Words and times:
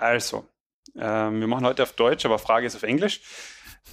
Also, 0.00 0.46
ähm, 0.96 1.40
wir 1.40 1.46
machen 1.46 1.66
heute 1.66 1.82
auf 1.82 1.92
Deutsch, 1.92 2.24
aber 2.24 2.38
Frage 2.38 2.66
ist 2.66 2.76
auf 2.76 2.82
Englisch. 2.82 3.20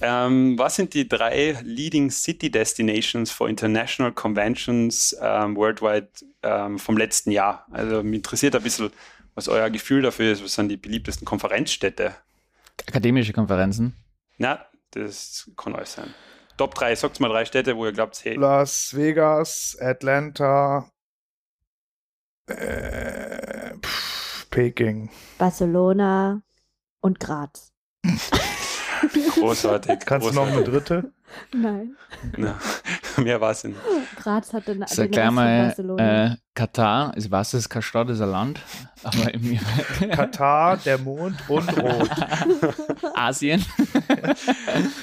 Ähm, 0.00 0.58
was 0.58 0.76
sind 0.76 0.92
die 0.92 1.08
drei 1.08 1.58
leading 1.62 2.10
city 2.10 2.50
destinations 2.50 3.30
for 3.30 3.48
international 3.48 4.12
conventions 4.12 5.16
ähm, 5.20 5.56
worldwide 5.56 6.08
ähm, 6.42 6.78
vom 6.78 6.98
letzten 6.98 7.30
Jahr? 7.30 7.66
Also 7.70 8.02
mich 8.02 8.16
interessiert 8.16 8.54
ein 8.54 8.62
bisschen, 8.62 8.90
was 9.34 9.48
euer 9.48 9.70
Gefühl 9.70 10.02
dafür 10.02 10.32
ist. 10.32 10.44
Was 10.44 10.54
sind 10.54 10.68
die 10.68 10.76
beliebtesten 10.76 11.24
Konferenzstädte? 11.24 12.14
Akademische 12.86 13.32
Konferenzen? 13.32 13.96
Na, 14.36 14.66
das 14.90 15.50
kann 15.56 15.74
alles 15.74 15.94
sein. 15.94 16.12
Top 16.58 16.74
3, 16.74 16.94
sagt 16.94 17.20
mal 17.20 17.28
drei 17.28 17.44
Städte, 17.44 17.76
wo 17.76 17.86
ihr 17.86 17.92
glaubt, 17.92 18.22
hey. 18.24 18.34
Las 18.34 18.94
Vegas, 18.94 19.76
Atlanta, 19.80 20.90
äh, 22.46 23.74
pff, 23.78 24.15
Peking. 24.56 25.10
Barcelona 25.36 26.40
und 27.02 27.20
Graz. 27.20 27.74
Großartig. 29.34 29.98
Kannst 30.06 30.30
du 30.30 30.32
noch 30.32 30.46
eine 30.46 30.64
dritte? 30.64 31.12
Nein. 31.54 31.94
Na, 32.38 32.58
mehr 33.22 33.38
war 33.38 33.50
es 33.50 33.64
nicht. 33.64 33.76
Graz 34.16 34.54
hat 34.54 34.66
den, 34.66 34.82
Sag 34.86 35.12
den 35.12 35.34
mal, 35.34 35.74
äh, 35.98 36.36
Katar, 36.54 37.12
ich 37.18 37.30
weiß, 37.30 37.48
es 37.52 37.64
ist 37.64 37.68
kein 37.68 37.82
Stadt, 37.82 38.08
es 38.08 38.16
ist 38.16 38.22
ein 38.22 38.30
Land, 38.30 38.60
aber 39.02 39.34
im 39.34 39.58
Katar, 40.10 40.78
der 40.78 40.96
Mond 41.00 41.36
und 41.50 41.68
Rot. 41.82 42.10
Asien. 43.14 43.62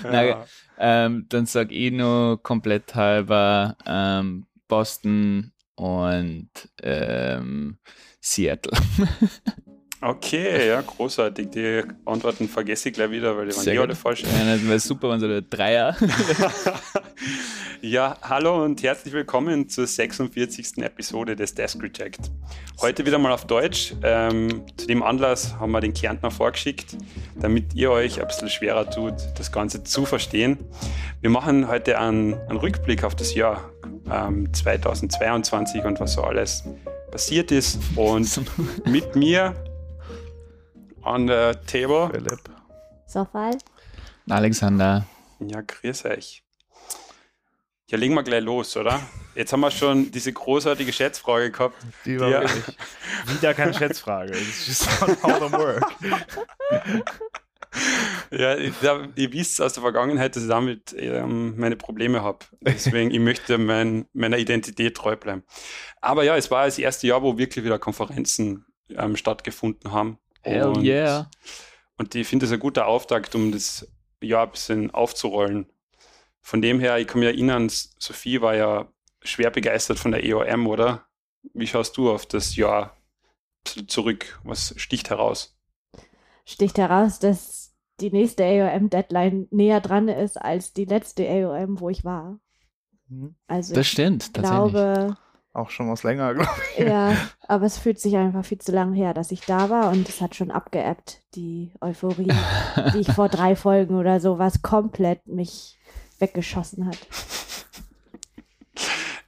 Na, 0.02 0.24
Ja. 0.24 0.46
ähm, 0.80 1.28
dann 1.30 1.46
sag 1.46 1.72
ich 1.72 1.92
nur 1.92 2.42
komplett 2.42 2.96
halber 2.96 3.78
ähm, 3.86 4.48
Boston 4.68 5.52
und 5.76 6.50
ähm, 6.82 7.78
Seattle. 8.24 8.72
Okay, 10.06 10.68
ja, 10.68 10.82
großartig. 10.82 11.50
Die 11.52 11.82
Antworten 12.06 12.50
vergesse 12.50 12.90
ich 12.90 12.96
gleich 12.96 13.10
wieder, 13.10 13.38
weil 13.38 13.48
die 13.48 13.56
waren 13.56 13.68
eh 13.70 13.78
alle 13.78 13.96
falsch. 13.96 14.24
Ja, 14.24 14.46
das 14.46 14.68
wäre 14.68 14.80
super, 14.80 15.10
wenn 15.10 15.22
so 15.22 15.30
der 15.30 15.42
Dreier. 15.42 15.96
ja, 17.82 18.18
hallo 18.22 18.66
und 18.66 18.84
herzlich 18.84 19.14
willkommen 19.14 19.70
zur 19.70 19.88
46. 19.88 20.80
Episode 20.80 21.38
des 21.38 21.56
Desk 21.56 21.82
Reject. 21.82 22.32
Heute 22.82 23.06
wieder 23.06 23.18
mal 23.18 23.32
auf 23.32 23.48
Deutsch. 23.48 23.94
Ähm, 24.04 24.66
zu 24.76 24.88
dem 24.88 25.04
Anlass 25.04 25.58
haben 25.58 25.72
wir 25.72 25.80
den 25.80 25.94
Kärntner 25.94 26.32
vorgeschickt, 26.32 26.98
damit 27.40 27.74
ihr 27.74 27.92
euch 27.92 28.20
ein 28.20 28.28
bisschen 28.28 28.50
schwerer 28.50 28.90
tut, 28.90 29.16
das 29.38 29.54
Ganze 29.54 29.86
zu 29.86 30.06
verstehen. 30.06 30.58
Wir 31.22 31.30
machen 31.30 31.70
heute 31.70 31.98
einen, 31.98 32.34
einen 32.34 32.58
Rückblick 32.58 33.06
auf 33.06 33.16
das 33.16 33.36
Jahr 33.36 33.72
ähm, 34.12 34.54
2022 34.54 35.86
und 35.86 36.02
was 36.02 36.14
so 36.14 36.24
alles 36.24 36.66
passiert 37.14 37.52
ist. 37.52 37.78
Und 37.96 38.42
mit 38.88 39.16
mir 39.16 39.54
an 41.04 41.28
der 41.28 41.64
Table 41.66 42.10
Philipp. 42.12 42.42
Sofal? 43.06 43.56
Alexander. 44.28 45.06
Ja, 45.40 45.62
grüß 45.62 46.06
euch. 46.06 46.44
Ja, 47.88 47.98
legen 48.00 48.16
wir 48.16 48.24
gleich 48.24 48.44
los, 48.44 48.76
oder? 48.78 49.00
Jetzt 49.36 49.54
haben 49.54 49.60
wir 49.60 49.70
schon 49.70 50.10
diese 50.10 50.34
großartige 50.34 50.92
Schätzfrage 50.92 51.52
gehabt. 51.52 51.76
Die 52.06 52.20
war 52.20 52.30
Ja. 52.30 52.42
wirklich 52.42 52.78
wieder 53.28 53.54
keine 53.54 53.74
Schätzfrage. 53.74 54.32
It's 54.32 54.66
just 54.66 55.02
not 55.02 55.22
how 55.22 55.52
work. 55.52 55.84
Ja, 58.32 58.58
ich, 58.58 58.74
da- 58.82 59.08
ihr 59.16 59.32
wisst 59.34 59.62
aus 59.62 59.74
der 59.74 59.82
Vergangenheit, 59.82 60.36
dass 60.36 60.44
ich 60.44 60.50
damit 60.50 60.96
ähm, 60.98 61.58
meine 61.58 61.76
Probleme 61.76 62.22
habe. 62.24 62.40
Deswegen, 62.62 63.12
ich 63.12 63.20
möchte 63.20 63.58
mein, 63.58 64.06
meiner 64.14 64.38
Identität 64.38 64.96
treu 64.96 65.16
bleiben. 65.16 65.44
Aber 66.02 66.24
ja, 66.24 66.36
es 66.36 66.50
war 66.50 66.66
das 66.66 66.80
erste 66.80 67.08
Jahr, 67.08 67.22
wo 67.22 67.38
wirklich 67.38 67.64
wieder 67.64 67.80
Konferenzen 67.80 68.66
ähm, 68.90 69.16
stattgefunden 69.16 69.92
haben. 69.92 70.18
Hell 70.42 70.64
und, 70.64 70.84
yeah. 70.84 71.30
Und 71.98 72.16
ich 72.16 72.28
finde 72.28 72.46
es 72.46 72.52
ein 72.52 72.60
guter 72.60 72.88
Auftakt, 72.88 73.36
um 73.36 73.52
das 73.52 73.88
Jahr 74.22 74.46
ein 74.46 74.52
bisschen 74.52 74.92
aufzurollen. 74.92 75.68
Von 76.42 76.62
dem 76.62 76.80
her, 76.80 76.98
ich 76.98 77.08
kann 77.08 77.20
mich 77.20 77.30
erinnern, 77.30 77.70
Sophie 77.70 78.42
war 78.42 78.56
ja 78.56 78.92
schwer 79.22 79.52
begeistert 79.52 80.00
von 80.00 80.12
der 80.12 80.24
EOM, 80.26 80.68
oder? 80.68 81.06
Wie 81.54 81.68
schaust 81.68 81.96
du 81.98 82.12
auf 82.12 82.26
das 82.26 82.56
Jahr 82.56 82.98
zurück? 83.88 84.40
Was 84.44 84.74
sticht 84.78 85.10
heraus? 85.10 85.58
Sticht 86.46 86.78
heraus, 86.78 87.20
dass 87.20 87.63
die 88.00 88.12
nächste 88.12 88.44
AOM-Deadline 88.44 89.48
näher 89.52 89.80
dran 89.82 90.08
ist 90.08 90.38
als 90.42 90.74
die 90.74 90.86
letzte 90.86 91.28
AOM, 91.30 91.80
wo 91.80 91.90
ich 91.90 92.04
war. 92.04 92.40
Hm, 93.10 93.36
Also 93.48 93.74
Das 93.76 93.86
ich 93.86 93.92
stimmt, 93.92 94.34
tatsächlich. 94.34 94.72
glaube, 94.74 95.18
Auch 95.54 95.70
schon 95.70 95.90
was 95.92 96.04
länger, 96.04 96.34
glaube 96.36 96.50
ich. 96.78 96.86
ja, 96.86 97.16
aber 97.48 97.66
es 97.66 97.78
fühlt 97.78 98.00
sich 98.00 98.16
einfach 98.18 98.44
viel 98.44 98.58
zu 98.60 98.72
lange 98.72 98.96
her, 98.96 99.14
dass 99.14 99.32
ich 99.32 99.42
da 99.42 99.70
war 99.70 99.92
und 99.92 100.10
es 100.10 100.22
hat 100.22 100.36
schon 100.36 100.50
abgeebbt, 100.52 101.22
die 101.36 101.72
Euphorie, 101.82 102.32
die 102.94 103.00
ich 103.02 103.12
vor 103.12 103.30
drei 103.30 103.56
Folgen 103.56 103.96
oder 103.96 104.20
so 104.20 104.40
was 104.40 104.62
komplett 104.64 105.28
mich 105.28 105.78
weggeschossen 106.20 106.88
hat. 106.88 106.98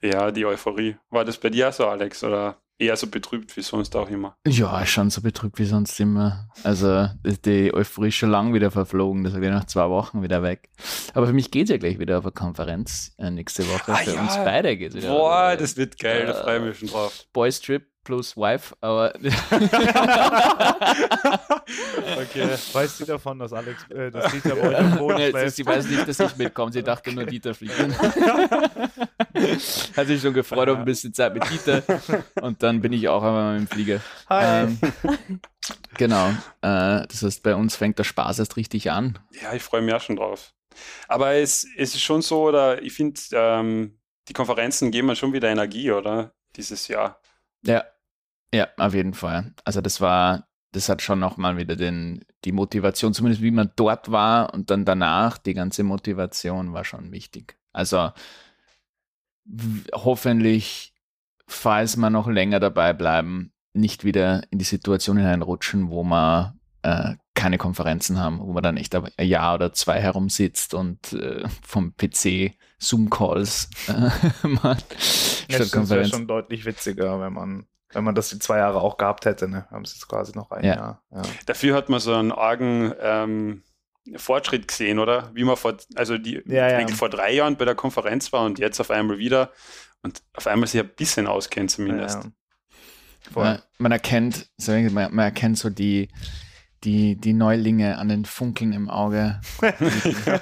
Ja, 0.02 0.32
die 0.32 0.46
Euphorie. 0.46 0.98
War 1.10 1.26
das 1.26 1.38
bei 1.40 1.50
dir 1.50 1.72
so, 1.72 1.88
Alex? 1.88 2.24
Oder 2.24 2.58
eher 2.78 2.96
so 2.98 3.08
betrübt 3.08 3.56
wie 3.56 3.62
sonst 3.62 3.96
auch 3.96 4.10
immer? 4.10 4.38
Ja, 4.46 4.86
schon 4.86 5.10
so 5.10 5.22
betrübt 5.22 5.60
wie 5.60 5.66
sonst 5.66 6.00
immer. 6.00 6.50
Also 6.64 7.08
die 7.24 7.74
Euphorie 7.74 8.10
ist 8.10 8.16
schon 8.16 8.32
lang 8.32 8.54
wieder 8.54 8.72
verflogen, 8.72 9.24
das 9.24 9.34
ist 9.34 9.42
wieder 9.42 9.52
nach 9.52 9.66
zwei 9.66 9.90
Wochen 9.90 10.22
wieder 10.22 10.44
weg. 10.44 10.70
Aber 11.14 11.28
für 11.28 11.34
mich 11.34 11.52
geht 11.52 11.66
es 11.66 11.70
ja 11.70 11.78
gleich 11.78 12.00
wieder 12.00 12.18
auf 12.20 12.26
eine 12.26 12.34
Konferenz 12.34 13.14
äh, 13.18 13.32
nächste 13.32 13.68
Woche. 13.68 13.94
Ah, 13.94 13.98
für 13.98 14.14
ja. 14.14 14.22
uns 14.22 14.36
beide 14.36 14.76
geht 14.78 14.90
es 14.90 14.98
wieder. 14.98 15.10
Boah, 15.10 15.56
das 15.58 15.78
wird 15.78 15.98
geil, 16.00 16.26
da 16.26 16.34
äh, 16.34 16.44
freue 16.44 16.58
ich 16.58 16.64
mich 16.64 16.80
schon 16.80 16.90
drauf. 16.90 17.26
Boys 17.34 17.62
Trip 17.62 17.88
plus 18.06 18.38
Wife, 18.38 18.74
aber 18.80 19.14
Okay. 22.18 22.48
Weiß 22.72 22.98
sie 22.98 23.06
davon, 23.06 23.40
dass 23.40 23.52
Alex, 23.52 23.90
äh, 23.90 24.10
dass 24.12 24.32
Dieter 24.32 24.56
bei 24.56 24.70
euch 24.70 24.78
am 24.78 24.98
Boden 24.98 25.18
Nee, 25.18 25.50
sie, 25.50 25.66
weiß 25.66 25.88
nicht, 25.88 26.08
dass 26.08 26.18
ich 26.20 26.38
mitkomme. 26.38 26.72
Sie 26.72 26.84
dachte 26.84 27.12
nur, 27.12 27.26
Dieter 27.26 27.54
fliegt. 27.54 27.78
Hat 29.98 30.08
sich 30.08 30.22
schon 30.22 30.34
gefreut 30.34 30.70
auf 30.70 30.78
ein 30.78 30.86
bisschen 30.86 31.14
Zeit 31.14 31.34
mit 31.34 31.44
Dieter. 31.50 31.84
Und 32.42 32.64
dann 32.64 32.80
bin 32.80 32.94
ich 32.94 33.10
auch 33.10 33.24
einmal 33.24 33.60
mit 33.60 33.68
dem 33.68 33.74
Flieger. 33.74 34.00
Hi. 34.30 34.64
Ähm, 34.64 34.80
genau. 35.98 36.30
Äh, 36.62 37.06
das 37.08 37.24
heißt, 37.24 37.44
bei 37.44 37.56
uns 37.56 37.76
fängt 37.76 38.00
der 38.00 38.06
Spaß 38.06 38.40
erst 38.40 38.56
richtig 38.56 38.90
an. 38.92 39.20
Ja, 39.42 39.54
ich 39.54 39.64
freue 39.64 39.82
mich 39.82 39.94
auch 39.94 40.02
schon 40.02 40.16
drauf. 40.16 40.54
Aber 41.08 41.34
es, 41.34 41.66
es 41.78 41.96
ist 41.96 42.02
schon 42.02 42.22
so, 42.22 42.44
oder 42.44 42.82
ich 42.82 42.94
finde, 42.94 43.20
ähm, 43.34 43.98
die 44.28 44.34
Konferenzen 44.34 44.92
geben 44.92 45.08
mir 45.08 45.16
schon 45.16 45.34
wieder 45.34 45.50
Energie, 45.50 45.92
oder? 45.92 46.34
Dieses 46.56 46.88
Jahr. 46.88 47.20
Ja. 47.64 47.84
Ja, 48.56 48.70
auf 48.78 48.94
jeden 48.94 49.14
Fall. 49.14 49.54
Also 49.66 49.82
das 49.82 50.00
war, 50.00 50.48
das 50.72 50.88
hat 50.88 51.02
schon 51.02 51.20
nochmal 51.20 51.58
wieder 51.58 51.76
den, 51.76 52.24
die 52.46 52.54
Motivation, 52.54 53.14
zumindest 53.14 53.44
wie 53.44 53.52
man 53.52 53.72
dort 53.76 54.12
war 54.12 54.54
und 54.54 54.70
dann 54.70 54.86
danach, 54.86 55.38
die 55.38 55.54
ganze 55.54 55.84
Motivation 55.84 56.72
war 56.72 56.86
schon 56.86 57.12
wichtig. 57.12 57.58
Also 57.74 58.12
hoffentlich, 59.94 60.94
falls 61.48 61.98
wir 61.98 62.10
noch 62.10 62.28
länger 62.28 62.62
dabei 62.62 62.94
bleiben, 62.94 63.52
nicht 63.74 64.06
wieder 64.06 64.44
in 64.52 64.60
die 64.60 64.66
Situation 64.66 65.18
hineinrutschen, 65.18 65.90
wo 65.90 66.04
wir 66.04 66.56
äh, 66.84 67.16
keine 67.34 67.58
Konferenzen 67.58 68.18
haben, 68.18 68.40
wo 68.40 68.54
man 68.54 68.64
dann 68.64 68.78
echt 68.78 68.96
ein 68.96 69.28
Jahr 69.28 69.56
oder 69.56 69.74
zwei 69.74 70.00
herumsitzt 70.00 70.74
und 70.74 71.12
äh, 71.12 71.44
vom 71.62 71.94
PC 71.98 72.54
Zoom-Calls 72.80 73.70
äh, 73.88 74.48
macht. 74.48 74.86
Ja, 75.50 75.58
das 75.58 75.72
wäre 75.74 75.80
Konferenz. 75.80 76.10
schon 76.10 76.28
deutlich 76.28 76.66
witziger, 76.66 77.20
wenn 77.20 77.34
man, 77.34 77.66
wenn 77.94 78.04
man 78.04 78.16
das 78.16 78.30
die 78.30 78.40
zwei 78.40 78.58
Jahre 78.58 78.82
auch 78.82 78.98
gehabt 78.98 79.26
hätte. 79.26 79.48
Ne? 79.48 79.68
Haben 79.72 79.84
es 79.84 79.94
jetzt 79.94 80.08
quasi 80.08 80.34
noch 80.36 80.52
ein 80.52 80.64
Ja. 80.66 80.76
Jahr. 80.76 81.04
Ja. 81.12 81.22
Dafür 81.46 81.76
hat 81.76 81.90
man 81.90 82.00
so 82.00 82.14
einen 82.14 82.32
argen 82.32 82.94
ähm, 83.00 83.64
Fortschritt 84.16 84.68
gesehen, 84.68 85.00
oder? 85.00 85.32
Wie 85.34 85.44
man 85.44 85.56
vor, 85.58 85.76
also 85.96 86.18
die 86.18 86.42
Ja, 86.46 86.80
ja. 86.80 86.88
vor 86.90 87.10
drei 87.10 87.34
Jahren 87.34 87.58
bei 87.58 87.66
der 87.66 87.76
Konferenz 87.76 88.32
war 88.34 88.46
und 88.46 88.60
jetzt 88.60 88.80
auf 88.80 88.92
einmal 88.92 89.18
wieder 89.18 89.52
und 90.04 90.22
auf 90.34 90.46
einmal 90.48 90.68
sich 90.68 90.80
ein 90.82 90.90
bisschen 90.96 91.26
auskennt 91.28 91.72
zumindest. 91.72 92.20
Man, 93.34 93.60
man 93.80 93.92
erkennt, 93.92 94.50
so, 94.58 94.72
man, 94.74 94.92
man 95.16 95.20
erkennt 95.20 95.58
so 95.58 95.72
die, 95.72 96.10
die, 96.84 97.16
die 97.16 97.34
Neulinge 97.34 97.98
an 97.98 98.10
den 98.10 98.26
Funkeln 98.26 98.72
im 98.74 98.90
Auge. 98.90 99.42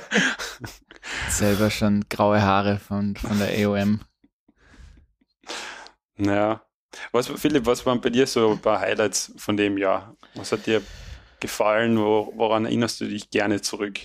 Selber 1.30 1.70
schon 1.70 2.06
graue 2.10 2.42
Haare 2.42 2.80
von, 2.80 3.16
von 3.16 3.40
der 3.40 3.66
AOM. 3.68 4.02
Naja. 6.18 6.62
Was, 7.12 7.28
Philipp, 7.28 7.66
was 7.66 7.86
waren 7.86 8.02
bei 8.02 8.10
dir 8.10 8.28
so 8.28 8.52
ein 8.52 8.60
paar 8.60 8.80
Highlights 8.80 9.34
von 9.38 9.58
dem 9.58 9.78
Jahr? 9.78 10.16
Was 10.36 10.52
hat 10.52 10.66
dir 10.68 10.82
gefallen? 11.40 11.98
Wo, 11.98 12.32
woran 12.36 12.66
erinnerst 12.66 13.02
du 13.02 13.06
dich 13.06 13.30
gerne 13.30 13.62
zurück? 13.62 14.00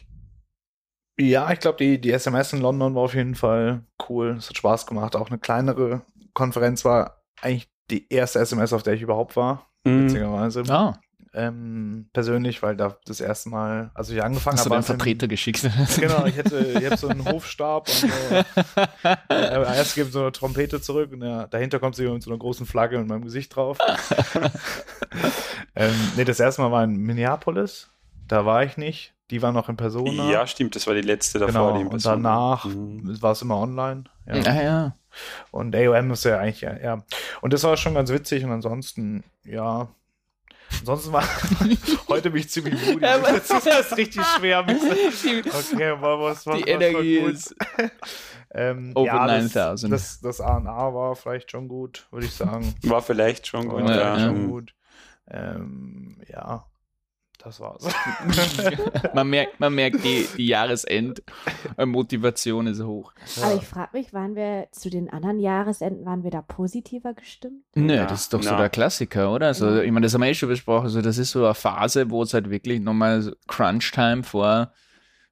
Ja, 1.20 1.50
ich 1.52 1.58
glaube, 1.58 1.78
die, 1.78 2.00
die 2.00 2.12
SMS 2.12 2.52
in 2.52 2.60
London 2.60 2.94
war 2.94 3.02
auf 3.02 3.14
jeden 3.14 3.34
Fall 3.34 3.84
cool. 4.08 4.36
Es 4.38 4.48
hat 4.48 4.56
Spaß 4.56 4.86
gemacht. 4.86 5.16
Auch 5.16 5.28
eine 5.28 5.38
kleinere 5.38 6.02
Konferenz 6.32 6.84
war 6.84 7.22
eigentlich 7.42 7.68
die 7.90 8.06
erste 8.12 8.38
SMS, 8.38 8.72
auf 8.72 8.82
der 8.84 8.94
ich 8.94 9.02
überhaupt 9.02 9.34
war, 9.36 9.68
Mhm. 9.84 10.04
witzigerweise. 10.04 10.62
Ah, 10.68 10.98
ähm, 11.34 12.08
persönlich, 12.12 12.62
weil 12.62 12.76
da 12.76 12.96
das 13.06 13.20
erste 13.20 13.48
Mal, 13.50 13.90
also 13.94 14.12
ich 14.14 14.22
angefangen 14.22 14.56
Hast 14.56 14.66
du 14.66 14.70
habe. 14.70 14.80
den 14.82 14.86
Vertreter 14.86 15.28
geschickt? 15.28 15.68
Genau, 16.00 16.24
ich 16.26 16.36
hätte, 16.36 16.58
ich 16.58 16.84
habe 16.86 16.96
so 16.96 17.08
einen 17.08 17.24
Hofstab 17.30 17.88
und 17.88 17.94
so. 17.94 18.06
äh, 19.28 19.76
erst 19.76 19.94
gibt 19.94 20.12
so 20.12 20.20
eine 20.20 20.32
Trompete 20.32 20.80
zurück 20.80 21.12
und 21.12 21.22
ja, 21.22 21.46
dahinter 21.46 21.78
kommt 21.78 21.96
sie 21.96 22.08
mit 22.08 22.22
so 22.22 22.30
einer 22.30 22.38
großen 22.38 22.66
Flagge 22.66 22.98
mit 22.98 23.08
meinem 23.08 23.24
Gesicht 23.24 23.54
drauf. 23.56 23.78
ähm, 25.76 25.94
nee, 26.16 26.24
das 26.24 26.40
erste 26.40 26.62
Mal 26.62 26.72
war 26.72 26.84
in 26.84 26.96
Minneapolis. 26.96 27.90
Da 28.26 28.44
war 28.44 28.62
ich 28.64 28.76
nicht. 28.76 29.14
Die 29.30 29.42
war 29.42 29.52
noch 29.52 29.68
in 29.68 29.76
Persona. 29.76 30.30
Ja, 30.30 30.46
stimmt, 30.46 30.74
das 30.74 30.86
war 30.86 30.94
die 30.94 31.02
letzte 31.02 31.38
davor. 31.38 31.52
genau. 31.52 31.74
die 31.76 31.80
in 31.82 31.88
Und 31.88 32.04
danach 32.06 32.64
Mhm. 32.64 33.20
war 33.20 33.32
es 33.32 33.42
immer 33.42 33.58
online. 33.58 34.04
Ja. 34.26 34.34
Ah 34.46 34.62
ja. 34.62 34.96
Und 35.50 35.74
AOM 35.74 36.10
ist 36.12 36.24
ja 36.24 36.38
eigentlich, 36.38 36.60
ja, 36.60 36.76
ja. 36.78 37.02
Und 37.40 37.52
das 37.52 37.64
war 37.64 37.76
schon 37.76 37.94
ganz 37.94 38.10
witzig 38.10 38.44
und 38.44 38.52
ansonsten, 38.52 39.24
ja. 39.44 39.88
Ansonsten 40.80 41.12
war, 41.12 41.24
heute 42.08 42.30
bin 42.30 42.40
ich 42.40 42.50
ziemlich 42.50 42.74
moody. 42.86 43.00
Das 43.06 43.50
ist 43.50 43.96
richtig 43.96 44.24
schwer. 44.36 44.62
Mit, 44.66 44.76
okay, 44.82 45.88
aber 45.90 46.20
was, 46.20 46.46
was, 46.46 46.56
Die 46.56 46.62
was 46.62 46.68
Energie 46.68 47.18
war 47.22 47.26
gut. 47.26 47.34
ist 47.34 47.54
Ähm, 48.50 48.92
over 48.94 49.06
ja, 49.06 49.26
das, 49.26 49.54
9000. 49.54 49.92
das, 49.92 50.20
das 50.20 50.40
A&A 50.40 50.94
war 50.94 51.14
vielleicht 51.16 51.50
schon 51.50 51.68
gut, 51.68 52.06
würde 52.10 52.26
ich 52.26 52.34
sagen. 52.34 52.74
War 52.82 53.02
vielleicht 53.02 53.46
schon 53.46 53.68
gut, 53.68 53.82
War 53.84 53.90
Ja, 53.94 54.16
ja. 54.16 54.26
schon 54.26 54.48
gut. 54.50 54.74
Ähm, 55.30 56.16
ja, 56.28 56.64
das 57.38 57.60
war's. 57.60 57.84
man 59.14 59.30
merkt, 59.30 59.58
man 59.60 59.74
merkt 59.74 60.04
die, 60.04 60.26
die 60.36 60.46
Jahresend-Motivation 60.48 62.66
ist 62.66 62.82
hoch. 62.82 63.12
Aber 63.42 63.54
ich 63.54 63.64
frage 63.66 63.90
mich, 63.96 64.12
waren 64.12 64.34
wir 64.36 64.68
zu 64.72 64.90
den 64.90 65.08
anderen 65.10 65.38
Jahresenden, 65.40 66.04
waren 66.04 66.22
wir 66.24 66.30
da 66.30 66.42
positiver 66.42 67.14
gestimmt? 67.14 67.62
Nö, 67.74 67.94
Ja, 67.94 68.06
das 68.06 68.22
ist 68.22 68.34
doch 68.34 68.42
so 68.42 68.50
na. 68.50 68.56
der 68.58 68.68
Klassiker, 68.70 69.32
oder? 69.32 69.46
Also, 69.46 69.68
Ja. 69.68 69.82
ich 69.82 69.90
meine, 69.90 70.04
das 70.06 70.14
haben 70.14 70.22
wir 70.22 70.28
eh 70.28 70.34
schon 70.34 70.48
besprochen. 70.48 70.84
Also, 70.84 71.00
das 71.02 71.18
ist 71.18 71.30
so 71.30 71.44
eine 71.44 71.54
Phase, 71.54 72.10
wo 72.10 72.22
es 72.22 72.34
halt 72.34 72.50
wirklich 72.50 72.80
nochmal 72.80 73.22
so 73.22 73.32
Crunch-Time 73.46 74.22
vor, 74.24 74.72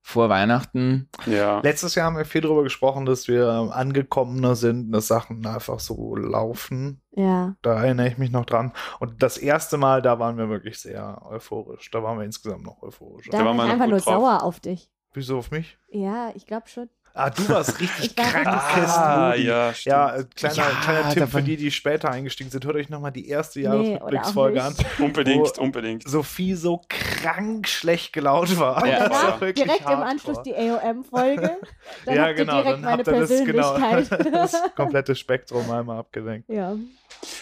vor 0.09 0.29
Weihnachten. 0.29 1.09
ja. 1.27 1.59
Letztes 1.65 1.97
Jahr 1.97 2.07
haben 2.07 2.17
wir 2.17 2.25
viel 2.25 2.41
darüber 2.41 2.63
gesprochen, 2.63 3.07
dass 3.07 3.27
wir 3.27 3.49
angekommener 3.73 4.55
sind, 4.55 4.93
dass 4.93 5.09
Sachen 5.09 5.45
einfach 5.45 5.81
so 5.81 6.15
laufen. 6.15 7.03
Ja. 7.11 7.57
Da 7.61 7.83
erinnere 7.83 8.07
ich 8.07 8.17
mich 8.17 8.31
noch 8.31 8.45
dran. 8.45 8.73
Und 9.01 9.21
das 9.25 9.37
erste 9.37 9.79
Mal, 9.79 10.03
da 10.03 10.21
waren 10.21 10.39
wir 10.39 10.49
wirklich 10.49 10.79
sehr 10.79 11.21
euphorisch. 11.29 11.91
Da 11.91 12.05
waren 12.05 12.19
wir 12.19 12.25
insgesamt 12.25 12.63
noch 12.63 12.81
euphorischer. 12.83 13.33
Da 13.33 13.39
war 13.39 13.47
war 13.47 13.55
man 13.55 13.67
ich 13.67 13.73
einfach 13.73 13.89
nur 13.89 13.99
drauf. 13.99 14.15
sauer 14.15 14.43
auf 14.45 14.61
dich. 14.61 14.93
Wieso 15.13 15.39
auf 15.39 15.51
mich? 15.51 15.77
Ja, 15.89 16.31
ich 16.37 16.47
glaube 16.47 16.69
schon. 16.69 16.89
Ah, 17.19 17.31
du 17.31 17.49
warst 17.49 17.81
richtig 17.81 18.13
Ich 18.13 18.19
war 18.19 18.25
richtig 18.27 18.45
krankes 18.45 18.93
Ah, 18.95 19.29
Moody. 19.31 19.47
ja, 19.47 19.73
stimmt. 19.73 19.91
Ja, 19.93 20.17
äh, 20.17 20.25
kleiner, 20.35 20.55
Ja, 20.57 20.65
kleiner 20.83 21.09
Tipp 21.15 21.23
für 21.29 21.33
war- 21.35 21.41
die, 21.43 21.57
die 21.57 21.71
später 21.71 22.11
eingestiegen 22.11 22.51
sind. 22.51 22.65
Hört 22.67 22.77
euch 22.77 22.91
nochmal 22.91 23.11
die 23.13 23.27
erste 23.29 23.59
Nee, 23.59 23.65
Jahresrückblicksfolge 23.65 24.63
an. 24.63 24.75
nicht. 24.75 25.01
unbedingt, 25.01 25.59
unbedingt. 25.59 26.07
Sophie 26.09 26.53
so 26.55 26.83
krank 26.89 27.67
schlecht 27.69 28.13
gelaunt 28.13 28.59
war. 28.59 28.83
Und 28.83 28.89
Ja, 28.89 29.09
Das 29.09 29.23
war 29.41 29.53
direkt 29.53 29.81
im. 29.81 29.87
Anschluss 29.87 30.43
die 30.43 30.55
AOM-Folge. 30.55 31.57
Dann 32.05 32.15
ja, 32.15 32.27
habt 32.27 32.37
genau. 32.37 32.59
ihr 32.59 32.63
direkt 32.63 32.75
Dann 32.75 32.81
meine 32.83 32.97
habt 32.99 33.07
ihr 33.09 33.21
das, 33.21 33.45
genau, 33.45 33.79
das 34.33 34.75
komplette 34.75 35.15
Spektrum 35.15 35.71
einmal 35.71 35.99
abgelenkt. 35.99 36.49
ja. 36.51 36.77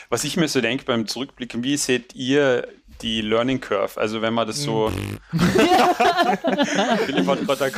Was 0.09 0.23
ich 0.23 0.37
mir 0.37 0.47
so 0.47 0.61
denke 0.61 0.85
beim 0.85 1.09
Zurückblicken, 1.09 1.65
wie 1.65 1.77
seht 1.77 2.15
ihr 2.15 2.69
die 3.03 3.21
Learning 3.21 3.61
Curve? 3.61 4.01
Also 4.01 4.23
wenn 4.23 4.33
man 4.35 4.47
das 4.47 4.63
so. 4.63 4.91
Philipp 7.07 7.27
hat 7.27 7.41
gerade 7.47 7.73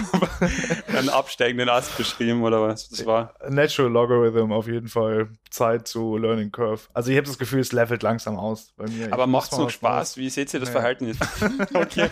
einen- 0.96 1.08
absteigenden 1.08 1.68
Ast 1.68 1.96
beschrieben 1.96 2.42
oder 2.42 2.62
was 2.62 2.88
das 2.88 3.04
war. 3.06 3.34
Natural 3.48 3.90
Logarithm 3.90 4.52
auf 4.52 4.66
jeden 4.66 4.88
Fall. 4.88 5.28
Zeit 5.50 5.88
zu 5.88 6.18
Learning 6.18 6.50
Curve. 6.52 6.82
Also 6.92 7.10
ich 7.10 7.16
habe 7.16 7.26
das 7.26 7.38
Gefühl, 7.38 7.60
es 7.60 7.72
levelt 7.72 8.02
langsam 8.02 8.36
aus 8.36 8.72
bei 8.76 8.86
mir. 8.90 9.10
Aber 9.12 9.24
Ich 9.24 9.30
macht 9.30 9.52
es 9.52 9.58
noch 9.58 9.70
Spaß? 9.70 10.16
Wie 10.18 10.28
seht 10.28 10.52
ihr 10.52 10.60
das 10.60 10.68
Nee. 10.68 10.72
Verhalten 10.72 11.06
jetzt? 11.06 11.22
okay. 11.74 12.10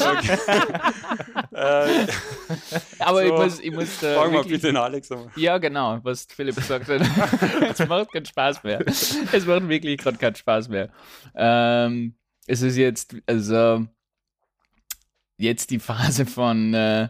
okay. 0.00 0.38
äh, 1.52 2.06
Aber 2.98 3.22
ich 3.22 3.28
So. 3.28 3.36
muss, 3.36 3.60
ich 3.60 3.70
muss 3.72 4.00
da 4.00 4.14
fragen 4.14 4.32
wir 4.32 4.42
bitte 4.42 4.66
den 4.68 4.76
Alex 4.76 5.12
einmal. 5.12 5.28
Ja, 5.36 5.58
genau, 5.58 6.00
was 6.02 6.26
Philipp 6.34 6.56
gesagt 6.56 6.88
hat. 6.88 7.02
es 7.78 7.86
macht 7.88 8.12
keinen 8.12 8.26
Spaß 8.26 8.64
mehr. 8.64 8.80
Es 8.86 9.46
macht 9.46 9.68
wirklich 9.68 9.98
gerade 9.98 10.16
keinen 10.16 10.34
Spaß 10.34 10.68
mehr. 10.68 10.88
Ähm, 11.86 12.14
es 12.46 12.62
ist 12.62 12.76
jetzt, 12.76 13.16
also, 13.26 13.86
jetzt 15.38 15.70
die 15.70 15.78
Phase 15.78 16.26
von 16.26 16.74
äh, 16.74 17.08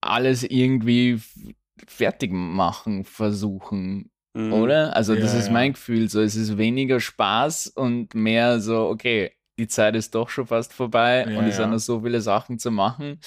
alles 0.00 0.42
irgendwie 0.44 1.20
fertig 1.86 2.32
machen 2.32 3.04
versuchen, 3.04 4.10
Mhm. 4.34 4.52
oder? 4.52 4.94
Also, 4.96 5.14
das 5.14 5.32
Ja, 5.32 5.38
ist 5.38 5.46
ja. 5.46 5.52
mein 5.52 5.72
Gefühl. 5.72 6.08
So, 6.08 6.20
es 6.20 6.36
ist 6.36 6.58
weniger 6.58 7.00
Spaß 7.00 7.68
und 7.68 8.14
mehr 8.14 8.60
so, 8.60 8.88
okay, 8.88 9.32
die 9.58 9.66
Zeit 9.66 9.96
ist 9.96 10.14
doch 10.14 10.28
schon 10.28 10.46
fast 10.46 10.72
vorbei 10.72 11.26
Ja, 11.28 11.38
und 11.38 11.46
es 11.46 11.56
ja. 11.56 11.62
sind 11.64 11.70
noch 11.70 11.78
so 11.78 12.00
viele 12.02 12.20
Sachen 12.20 12.58
zu 12.58 12.70
machen. 12.70 13.18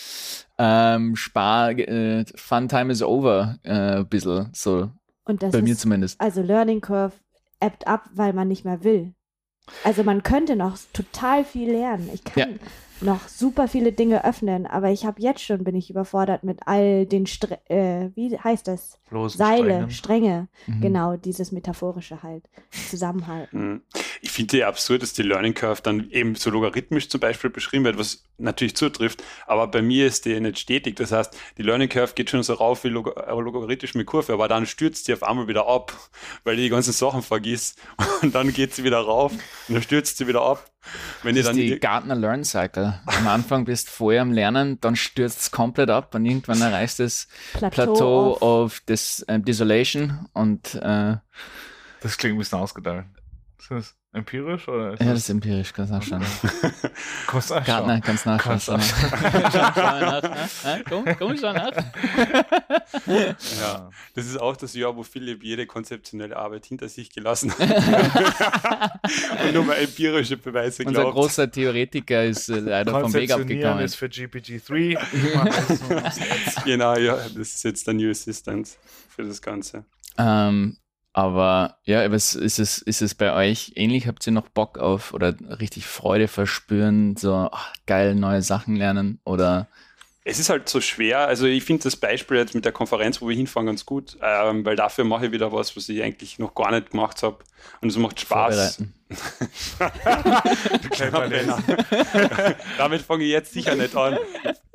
Ähm, 0.58 1.16
Spar, 1.16 1.72
äh, 1.72 2.24
Fun 2.36 2.68
Time 2.70 2.92
is 2.92 3.02
over, 3.02 3.58
äh, 3.64 3.98
ein 3.98 4.08
bisschen, 4.08 4.50
so 4.54 4.92
Und 5.26 5.44
das 5.44 5.52
bei 5.52 5.62
mir 5.62 5.74
ist, 5.74 5.82
zumindest. 5.82 6.22
also 6.22 6.42
Learning 6.42 6.80
Curve 6.82 7.16
ebbt 7.60 7.86
ab, 7.88 8.10
weil 8.14 8.32
man 8.34 8.48
nicht 8.48 8.64
mehr 8.64 8.84
will. 8.84 9.14
Also 9.84 10.04
man 10.04 10.24
könnte 10.24 10.56
noch 10.56 10.78
total 10.94 11.46
viel 11.46 11.72
lernen. 11.72 12.10
Ich 12.14 12.24
kann 12.24 12.60
noch 13.02 13.28
super 13.28 13.68
viele 13.68 13.92
Dinge 13.92 14.24
öffnen, 14.26 14.66
aber 14.66 14.90
ich 14.92 15.06
habe 15.06 15.22
jetzt 15.22 15.42
schon, 15.42 15.64
bin 15.64 15.76
ich 15.76 15.90
überfordert 15.90 16.44
mit 16.44 16.60
all 16.66 17.06
den, 17.06 17.26
Stre 17.28 17.60
äh, 17.70 18.10
wie 18.16 18.38
heißt 18.38 18.68
das? 18.68 19.00
Bloß 19.10 19.34
Seile, 19.34 19.90
Strängen. 19.90 19.92
Stränge. 19.92 20.48
Mhm. 20.68 20.82
Genau, 20.82 21.18
dieses 21.18 21.52
metaphorische 21.52 22.24
halt. 22.24 22.44
Zusammenhalten. 22.90 23.60
Mhm. 23.60 23.82
Ich 24.22 24.32
finde 24.32 24.60
ja 24.60 24.68
absurd, 24.68 25.02
dass 25.02 25.14
die 25.14 25.24
Learning 25.24 25.54
Curve 25.54 25.82
dann 25.82 26.10
eben 26.12 26.36
so 26.36 26.50
logarithmisch 26.50 27.10
zum 27.10 27.20
Beispiel 27.20 27.50
beschrieben 27.50 27.86
wird, 27.86 27.98
was 27.98 28.24
natürlich 28.38 28.76
zutrifft, 28.76 29.24
aber 29.48 29.68
bei 29.68 29.82
mir 29.82 30.06
ist 30.08 30.26
die 30.26 30.40
nicht 30.40 30.60
stetig. 30.60 30.96
Das 30.96 31.12
heißt, 31.12 31.36
die 31.58 31.64
Learning 31.64 31.90
Curve 31.90 32.14
geht 32.14 32.30
schon 32.30 32.44
so 32.44 32.54
rauf 32.54 32.84
wie 32.84 32.90
log 32.90 33.16
äh, 33.18 33.32
logarithmisch 33.32 33.96
mit 33.96 34.08
Kurve, 34.08 34.34
aber 34.34 34.48
dann 34.48 34.66
stürzt 34.66 35.06
sie 35.06 35.14
auf 35.14 35.24
einmal 35.24 35.48
wieder 35.48 35.68
ab, 35.68 35.94
weil 36.44 36.56
die 36.56 36.64
die 36.64 36.70
ganzen 36.70 36.94
Sachen 36.94 37.22
vergisst 37.22 37.80
und 38.22 38.36
dann 38.36 38.54
geht 38.54 38.74
sie 38.74 38.84
wieder 38.84 39.00
rauf 39.00 39.34
und 39.68 39.76
dann 39.76 39.84
stürzt 39.84 40.18
sie 40.18 40.28
wieder 40.28 40.42
ab. 40.44 40.72
Wenn 41.24 41.36
ihr 41.36 41.44
Das 41.44 41.52
dann 41.52 41.60
ist 41.60 41.70
die 41.74 41.80
Gartner 41.80 42.16
Learn 42.16 42.44
Cycle. 42.44 43.00
Am 43.06 43.28
Anfang 43.28 43.66
bist 43.66 43.88
du 43.88 43.92
vorher 43.92 44.22
am 44.22 44.32
Lernen, 44.32 44.80
dann 44.82 44.96
stürzt 44.96 45.40
es 45.42 45.52
komplett 45.52 45.90
ab 45.90 46.16
und 46.16 46.26
irgendwann 46.26 46.62
erreichst 46.62 47.00
du 47.00 47.04
das 47.04 47.28
Plateau, 47.54 47.70
Plateau 47.86 48.34
auf. 48.34 48.42
of 48.42 48.80
Dis 48.82 49.22
äh, 49.24 49.40
Desolation 49.40 50.28
und 50.34 50.76
äh, 50.76 51.18
Das 52.02 52.18
klingt 52.18 52.36
ein 52.36 52.40
bisschen 52.40 52.60
ausgedacht. 52.60 53.06
Ist 53.62 53.70
das 53.70 53.96
empirisch 54.12 54.68
oder? 54.68 54.94
Ist 54.94 55.02
ja, 55.02 55.10
das 55.12 55.20
ist 55.20 55.30
empirisch, 55.30 55.72
kannst 55.72 55.92
du 55.92 55.96
nachschauen. 55.96 56.26
Kannst 57.28 57.50
du 57.52 57.54
nachschauen. 57.54 57.64
Gartner, 57.66 58.02
kannst 58.02 58.26
nachschauen. 58.26 58.82
Komm, 60.90 61.06
komm, 61.18 61.38
schau 61.38 61.54
nach. 61.54 61.72
Ja, 63.60 63.90
das 64.16 64.26
ist 64.26 64.40
auch 64.40 64.58
das 64.58 64.74
Jahr, 64.74 64.96
wo 64.96 65.04
Philipp 65.04 65.44
jede 65.44 65.68
konzeptionelle 65.68 66.36
Arbeit 66.36 66.66
hinter 66.66 66.90
sich 66.90 67.12
gelassen 67.12 67.54
hat 67.58 69.00
und 69.46 69.54
nur 69.54 69.64
mal 69.66 69.76
empirische 69.76 70.38
Beweise 70.38 70.84
Unser 70.84 71.02
glaubt. 71.02 71.16
großer 71.16 71.52
Theoretiker 71.52 72.26
ist 72.26 72.50
äh, 72.50 72.60
leider 72.60 73.00
vom 73.00 73.14
Weg 73.14 73.32
abgegangen. 73.32 73.84
ist 73.86 73.96
für 73.96 74.08
GPT-3. 74.08 74.98
Ich 75.14 75.36
mach 75.36 75.46
das 75.46 75.68
so. 76.56 76.62
Genau, 76.66 76.96
ja, 76.98 77.16
das 77.18 77.54
ist 77.54 77.64
jetzt 77.64 77.86
der 77.88 77.94
New 77.94 78.10
Assistant 78.10 78.70
für 79.10 79.24
das 79.24 79.42
Ganze. 79.42 79.86
Ähm, 80.18 80.78
aber 81.14 81.78
ja, 81.84 82.10
was 82.12 82.36
ist 82.36 82.60
es, 82.60 82.78
ist 82.78 83.02
es 83.02 83.16
bei 83.16 83.34
euch 83.34 83.74
ähnlich? 83.76 84.08
Habt 84.08 84.26
ihr 84.26 84.34
noch 84.34 84.48
Bock 84.48 84.78
auf 84.78 85.14
oder 85.14 85.36
richtig 85.60 85.86
Freude 85.86 86.28
verspüren, 86.28 87.18
so 87.18 87.50
ach, 87.52 87.74
geil 87.86 88.16
neue 88.16 88.42
Sachen 88.42 88.78
lernen 88.78 89.20
oder 89.26 89.68
Es 90.24 90.40
ist 90.40 90.50
halt 90.50 90.70
so 90.70 90.80
schwer. 90.80 91.28
Also 91.28 91.48
ich 91.48 91.66
finde 91.66 91.84
das 91.84 91.98
Beispiel 91.98 92.38
jetzt 92.38 92.56
mit 92.56 92.64
der 92.64 92.72
Konferenz, 92.72 93.22
wo 93.22 93.28
wir 93.28 93.36
hinfahren, 93.36 93.66
ganz 93.66 93.86
gut, 93.86 94.18
ähm, 94.22 94.66
weil 94.66 94.78
dafür 94.78 95.04
mache 95.04 95.26
ich 95.26 95.32
wieder 95.34 95.52
was, 95.52 95.76
was 95.76 95.90
ich 95.90 96.02
eigentlich 96.02 96.40
noch 96.40 96.56
gar 96.56 96.72
nicht 96.72 96.92
gemacht 96.92 97.22
habe. 97.24 97.40
Und 97.82 97.90
es 97.90 97.98
macht 97.98 98.20
Spaß. 98.20 98.84
Damit 102.78 103.02
fange 103.02 103.26
ich 103.26 103.32
jetzt 103.32 103.54
sicher 103.54 103.76
nicht 103.76 103.96
an. 103.96 104.18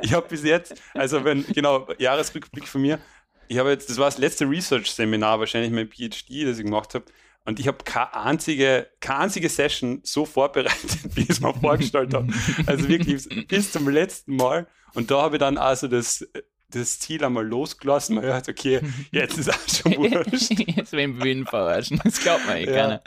Ich 0.02 0.12
habe 0.12 0.28
bis 0.28 0.44
jetzt, 0.44 0.74
also 0.92 1.24
wenn, 1.24 1.46
genau, 1.46 1.88
Jahresrückblick 1.98 2.68
von 2.68 2.82
mir, 2.82 2.98
ich 3.48 3.58
habe 3.58 3.70
jetzt, 3.70 3.88
das 3.90 3.98
war 3.98 4.06
das 4.06 4.18
letzte 4.18 4.48
Research-Seminar, 4.48 5.38
wahrscheinlich 5.40 5.70
mein 5.72 5.88
PhD, 5.88 6.46
das 6.46 6.58
ich 6.58 6.64
gemacht 6.64 6.94
habe. 6.94 7.04
Und 7.44 7.60
ich 7.60 7.68
habe 7.68 7.78
keine 7.84 8.12
einzige, 8.14 8.88
keine 9.00 9.20
einzige 9.20 9.48
Session 9.48 10.00
so 10.02 10.24
vorbereitet, 10.26 10.98
wie 11.14 11.22
ich 11.22 11.30
es 11.30 11.40
mir 11.40 11.54
vorgestellt 11.54 12.12
habe. 12.12 12.32
Also 12.66 12.88
wirklich 12.88 13.46
bis 13.46 13.70
zum 13.72 13.88
letzten 13.88 14.34
Mal. 14.36 14.66
Und 14.94 15.10
da 15.10 15.22
habe 15.22 15.36
ich 15.36 15.40
dann 15.40 15.56
also 15.56 15.86
das, 15.86 16.26
das 16.70 16.98
Ziel 16.98 17.22
einmal 17.24 17.46
losgelassen. 17.46 18.16
Man 18.16 18.24
hört, 18.24 18.48
okay, 18.48 18.80
jetzt 19.12 19.38
ist 19.38 19.48
auch 19.50 19.68
schon 19.68 19.96
wurscht. 19.96 20.50
Jetzt 20.76 20.90
wem 20.92 21.22
Wien 21.22 21.46
verarschen, 21.46 22.00
das 22.02 22.20
glaubt 22.20 22.44
man 22.46 22.56
eh 22.56 22.64
Ja. 22.64 22.72
keiner. 22.74 23.02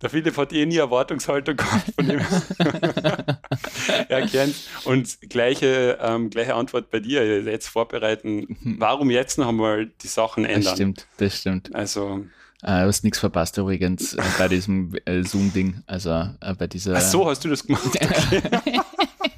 Der 0.00 0.10
Philipp 0.10 0.36
hat 0.38 0.52
eh 0.54 0.64
nie 0.64 0.78
Erwartungshaltung 0.78 1.56
gehabt 1.56 1.92
von 1.94 2.08
dem. 2.08 2.20
er 4.08 4.26
kennt. 4.26 4.54
Und 4.84 5.18
gleiche, 5.28 5.98
ähm, 6.00 6.30
gleiche 6.30 6.54
Antwort 6.54 6.90
bei 6.90 7.00
dir, 7.00 7.42
jetzt 7.42 7.68
vorbereiten. 7.68 8.56
Warum 8.78 9.10
jetzt 9.10 9.38
noch 9.38 9.48
einmal 9.48 9.86
die 10.02 10.08
Sachen 10.08 10.44
Das 10.44 10.52
ändern? 10.52 10.74
stimmt, 10.74 11.06
das 11.18 11.38
stimmt. 11.38 11.74
Also, 11.74 12.24
Äh, 12.62 12.80
du 12.82 12.86
hast 12.86 13.04
nichts 13.04 13.18
verpasst 13.18 13.58
übrigens 13.58 14.14
äh, 14.14 14.22
bei 14.38 14.48
diesem 14.48 14.94
äh, 15.04 15.22
Zoom-Ding. 15.22 15.82
Also 15.86 16.10
äh, 16.10 16.54
bei 16.58 16.66
dieser. 16.66 16.96
Ach 16.96 17.00
so, 17.02 17.28
hast 17.28 17.44
du 17.44 17.48
das 17.50 17.66
gemacht? 17.66 17.82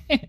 Okay. 0.09 0.23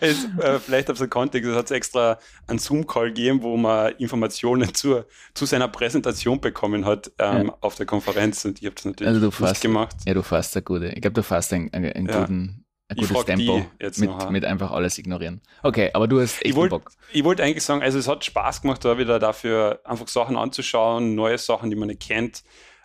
es, 0.00 0.24
äh, 0.38 0.58
vielleicht 0.60 0.90
auf 0.90 0.98
so 0.98 1.08
Kontext, 1.08 1.48
es 1.48 1.56
hat 1.56 1.70
extra 1.70 2.18
einen 2.46 2.58
Zoom-Call 2.58 3.08
gegeben, 3.08 3.42
wo 3.42 3.56
man 3.56 3.92
Informationen 3.96 4.74
zur, 4.74 5.06
zu 5.32 5.46
seiner 5.46 5.68
Präsentation 5.68 6.40
bekommen 6.40 6.84
hat 6.84 7.10
ähm, 7.18 7.46
ja. 7.46 7.56
auf 7.62 7.76
der 7.76 7.86
Konferenz 7.86 8.44
und 8.44 8.58
ich 8.60 8.66
habe 8.66 8.74
das 8.74 8.84
natürlich 8.84 9.08
also 9.08 9.20
du 9.20 9.26
nicht 9.28 9.36
fast, 9.36 9.62
gemacht. 9.62 9.96
Ja, 10.06 10.12
du 10.14 10.22
fasst 10.22 10.56
eine 10.56 10.62
gute. 10.62 10.88
Ich 10.88 11.00
glaube, 11.00 11.14
du 11.14 11.22
fasst 11.22 11.52
einen, 11.54 11.72
einen 11.72 12.06
Ja. 12.06 12.20
guten, 12.20 12.63
gutes 12.96 13.24
Tempo 13.24 13.64
jetzt 13.80 13.98
mit, 13.98 14.30
mit 14.30 14.44
einfach 14.44 14.70
alles 14.70 14.98
ignorieren. 14.98 15.40
Okay, 15.62 15.90
aber 15.92 16.08
du 16.08 16.20
hast 16.20 16.36
echt 16.36 16.46
Ich 16.46 16.54
wollte 16.54 16.76
Bock. 16.76 16.90
ich 17.12 17.24
wollt 17.24 17.40
eigentlich 17.40 17.64
sagen, 17.64 17.82
also 17.82 17.98
es 17.98 18.08
hat 18.08 18.24
Spaß 18.24 18.62
gemacht, 18.62 18.84
da 18.84 18.98
wieder 18.98 19.18
dafür 19.18 19.80
einfach 19.84 20.08
Sachen 20.08 20.36
anzuschauen, 20.36 21.14
neue 21.14 21.38
Sachen, 21.38 21.70
die 21.70 21.76
man 21.76 21.88
nicht 21.88 22.00
kennt. 22.02 22.42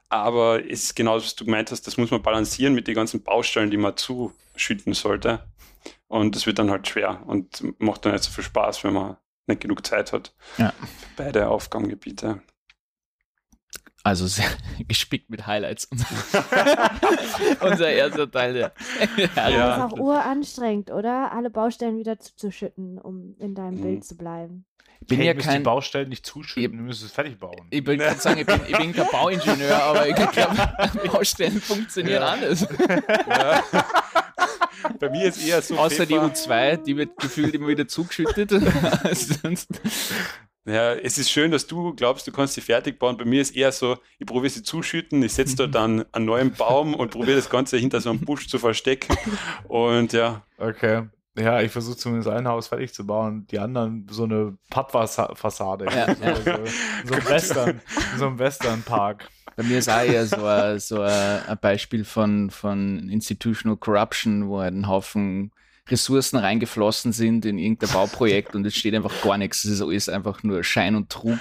Aber 0.09 0.59
es 0.65 0.83
ist 0.83 0.95
genau, 0.95 1.15
was 1.17 1.35
du 1.35 1.45
gemeint 1.45 1.71
hast, 1.71 1.85
das 1.85 1.97
muss 1.97 2.09
man 2.11 2.21
balancieren 2.21 2.73
mit 2.73 2.87
den 2.87 2.95
ganzen 2.95 3.21
Baustellen, 3.23 3.69
die 3.69 3.77
man 3.77 3.95
zuschütten 3.95 4.93
sollte. 4.93 5.43
Und 6.07 6.35
das 6.35 6.45
wird 6.47 6.57
dann 6.59 6.71
halt 6.71 6.87
schwer 6.87 7.21
und 7.27 7.63
macht 7.79 8.05
dann 8.05 8.13
nicht 8.13 8.23
so 8.23 8.31
viel 8.31 8.43
Spaß, 8.43 8.83
wenn 8.83 8.93
man 8.93 9.17
nicht 9.45 9.61
genug 9.61 9.85
Zeit 9.85 10.11
hat 10.11 10.33
Ja. 10.57 10.69
für 10.71 11.23
beide 11.23 11.49
Aufgabengebiete. 11.49 12.41
Also 14.03 14.27
sehr 14.27 14.45
gespickt 14.87 15.29
mit 15.29 15.45
Highlights. 15.47 15.87
Unser 17.61 17.89
erster 17.91 18.29
Teil 18.31 18.53
der. 18.53 18.71
Ja. 19.35 19.77
das 19.77 19.77
ist 19.77 19.83
auch 19.93 19.99
uranstrengend, 19.99 20.91
oder? 20.91 21.31
Alle 21.33 21.49
Baustellen 21.49 21.97
wieder 21.97 22.19
zuzuschütten, 22.19 22.97
um 22.97 23.35
in 23.39 23.55
deinem 23.55 23.75
Mhm. 23.79 23.81
Bild 23.81 24.05
zu 24.05 24.15
bleiben. 24.17 24.65
Ich 25.01 25.07
bin 25.07 25.17
hey, 25.19 25.27
ja 25.27 25.33
müsst 25.33 25.47
die 25.47 25.51
kein. 25.53 25.63
Baustellen 25.63 26.09
nicht 26.09 26.25
zuschütten, 26.25 26.77
du 26.77 26.83
müsst 26.83 27.03
es 27.03 27.11
fertig 27.11 27.39
bauen. 27.39 27.67
Ich 27.69 27.85
will 27.85 27.97
gerade 27.97 28.19
sagen, 28.19 28.39
ich 28.41 28.45
bin, 28.45 28.59
ich 28.67 28.77
bin 28.77 28.91
kein 28.93 29.07
Bauingenieur, 29.09 29.81
aber 29.81 30.07
ich 30.07 30.15
glaube, 30.15 30.73
Baustellen 31.07 31.61
funktionieren 31.61 32.21
Ja. 32.21 32.27
anders. 32.29 32.67
Ja. 33.29 33.63
Bei 34.99 35.09
mir 35.09 35.25
ist 35.29 35.45
eher 35.45 35.61
so. 35.61 35.77
Außer 35.77 36.05
die 36.05 36.15
Pfeffer- 36.15 36.77
U2, 36.77 36.83
die 36.83 36.97
wird 36.97 37.17
gefühlt 37.17 37.53
immer 37.53 37.67
wieder 37.67 37.87
zugeschüttet. 37.87 38.49
Sonst, 39.41 39.69
Ja, 40.65 40.93
es 40.93 41.17
ist 41.17 41.31
schön, 41.31 41.51
dass 41.51 41.65
du 41.67 41.95
glaubst, 41.95 42.27
du 42.27 42.31
kannst 42.31 42.53
sie 42.53 42.61
fertig 42.61 42.99
bauen. 42.99 43.17
Bei 43.17 43.25
mir 43.25 43.41
ist 43.41 43.55
eher 43.55 43.71
so, 43.71 43.97
ich 44.19 44.27
probiere 44.27 44.51
sie 44.51 44.61
zuschütten, 44.61 45.23
ich 45.23 45.33
setze 45.33 45.55
da 45.55 45.67
dann 45.67 46.05
einen 46.11 46.25
neuen 46.25 46.53
Baum 46.53 46.93
und 46.93 47.11
probiere 47.11 47.37
das 47.37 47.49
Ganze 47.49 47.77
hinter 47.77 48.01
so 48.01 48.09
einem 48.09 48.19
Busch 48.19 48.47
zu 48.47 48.59
verstecken. 48.59 49.15
Und 49.67 50.13
ja, 50.13 50.43
Okay. 50.59 51.07
Ja, 51.37 51.61
ich 51.61 51.71
versuche 51.71 51.95
zumindest 51.95 52.29
ein 52.29 52.47
Haus 52.47 52.67
fertig 52.67 52.93
zu 52.93 53.05
bauen, 53.05 53.47
die 53.49 53.59
anderen 53.59 54.05
so 54.09 54.23
eine 54.23 54.57
Pappfassade. 54.69 55.85
Ja, 55.85 56.13
so, 56.15 56.23
ja. 56.23 56.35
so, 56.35 56.51
in 56.51 57.21
so 57.23 57.29
Western, 57.29 57.81
so 58.17 58.27
einem 58.27 58.39
Western-Park. 58.39 59.29
bei 59.55 59.63
mir 59.63 59.77
ist 59.77 59.89
auch 59.89 60.01
eher 60.01 60.25
so 60.25 60.43
ein, 60.45 60.79
so 60.79 61.01
ein 61.01 61.47
ein 61.47 61.57
Beispiel 61.61 62.03
von, 62.03 62.49
von 62.49 63.07
Institutional 63.09 63.77
Corruption, 63.77 64.49
wo 64.49 64.59
halt 64.59 64.73
ein 64.73 64.87
Haufen 64.87 65.51
Ressourcen 65.91 66.37
reingeflossen 66.37 67.11
sind 67.11 67.45
in 67.45 67.57
irgendein 67.57 67.89
Bauprojekt 67.89 68.55
und 68.55 68.65
es 68.65 68.75
steht 68.75 68.95
einfach 68.95 69.13
gar 69.21 69.37
nichts. 69.37 69.63
Es 69.65 69.71
ist 69.71 69.81
alles 69.81 70.09
einfach 70.09 70.43
nur 70.43 70.63
Schein 70.63 70.95
und 70.95 71.09
Trug. 71.09 71.39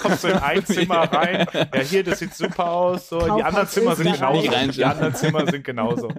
Kommst 0.00 0.24
du 0.24 0.28
in 0.28 0.34
ein 0.34 0.64
Zimmer 0.66 1.12
rein, 1.12 1.46
ja 1.52 1.80
hier, 1.80 2.04
das 2.04 2.18
sieht 2.18 2.34
super 2.34 2.70
aus, 2.70 3.08
so, 3.08 3.20
die 3.20 3.42
anderen 3.42 3.68
Zimmer 3.68 3.96
sind 3.96 4.12
genauso. 4.12 4.50
Die 4.72 4.84
anderen 4.84 5.14
Zimmer 5.14 5.50
sind 5.50 5.64
genauso. 5.64 6.12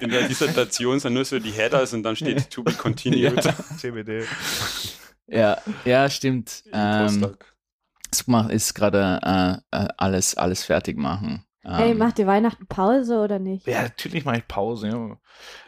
in 0.00 0.10
der 0.10 0.28
Dissertation 0.28 1.00
sind 1.00 1.14
nur 1.14 1.24
so 1.24 1.38
die 1.38 1.50
Headers 1.50 1.92
und 1.92 2.02
dann 2.02 2.16
steht 2.16 2.50
to 2.50 2.62
be 2.62 2.72
continued. 2.72 3.42
CBD. 3.76 4.24
Ja, 5.26 5.58
ja, 5.84 6.10
stimmt. 6.10 6.64
im 6.66 6.70
Ähm, 6.72 7.36
ist 8.50 8.74
gerade 8.74 9.62
äh, 9.72 9.76
äh, 9.76 9.88
alles, 9.96 10.36
alles 10.36 10.64
fertig 10.64 10.98
machen. 10.98 11.44
Hey, 11.62 11.90
Ähm, 11.90 11.98
macht 11.98 12.18
ihr 12.18 12.26
Weihnachten 12.26 12.66
Pause 12.66 13.18
oder 13.20 13.38
nicht? 13.38 13.66
Ja, 13.66 13.82
natürlich 13.82 14.24
mache 14.24 14.38
ich 14.38 14.48
Pause. 14.48 14.88
Ja. 14.88 15.16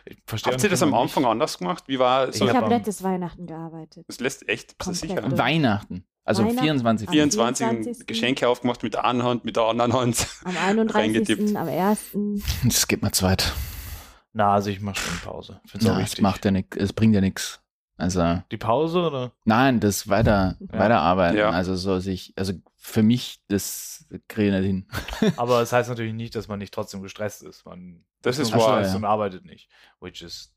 Ich 0.06 0.18
verstehe 0.26 0.52
Habt 0.52 0.64
ihr 0.64 0.70
das 0.70 0.82
am 0.82 0.94
Anfang 0.94 1.22
nicht. 1.24 1.30
anders 1.32 1.58
gemacht? 1.58 1.84
Wie 1.86 1.98
war 1.98 2.32
so? 2.32 2.44
ich 2.46 2.50
hab 2.54 2.62
habe 2.62 2.74
letztes 2.74 3.02
Weihnachten 3.02 3.46
gearbeitet. 3.46 4.04
Das 4.08 4.18
lässt 4.20 4.48
echt, 4.48 4.78
bist 4.78 4.88
du 4.90 4.94
sicher? 4.94 5.20
durch. 5.20 5.36
Weihnachten. 5.38 6.04
Also 6.24 6.44
Weihnachten. 6.44 6.60
24. 6.62 7.08
Am 7.08 7.12
24 7.12 7.66
24. 7.66 8.06
Geschenke 8.06 8.48
aufgemacht 8.48 8.82
mit 8.82 8.94
der 8.94 9.04
einen 9.04 9.22
Hand, 9.22 9.44
mit 9.44 9.56
der 9.56 9.64
anderen 9.64 9.92
Hand. 9.92 10.26
Am 10.44 10.56
Reingetippt. 10.88 11.56
31., 11.56 11.56
am 11.58 11.68
1. 11.68 12.16
Das 12.64 12.88
geht 12.88 13.02
mir 13.02 13.12
zweit. 13.12 13.52
Na, 14.32 14.54
also 14.54 14.70
ich 14.70 14.80
mache 14.80 14.96
schon 14.96 15.18
Pause. 15.18 15.60
Find's 15.66 15.84
Ja, 15.86 16.00
es 16.00 16.18
macht 16.22 16.44
ja 16.46 16.50
nichts, 16.52 16.74
es 16.76 16.92
bringt 16.94 17.14
ja 17.14 17.20
nichts. 17.20 17.60
Also, 17.98 18.40
Die 18.50 18.56
Pause 18.56 19.00
oder? 19.02 19.32
nein, 19.44 19.78
das 19.78 20.08
weiter, 20.08 20.56
Ja. 20.58 20.78
weiterarbeiten. 20.78 21.36
Ja. 21.38 21.50
Also 21.50 21.76
so 21.76 21.98
sich, 21.98 22.32
also 22.36 22.54
für 22.84 23.04
mich, 23.04 23.40
das 23.46 24.06
kriege 24.26 24.48
ich 24.48 24.60
nicht 24.60 24.66
hin. 25.20 25.32
Aber 25.36 25.60
das 25.60 25.72
heißt 25.72 25.88
natürlich 25.88 26.12
nicht, 26.14 26.34
dass 26.34 26.48
man 26.48 26.58
nicht 26.58 26.74
trotzdem 26.74 27.00
gestresst 27.00 27.42
ist. 27.44 27.64
Man 27.64 28.04
Das 28.22 28.38
ist 28.38 28.50
wahr, 28.52 28.78
gestresst 28.80 28.90
ja. 28.90 28.96
und 28.96 29.04
arbeitet 29.04 29.44
nicht. 29.44 29.70
Which 30.00 30.20
is 30.22 30.52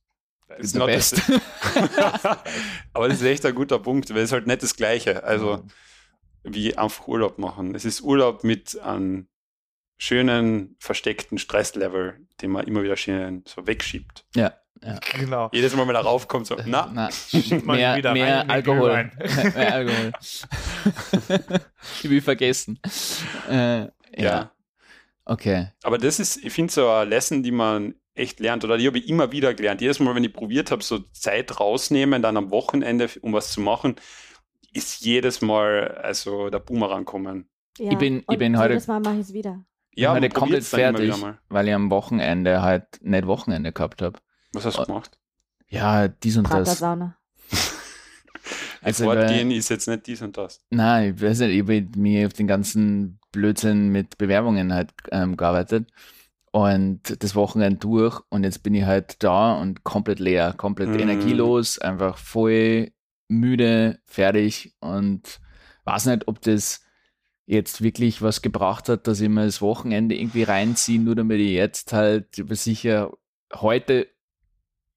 It's 0.60 0.72
The 0.74 0.80
not 0.80 0.88
best. 0.88 1.16
the- 1.18 1.40
Aber 2.94 3.08
das 3.10 3.18
ist 3.22 3.24
echt 3.28 3.46
ein 3.46 3.56
guter 3.56 3.80
Punkt, 3.80 4.10
weil 4.10 4.18
es 4.18 4.26
ist 4.26 4.32
halt 4.32 4.48
nicht 4.48 4.64
das 4.64 4.76
Gleiche. 4.76 5.24
Also 5.24 5.64
wie 6.44 6.78
einfach 6.78 7.08
Urlaub 7.08 7.38
machen. 7.40 7.74
Es 7.76 7.86
ist 7.86 8.02
Urlaub 8.02 8.44
mit 8.44 8.80
einem 8.82 9.28
schönen, 9.98 10.76
versteckten 10.80 11.38
Stresslevel, 11.38 12.20
den 12.42 12.52
man 12.52 12.68
immer 12.68 12.84
wieder 12.84 12.98
schön 12.98 13.44
so 13.48 13.66
wegschiebt. 13.66 14.26
Ja, 14.36 14.54
ja. 14.84 15.00
genau. 15.20 15.50
Jedes 15.54 15.76
Mal, 15.76 15.88
wenn 15.88 15.96
er 15.96 16.02
raufkommt, 16.02 16.48
so, 16.48 16.56
na, 16.66 16.90
Na, 16.94 17.10
man 17.64 17.78
mehr, 17.78 17.96
wieder 17.98 18.10
rein 18.12 18.18
mehr 18.18 18.42
in 18.42 18.48
den 18.48 18.52
Alkohol. 18.52 19.12
Glühwein. 19.20 19.54
mehr 19.56 19.74
Alkohol. 19.74 20.12
ich 22.04 22.10
will 22.10 22.22
vergessen. 22.22 22.80
Äh, 23.50 23.80
ja. 23.82 23.90
ja. 24.18 24.52
okay. 25.26 25.68
Aber 25.84 25.98
das 25.98 26.20
ist, 26.20 26.44
ich 26.44 26.54
finde, 26.54 26.72
so 26.74 26.90
eine 26.90 27.10
Lesson, 27.10 27.44
die 27.44 27.52
man 27.52 27.96
echt 28.14 28.40
lernt, 28.40 28.64
oder 28.64 28.78
die 28.78 28.88
habe 28.88 28.98
ich 28.98 29.10
immer 29.10 29.32
wieder 29.32 29.54
gelernt. 29.54 29.82
Jedes 29.82 30.00
Mal, 30.00 30.16
wenn 30.16 30.24
ich 30.24 30.34
probiert 30.34 30.72
habe, 30.72 30.84
so 30.84 31.00
Zeit 31.12 31.60
rausnehmen, 31.60 32.22
dann 32.22 32.38
am 32.38 32.50
Wochenende, 32.52 33.10
um 33.22 33.34
was 33.34 33.52
zu 33.52 33.62
machen, 33.62 33.96
ist 34.74 35.02
jedes 35.06 35.42
Mal 35.42 36.00
also 36.02 36.50
der 36.50 36.60
Boomerang 36.60 37.06
kommen. 37.06 37.50
Ja. 37.78 37.92
Ich 37.92 37.98
bin- 37.98 38.24
ich 38.30 38.38
bin 38.38 38.58
heute- 38.58 38.74
Jedes 38.74 38.88
Mal 38.88 39.00
mache 39.00 39.16
ich 39.16 39.22
es 39.22 39.34
wieder. 39.34 39.66
Ja, 39.98 40.14
heute 40.14 40.28
komplett 40.30 40.66
fertig, 40.66 41.14
weil 41.48 41.68
ich 41.70 41.74
am 41.74 41.90
Wochenende 41.90 42.62
halt 42.62 42.86
nicht 43.02 43.28
Wochenende 43.28 43.72
gehabt 43.72 44.02
habe. 44.02 44.20
Was 44.56 44.66
hast 44.66 44.78
du 44.78 44.82
Oh, 44.82 44.86
gemacht? 44.86 45.18
Ja, 45.70 46.08
dies 46.08 46.38
und 46.38 46.50
das. 46.52 46.82
Also, 48.82 49.06
Fortgehen 49.06 49.50
ist 49.52 49.70
jetzt 49.70 49.88
nicht 49.88 50.06
dies 50.06 50.22
und 50.22 50.38
das. 50.38 50.62
Nein, 50.70 51.16
ich 51.16 51.22
weiß 51.22 51.40
nicht, 51.40 51.52
ich 51.52 51.62
habe 51.62 51.88
mir 51.98 52.28
auf 52.28 52.34
den 52.34 52.48
ganzen 52.48 53.20
Blödsinn 53.32 53.90
mit 53.90 54.18
Bewerbungen 54.18 54.72
halt 54.74 54.94
ähm, 55.12 55.36
gearbeitet 55.38 55.90
und 56.52 57.24
das 57.24 57.34
Wochenende 57.36 57.80
durch 57.80 58.22
und 58.30 58.44
jetzt 58.44 58.62
bin 58.64 58.76
ich 58.76 58.84
halt 58.86 59.24
da 59.24 59.56
und 59.56 59.84
komplett 59.84 60.20
leer, 60.20 60.54
komplett 60.54 60.90
Mhm. 60.90 61.00
energielos, 61.00 61.80
einfach 61.80 62.18
voll 62.18 62.92
müde, 63.28 64.00
fertig 64.06 64.76
und 64.80 65.40
weiß 65.86 66.06
nicht, 66.06 66.28
ob 66.28 66.42
das 66.42 66.82
jetzt 67.48 67.82
wirklich 67.82 68.22
was 68.22 68.42
gebracht 68.42 68.88
hat, 68.90 69.08
dass 69.08 69.20
ich 69.20 69.30
mir 69.30 69.46
das 69.46 69.62
Wochenende 69.62 70.16
irgendwie 70.16 70.44
reinziehe, 70.44 71.00
nur 71.00 71.16
damit 71.16 71.40
ich 71.40 71.52
jetzt 71.52 71.94
halt 71.94 72.36
sicher 72.52 73.12
heute 73.54 74.08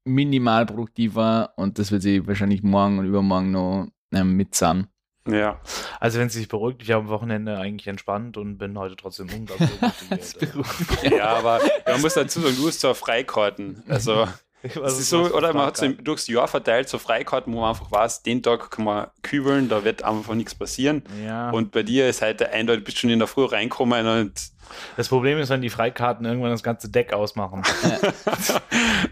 minimal 0.08 0.66
produktiv 0.66 1.14
war 1.14 1.52
und 1.56 1.78
das 1.78 1.92
wird 1.92 2.02
sich 2.02 2.26
wahrscheinlich 2.26 2.62
morgen 2.62 2.98
und 2.98 3.06
übermorgen 3.06 3.50
noch 3.50 3.88
ähm, 4.12 4.36
mitzahlen. 4.36 4.88
Ja. 5.30 5.60
Also 6.00 6.18
wenn 6.18 6.28
es 6.28 6.32
sich 6.32 6.48
beruhigt, 6.48 6.82
ich 6.82 6.90
habe 6.90 7.04
am 7.04 7.08
Wochenende 7.10 7.58
eigentlich 7.58 7.86
entspannt 7.86 8.36
und 8.36 8.58
bin 8.58 8.78
heute 8.78 8.96
trotzdem 8.96 9.28
unglaublich 9.34 9.68
motiviert. 10.54 11.12
ja, 11.12 11.36
aber 11.36 11.60
man 11.86 12.00
muss 12.00 12.14
dazu 12.14 12.40
sagen, 12.40 12.56
du 12.56 12.66
hast 12.66 12.80
so 12.80 12.94
Freikarten. 12.94 13.82
Also, 13.88 14.26
es 14.62 14.98
ist 14.98 15.10
so, 15.10 15.34
oder 15.34 15.52
man 15.52 15.66
hat 15.66 15.76
so 15.76 15.88
durchs 15.88 16.26
Jahr 16.28 16.48
verteilt 16.48 16.88
so 16.88 16.98
Freikarten, 16.98 17.52
wo 17.52 17.60
man 17.60 17.70
einfach 17.70 17.92
weiß, 17.92 18.22
den 18.22 18.42
Tag 18.42 18.70
kann 18.70 18.84
man 18.84 19.08
kübeln, 19.22 19.68
da 19.68 19.84
wird 19.84 20.02
einfach 20.02 20.34
nichts 20.34 20.54
passieren. 20.54 21.02
Ja. 21.24 21.50
Und 21.50 21.72
bei 21.72 21.82
dir 21.82 22.08
ist 22.08 22.22
halt 22.22 22.40
der 22.40 22.52
eindeutig, 22.52 22.84
bist 22.84 22.98
schon 22.98 23.10
in 23.10 23.18
der 23.18 23.28
Früh 23.28 23.44
reinkommen 23.44 24.06
und 24.06 24.32
das 24.96 25.08
Problem 25.08 25.38
ist, 25.38 25.48
wenn 25.50 25.62
die 25.62 25.70
Freikarten 25.70 26.26
irgendwann 26.26 26.50
das 26.50 26.62
ganze 26.62 26.88
Deck 26.90 27.12
ausmachen. 27.12 27.62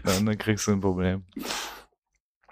dann, 0.03 0.25
dann 0.25 0.37
kriegst 0.37 0.67
du 0.67 0.71
ein 0.71 0.81
Problem. 0.81 1.25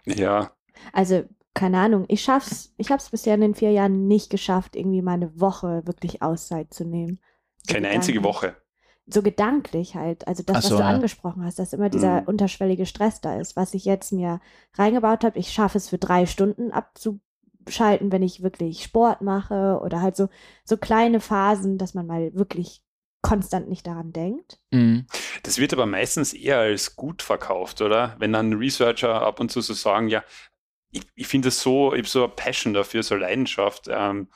ja, 0.06 0.52
Also, 0.94 1.24
keine 1.54 1.80
Ahnung, 1.80 2.06
ich 2.10 2.22
schaff's, 2.22 2.74
ich 2.78 2.90
habe 2.92 3.00
es 3.02 3.10
bisher 3.10 3.36
in 3.36 3.42
den 3.42 3.56
vier 3.56 3.72
Jahren 3.72 4.08
nicht 4.08 4.30
geschafft, 4.30 4.76
irgendwie 4.76 5.02
mal 5.02 5.14
eine 5.14 5.40
Woche 5.40 5.84
wirklich 5.86 6.22
Auszeit 6.22 6.74
zu 6.74 6.84
nehmen. 6.86 7.20
So 7.68 7.74
keine 7.74 7.90
einzige. 7.90 8.24
Woche. 8.24 8.56
So 9.08 9.22
gedanklich 9.22 9.96
halt. 9.96 10.28
Also 10.28 10.44
das, 10.44 10.64
so, 10.64 10.72
was 10.72 10.78
du 10.78 10.84
ja. 10.84 10.90
angesprochen 10.90 11.44
hast, 11.46 11.60
dass 11.60 11.74
immer 11.74 11.90
dieser 11.90 12.22
Mhm. 12.22 12.28
unterschwellige 12.28 12.86
Stress 12.88 13.22
da 13.22 13.40
ist, 13.40 13.56
was 13.56 13.74
ich 13.74 13.86
jetzt 13.86 14.12
mir 14.12 14.42
reingebaut 14.76 15.24
habe. 15.24 15.38
Ich 15.40 15.52
schaffe 15.54 15.78
es 15.78 15.90
für 15.90 16.00
drei 16.00 16.26
Stunden 16.26 16.72
abzuschalten, 16.72 18.12
wenn 18.12 18.24
ich 18.24 18.44
wirklich 18.44 18.84
Sport 18.84 19.22
mache 19.22 19.80
oder 19.84 20.02
halt 20.02 20.16
so, 20.16 20.30
so 20.64 20.78
kleine 20.78 21.20
Phasen, 21.20 21.78
dass 21.78 21.94
man 21.94 22.08
mal 22.08 22.34
wirklich 22.36 22.84
konstant 23.26 23.68
nicht 23.70 23.88
daran 23.88 24.14
denkt. 24.14 24.60
Mhm. 24.72 25.08
Das 25.44 25.58
wird 25.58 25.74
aber 25.74 25.86
meistens 25.86 26.34
eher 26.34 26.60
als 26.60 26.96
gut 26.96 27.22
verkauft, 27.22 27.82
oder? 27.82 28.16
Wenn 28.20 28.34
dann 28.34 28.54
Researcher 28.54 29.22
ab 29.22 29.40
und 29.40 29.52
zu 29.52 29.62
so 29.62 29.74
sagen, 29.74 30.10
ja, 30.10 30.24
ich, 30.92 31.04
ich 31.16 31.28
finde 31.28 31.48
es 31.48 31.62
so, 31.62 31.94
ich 31.94 32.00
habe 32.00 32.08
so 32.08 32.24
eine 32.24 32.34
Passion 32.34 32.74
dafür, 32.74 33.04
so 33.04 33.16
eine 33.16 33.24
Leidenschaft. 33.24 33.88
Ähm, 33.90 34.28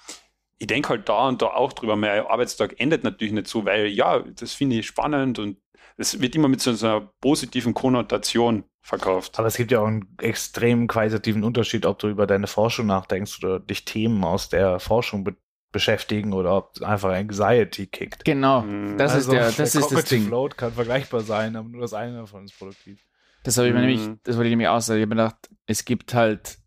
ich 0.58 0.67
denke 0.67 0.89
halt 0.89 1.08
da 1.08 1.27
und 1.27 1.41
da 1.41 1.48
auch 1.48 1.72
drüber. 1.74 1.96
Mein 1.96 2.25
Arbeitstag 2.25 2.79
endet 2.79 3.03
natürlich 3.03 3.34
nicht 3.34 3.48
so, 3.48 3.65
weil 3.65 3.88
ja, 3.88 4.19
das 4.19 4.53
finde 4.53 4.77
ich 4.77 4.88
spannend 4.88 5.39
und 5.39 5.58
es 5.98 6.19
wird 6.19 6.36
immer 6.36 6.48
mit 6.48 6.62
so 6.62 6.72
einer 6.72 7.01
positiven 7.22 7.74
Konnotation 7.74 8.63
verkauft. 8.81 9.38
Aber 9.38 9.48
es 9.48 9.58
gibt 9.58 9.72
ja 9.72 9.81
auch 9.81 9.88
einen 9.88 10.15
extremen 10.19 10.88
qualitativen 10.88 11.43
Unterschied, 11.43 11.86
ob 11.86 12.00
du 12.00 12.08
über 12.08 12.25
deine 12.25 12.48
Forschung 12.48 12.88
nachdenkst 12.88 13.43
oder 13.43 13.60
dich 13.60 13.86
Themen 13.86 14.24
aus 14.24 14.50
der 14.50 14.79
Forschung 14.79 15.24
be 15.24 15.36
beschäftigen 15.71 16.33
oder 16.33 16.55
ob 16.57 16.81
einfach 16.81 17.11
Anxiety 17.11 17.88
kickt. 17.88 18.25
Genau, 18.25 18.61
Mhm. 18.61 18.97
das 18.97 19.13
Also, 19.13 19.31
ist 19.31 19.35
der, 19.35 19.45
das 19.45 19.71
der 19.73 19.81
ist 19.81 19.91
das 19.91 20.05
Ding. 20.05 20.27
Load 20.29 20.55
kann 20.55 20.73
vergleichbar 20.73 21.21
sein, 21.21 21.55
aber 21.55 21.69
nur 21.69 21.81
das 21.81 21.93
eine 21.93 22.17
davon 22.17 22.45
ist 22.45 22.57
produktiv. 22.57 22.99
Das 23.43 23.57
habe 23.57 23.67
ich 23.67 23.73
mir 23.73 23.81
Mhm. 23.81 23.85
nämlich, 23.88 24.19
das 24.23 24.35
wollte 24.35 24.47
ich 24.47 24.51
nämlich 24.51 24.67
auch 24.67 24.81
sagen. 24.81 24.99
Ich 24.99 25.03
habe 25.05 25.15
mir 25.15 25.21
gedacht, 25.23 25.49
es 25.65 25.85
gibt 25.85 26.13
halt, 26.13 26.57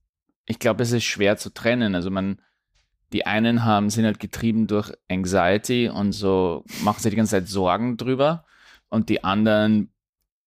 ich 0.47 0.59
glaube, 0.59 0.83
es 0.83 0.93
ist 0.93 1.05
schwer 1.05 1.37
zu 1.37 1.51
trennen. 1.53 1.95
Also 1.95 2.11
man, 2.11 2.41
die 3.13 3.27
einen 3.27 3.65
haben, 3.65 3.91
sind 3.91 4.05
halt 4.07 4.21
getrieben 4.21 4.67
durch 4.67 4.93
Anxiety 5.11 5.89
und 5.89 6.13
so 6.13 6.65
machen 6.83 7.01
sich 7.03 7.11
die 7.11 7.17
ganze 7.17 7.33
Zeit 7.33 7.49
Sorgen 7.49 7.97
drüber 7.97 8.47
und 8.89 9.09
die 9.09 9.23
anderen 9.25 9.93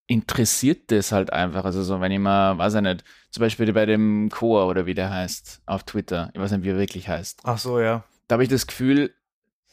interessiert 0.07 0.91
das 0.91 1.11
halt 1.11 1.31
einfach. 1.33 1.65
Also 1.65 1.83
so, 1.83 1.99
wenn 2.01 2.11
ich 2.11 2.19
mal, 2.19 2.57
weiß 2.57 2.75
ich 2.75 2.81
nicht, 2.81 3.03
zum 3.31 3.41
Beispiel 3.41 3.71
bei 3.73 3.85
dem 3.85 4.29
Koa 4.29 4.65
oder 4.65 4.85
wie 4.85 4.93
der 4.93 5.11
heißt 5.11 5.61
auf 5.65 5.83
Twitter, 5.83 6.29
ich 6.33 6.39
weiß 6.39 6.51
nicht, 6.51 6.63
wie 6.63 6.69
er 6.69 6.77
wirklich 6.77 7.07
heißt. 7.07 7.41
Ach 7.43 7.57
so, 7.57 7.79
ja. 7.79 8.03
Da 8.27 8.33
habe 8.33 8.43
ich 8.43 8.49
das 8.49 8.67
Gefühl, 8.67 9.13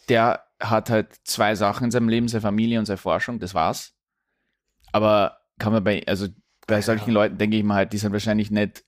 der 0.08 0.44
hat 0.60 0.90
halt 0.90 1.08
zwei 1.24 1.54
Sachen 1.54 1.84
in 1.84 1.90
seinem 1.90 2.08
Leben, 2.08 2.28
seine 2.28 2.42
Familie 2.42 2.78
und 2.78 2.86
seine 2.86 2.98
Forschung, 2.98 3.38
das 3.38 3.54
war's. 3.54 3.94
Aber 4.92 5.38
kann 5.58 5.72
man 5.72 5.82
bei, 5.82 6.02
also 6.06 6.28
bei 6.66 6.80
solchen 6.80 7.12
Leuten 7.12 7.38
denke 7.38 7.56
ich 7.56 7.64
mal 7.64 7.74
halt, 7.76 7.92
die 7.92 7.98
sind 7.98 8.12
wahrscheinlich 8.12 8.50
nicht 8.50 8.84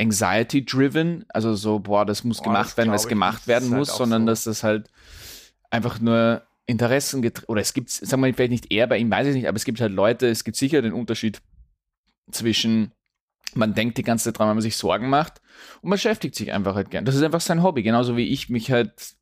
anxiety-driven, 0.00 1.24
also 1.28 1.54
so, 1.54 1.80
boah, 1.80 2.06
das 2.06 2.24
muss 2.24 2.38
Boah, 2.38 2.44
gemacht 2.44 2.68
das 2.70 2.76
werden, 2.76 2.94
ich 2.94 3.08
gemacht 3.08 3.32
nicht. 3.32 3.40
Das 3.40 3.48
werden 3.48 3.70
halt 3.70 3.78
muss, 3.78 3.90
auch 3.90 3.98
sondern 3.98 4.22
so. 4.22 4.26
dass 4.26 4.44
das 4.44 4.62
halt 4.62 4.90
einfach 5.70 6.00
nur 6.00 6.42
Interessen 6.66 7.22
getrieben, 7.22 7.48
oder 7.48 7.60
es 7.60 7.74
gibt, 7.74 7.90
sagen 7.90 8.22
wir 8.22 8.32
vielleicht 8.32 8.50
nicht 8.50 8.72
eher 8.72 8.86
bei 8.86 8.98
ihm, 8.98 9.10
weiß 9.10 9.26
ich 9.28 9.34
nicht, 9.34 9.48
aber 9.48 9.56
es 9.56 9.64
gibt 9.64 9.80
halt 9.80 9.92
Leute, 9.92 10.28
es 10.28 10.44
gibt 10.44 10.56
sicher 10.56 10.82
den 10.82 10.92
Unterschied 10.92 11.40
zwischen, 12.30 12.92
man 13.54 13.74
denkt 13.74 13.98
die 13.98 14.02
ganze 14.02 14.26
Zeit 14.26 14.38
dran, 14.38 14.48
wenn 14.48 14.56
man 14.56 14.62
sich 14.62 14.76
Sorgen 14.76 15.08
macht 15.08 15.40
und 15.82 15.90
man 15.90 15.96
beschäftigt 15.96 16.34
sich 16.34 16.52
einfach 16.52 16.74
halt 16.74 16.90
gern. 16.90 17.04
Das 17.04 17.14
ist 17.14 17.22
einfach 17.22 17.40
sein 17.40 17.62
Hobby, 17.62 17.82
genauso 17.82 18.16
wie 18.16 18.28
ich 18.28 18.48
mich 18.48 18.70
halt 18.70 19.16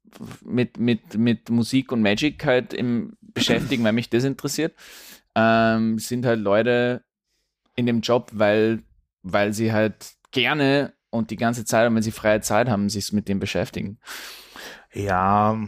mit, 0.44 0.78
mit, 0.78 1.14
mit 1.16 1.50
Musik 1.50 1.92
und 1.92 2.02
Magic 2.02 2.44
halt 2.44 2.72
im 2.72 3.16
beschäftigen, 3.20 3.84
weil 3.84 3.92
mich 3.92 4.10
das 4.10 4.24
interessiert, 4.24 4.74
ähm, 5.34 5.98
sind 5.98 6.26
halt 6.26 6.40
Leute 6.40 7.04
in 7.76 7.86
dem 7.86 8.00
Job, 8.00 8.30
weil, 8.32 8.82
weil 9.22 9.52
sie 9.52 9.72
halt 9.72 10.14
gerne 10.30 10.94
und 11.10 11.30
die 11.30 11.36
ganze 11.36 11.64
Zeit, 11.64 11.88
und 11.88 11.94
wenn 11.94 12.02
sie 12.02 12.10
freie 12.12 12.40
Zeit 12.40 12.68
haben, 12.68 12.88
sich 12.88 13.12
mit 13.12 13.28
dem 13.28 13.38
beschäftigen. 13.38 13.98
Ja, 14.92 15.58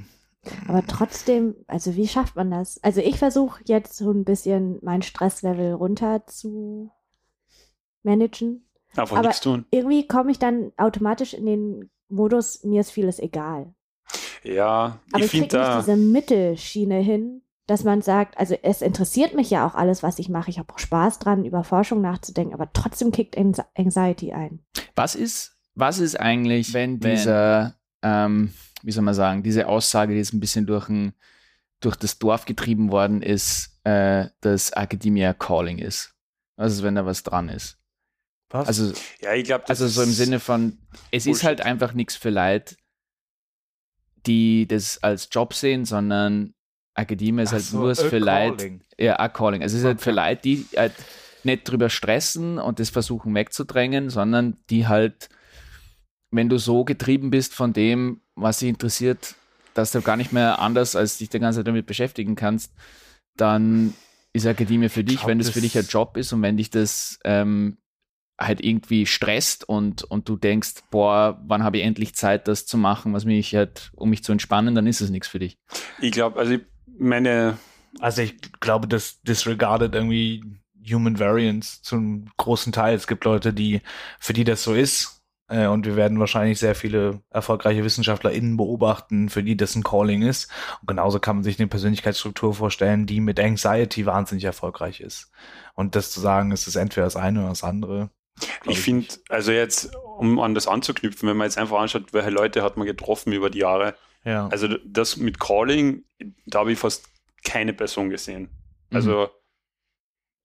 Aber 0.67 0.87
trotzdem, 0.87 1.55
also 1.67 1.97
wie 1.97 2.09
schafft 2.09 2.37
man 2.37 2.51
das? 2.51 2.83
Also 2.83 3.01
ich 3.01 3.19
versuche 3.19 3.63
jetzt 3.67 3.97
so 3.97 4.11
ein 4.11 4.25
bisschen 4.25 4.79
mein 4.83 5.03
Stresslevel 5.03 5.75
runter 5.75 6.27
zu 6.27 6.91
managen. 8.03 8.69
Einfach 8.97 9.19
Aber- 9.19 9.29
nichts 9.29 9.43
tun. 9.43 9.67
Irgendwie 9.71 10.07
komme 10.07 10.31
ich 10.31 10.39
dann 10.39 10.73
automatisch 10.77 11.35
in 11.35 11.47
den 11.47 11.91
Modus, 12.09 12.65
mir 12.65 12.81
ist 12.81 12.91
vieles 12.91 13.19
egal. 13.19 13.75
Ja, 14.43 14.99
Aber 15.13 15.25
ich 15.25 15.35
ich, 15.35 15.43
kriege 15.43 15.59
nicht 15.59 15.79
diese 15.81 15.97
Mittelschiene 15.97 16.99
hin, 17.01 17.43
dass 17.67 17.85
man 17.85 18.01
sagt, 18.01 18.39
also 18.39 18.57
es 18.63 18.81
interessiert 18.81 19.35
mich 19.35 19.51
ja 19.51 19.67
auch 19.67 19.75
alles, 19.75 20.03
was 20.03 20.19
ich 20.19 20.29
mache. 20.31 20.49
Ich 20.51 20.59
habe 20.59 20.73
auch 20.73 20.79
Spaß 20.79 21.19
dran, 21.19 21.45
über 21.45 21.65
Forschung 21.65 22.01
nachzudenken, 22.01 22.55
aber 22.55 22.73
trotzdem 22.73 23.13
kickt 23.13 23.37
Anx- 23.37 23.61
Anxiety 23.77 24.33
ein. 24.33 24.61
Was 24.97 25.15
ist, 25.15 25.59
was 25.75 25.99
ist 25.99 26.19
eigentlich, 26.19 26.73
wenn 26.73 26.99
dieser, 26.99 27.75
ähm, 28.03 28.55
wie 28.83 28.93
soll 28.93 29.05
man 29.05 29.13
sagen, 29.15 29.43
diese 29.43 29.67
Aussage, 29.69 30.13
die 30.13 30.19
jetzt 30.19 30.33
ein 30.33 30.41
bisschen 30.41 30.67
durch, 30.67 30.89
ein, 30.89 31.13
durch 31.81 31.97
das 31.97 32.19
Dorf 32.19 32.47
getrieben 32.47 32.91
worden 32.91 33.21
ist, 33.21 33.79
äh, 33.85 34.29
dass 34.41 34.71
Academia 34.71 35.35
Calling 35.35 35.79
ist? 35.79 36.15
Was 36.57 36.73
ist, 36.73 36.83
wenn 36.83 36.95
da 36.95 37.05
was 37.05 37.23
dran 37.23 37.49
ist? 37.51 37.78
Was? 38.51 38.69
Also, 38.69 38.93
Ja, 39.21 39.35
ich 39.35 39.45
glaube, 39.45 39.69
also 39.69 39.87
so 39.89 40.03
im 40.03 40.11
Sinne 40.11 40.41
von, 40.41 40.79
es 41.11 41.25
ist 41.25 41.27
Bullshit. 41.27 41.45
halt 41.45 41.61
einfach 41.63 41.93
nichts 41.93 42.17
für 42.17 42.31
Leute, 42.31 42.77
die 44.27 44.67
das 44.67 45.03
als 45.03 45.29
Job 45.31 45.55
sehen, 45.55 45.85
sondern 45.85 46.55
Academia 46.95 47.45
ist 47.45 47.51
Ach 47.51 47.53
halt 47.55 47.65
so, 47.65 47.79
nur 47.79 47.95
für 47.95 48.19
Leute, 48.19 48.81
ja, 48.99 49.19
a 49.19 49.29
calling. 49.29 49.63
Also 49.63 49.77
es 49.77 49.83
ist 49.83 49.87
halt 49.87 50.01
für 50.01 50.11
Okay. 50.11 50.31
Leute, 50.31 50.43
die 50.43 50.67
halt 50.77 50.93
nicht 51.45 51.69
drüber 51.69 51.89
stressen 51.89 52.59
und 52.59 52.81
das 52.81 52.91
versuchen 52.91 53.35
wegzudrängen, 53.35 54.11
sondern 54.11 54.57
die 54.71 54.87
halt, 54.89 55.29
wenn 56.31 56.49
du 56.49 56.59
so 56.59 56.85
getrieben 56.85 57.31
bist 57.31 57.55
von 57.55 57.73
dem, 57.73 58.21
was 58.35 58.59
dich 58.59 58.69
interessiert, 58.69 59.37
dass 59.75 59.93
du 59.93 60.03
gar 60.03 60.17
nicht 60.17 60.33
mehr 60.33 60.59
anders 60.59 60.97
als 60.97 61.19
dich 61.19 61.29
die 61.29 61.39
ganze 61.39 61.61
Zeit 61.61 61.69
damit 61.69 61.87
beschäftigen 61.87 62.35
kannst, 62.35 62.73
dann 63.37 63.95
ist 64.33 64.47
Akademie 64.47 64.89
für 64.89 65.05
dich, 65.05 65.19
glaub, 65.19 65.29
wenn 65.29 65.39
das 65.39 65.51
für 65.51 65.61
dich 65.61 65.79
ein 65.79 65.87
Job 65.87 66.17
ist 66.17 66.33
und 66.33 66.43
wenn 66.43 66.57
dich 66.57 66.71
das 66.71 67.19
ähm, 67.25 67.79
halt 68.39 68.65
irgendwie 68.65 69.07
stresst 69.07 69.69
und, 69.69 70.05
und 70.05 70.29
du 70.29 70.37
denkst, 70.37 70.75
boah, 70.91 71.43
wann 71.47 71.65
habe 71.65 71.79
ich 71.79 71.85
endlich 71.85 72.15
Zeit, 72.15 72.47
das 72.49 72.67
zu 72.67 72.79
machen, 72.79 73.13
was 73.13 73.25
mich 73.25 73.55
halt, 73.55 73.91
um 73.95 74.11
mich 74.11 74.23
zu 74.23 74.33
entspannen, 74.33 74.75
dann 74.75 74.87
ist 74.87 75.01
es 75.01 75.11
nichts 75.11 75.29
für 75.29 75.39
dich. 75.39 75.59
Ich 76.01 76.13
glaube, 76.13 76.39
also 76.39 76.53
ich 76.53 76.63
meine, 76.99 77.59
Also 78.01 78.23
ich 78.23 78.37
glaube, 78.61 78.87
das 78.87 79.21
disregarded 79.23 79.95
irgendwie 79.95 80.45
Human 80.91 81.19
Variance 81.19 81.83
zum 81.83 82.27
großen 82.37 82.73
Teil. 82.73 82.95
Es 82.95 83.07
gibt 83.07 83.25
Leute, 83.25 83.53
die, 83.53 83.83
für 84.19 84.33
die 84.33 84.45
das 84.45 84.63
so 84.63 84.75
ist. 84.75 85.23
Äh, 85.49 85.67
und 85.67 85.87
wir 85.87 85.97
werden 85.97 86.21
wahrscheinlich 86.21 86.59
sehr 86.59 86.75
viele 86.75 87.23
erfolgreiche 87.31 87.83
WissenschaftlerInnen 87.85 88.57
beobachten, 88.57 89.29
für 89.29 89.43
die 89.43 89.57
das 89.57 89.75
ein 89.75 89.83
Calling 89.83 90.23
ist. 90.23 90.51
Und 90.81 90.89
genauso 90.89 91.19
kann 91.19 91.37
man 91.37 91.45
sich 91.45 91.59
eine 91.59 91.69
Persönlichkeitsstruktur 91.69 92.55
vorstellen, 92.55 93.07
die 93.07 93.21
mit 93.21 93.41
Anxiety 93.41 94.07
wahnsinnig 94.07 94.45
erfolgreich 94.45 95.01
ist. 95.01 95.31
Und 95.75 95.95
das 95.95 96.11
zu 96.11 96.21
sagen, 96.21 96.53
es 96.53 96.67
ist 96.67 96.77
entweder 96.77 97.07
das 97.07 97.17
eine 97.17 97.41
oder 97.41 97.49
das 97.49 97.65
andere. 97.65 98.11
Ich 98.67 98.81
finde, 98.81 99.09
also 99.29 99.53
jetzt, 99.53 99.95
um 100.19 100.39
an 100.41 100.55
das 100.55 100.67
anzuknüpfen, 100.67 101.29
wenn 101.29 101.37
man 101.37 101.47
jetzt 101.47 101.59
einfach 101.59 101.79
anschaut, 101.79 102.13
welche 102.13 102.31
Leute 102.31 102.63
hat 102.63 102.77
man 102.77 102.87
getroffen 102.87 103.33
über 103.33 103.51
die 103.51 103.61
Jahre. 103.61 103.95
Ja. 104.25 104.49
Also 104.49 104.69
das 104.85 105.17
mit 105.17 105.41
Calling, 105.41 106.05
da 106.47 106.61
habe 106.61 106.73
ich 106.73 106.79
fast 106.79 107.09
keine 107.45 107.73
Person 107.73 108.11
gesehen. 108.11 108.51
Also 108.91 109.29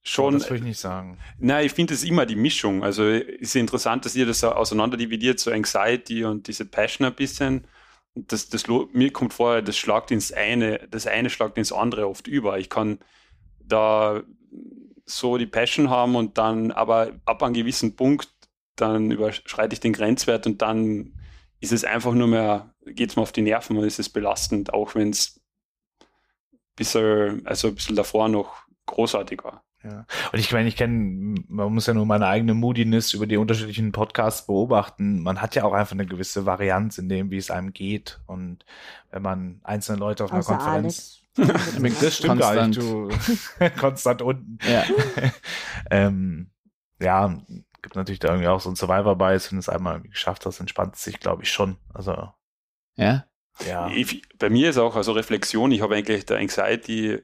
schon, 0.04 0.34
das 0.34 0.49
würde 0.49 0.58
ich 0.58 0.63
nicht 0.63 0.80
sagen. 0.80 1.17
Nein, 1.39 1.65
ich 1.65 1.71
finde 1.71 1.93
es 1.93 2.04
immer 2.04 2.26
die 2.26 2.36
Mischung. 2.36 2.84
Also 2.84 3.08
ist 3.08 3.56
interessant, 3.56 4.06
dass 4.06 4.15
ihr 4.15 4.26
das 4.26 4.43
auseinander 4.43 4.97
dividiert, 4.97 5.39
so 5.39 5.52
Anxiety 5.52 6.26
und 6.26 6.47
diese 6.47 6.65
Passion 6.65 7.08
ein 7.08 7.15
bisschen. 7.15 7.65
Das, 8.15 8.49
das, 8.49 8.65
mir 8.67 9.12
kommt 9.12 9.34
vor, 9.34 9.62
das 9.62 9.76
schlagt 9.76 10.12
ins 10.12 10.32
eine, 10.32 10.88
das 10.91 11.08
eine 11.08 11.30
schlagt 11.30 11.58
ins 11.58 11.71
andere 11.71 12.08
oft 12.08 12.28
über. 12.28 12.60
Ich 12.60 12.69
kann 12.69 12.99
da 13.60 14.21
so 15.06 15.38
die 15.38 15.48
Passion 15.48 15.89
haben 15.89 16.16
und 16.16 16.38
dann 16.38 16.72
aber 16.72 17.12
ab 17.26 17.44
einem 17.44 17.54
gewissen 17.54 17.96
Punkt, 17.96 18.30
dann 18.76 19.12
überschreite 19.12 19.74
ich 19.74 19.80
den 19.80 19.94
Grenzwert 19.94 20.48
und 20.48 20.62
dann 20.62 21.13
ist 21.60 21.72
es 21.72 21.84
einfach 21.84 22.13
nur 22.13 22.28
mehr, 22.28 22.74
geht 22.86 23.12
es 23.12 23.16
mir 23.16 23.22
auf 23.22 23.32
die 23.32 23.42
Nerven 23.42 23.78
und 23.78 23.86
ist 23.86 24.00
es 24.00 24.10
belastend, 24.10 24.74
auch 24.74 24.96
wenn 24.96 25.10
es 25.10 25.42
bisschen, 26.76 27.46
also 27.46 27.70
ein 27.70 27.76
bisschen 27.76 27.96
davor 27.96 28.30
noch 28.30 28.63
großartig 28.86 29.44
war. 29.44 29.63
Ja. 29.84 30.06
Und 30.32 30.39
ich 30.39 30.52
meine, 30.54 30.70
ich 30.70 30.78
kenne, 30.78 31.36
man 31.48 31.74
muss 31.74 31.88
ja 31.88 31.94
nur 31.94 32.06
meine 32.06 32.28
eigene 32.28 32.54
Moodiness 32.54 33.13
über 33.13 33.28
die 33.28 33.38
unterschiedlichen 33.38 33.92
Podcasts 33.92 34.46
beobachten. 34.48 35.22
Man 35.22 35.42
hat 35.42 35.56
ja 35.56 35.66
auch 35.66 35.74
einfach 35.74 35.92
eine 35.92 36.06
gewisse 36.06 36.46
Varianz 36.46 36.98
in 36.98 37.10
dem, 37.10 37.32
wie 37.32 37.38
es 37.38 37.52
einem 37.52 37.74
geht. 37.74 38.22
Und 38.26 38.66
wenn 39.12 39.22
man 39.22 39.60
einzelne 39.63 40.00
Leute 40.00 40.24
auf 40.24 40.32
einer 40.32 40.39
Außer 40.39 40.56
Konferenz. 40.56 40.84
Alex. 40.84 41.23
Das 41.36 42.17
stimmt 42.17 42.39
gar 42.39 42.67
nicht, 42.67 42.78
Konstant. 42.78 42.78
du. 42.78 43.69
Konstant 43.80 44.22
unten. 44.22 44.58
Ja. 44.69 44.84
ähm, 45.91 46.52
ja, 47.00 47.41
gibt 47.82 47.96
natürlich 47.96 48.19
da 48.19 48.30
irgendwie 48.30 48.48
auch 48.48 48.62
so 48.62 48.69
ein 48.69 48.76
Survivor-Bias. 48.76 49.52
Wenn 49.52 49.58
du 49.58 49.62
es 49.62 49.69
einmal 49.69 50.02
geschafft 50.02 50.46
hast, 50.46 50.60
entspannt 50.60 50.96
es 50.96 51.04
sich, 51.04 51.19
glaube 51.19 51.43
ich, 51.43 51.52
schon. 51.52 51.78
Also, 51.93 52.30
Ja. 52.96 53.26
ja. 53.67 53.89
Ich, 53.89 54.22
bei 54.38 54.50
mir 54.50 54.69
ist 54.69 54.78
auch 54.78 54.96
also 54.96 55.12
Reflexion, 55.13 55.72
ich 55.72 55.82
habe 55.82 55.96
eigentlich 55.96 56.26
der 56.26 56.38
Anxiety, 56.38 57.22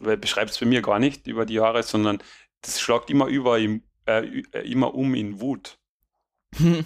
weil 0.00 0.16
beschreibt 0.16 0.50
es 0.50 0.58
bei 0.58 0.66
mir 0.66 0.82
gar 0.82 0.98
nicht 0.98 1.26
über 1.26 1.46
die 1.46 1.54
Jahre, 1.54 1.82
sondern 1.82 2.18
das 2.62 2.80
schlagt 2.80 3.10
immer 3.10 3.26
über 3.26 3.58
im, 3.58 3.82
äh, 4.06 4.22
immer 4.64 4.94
um 4.94 5.14
in 5.14 5.40
Wut. 5.40 5.78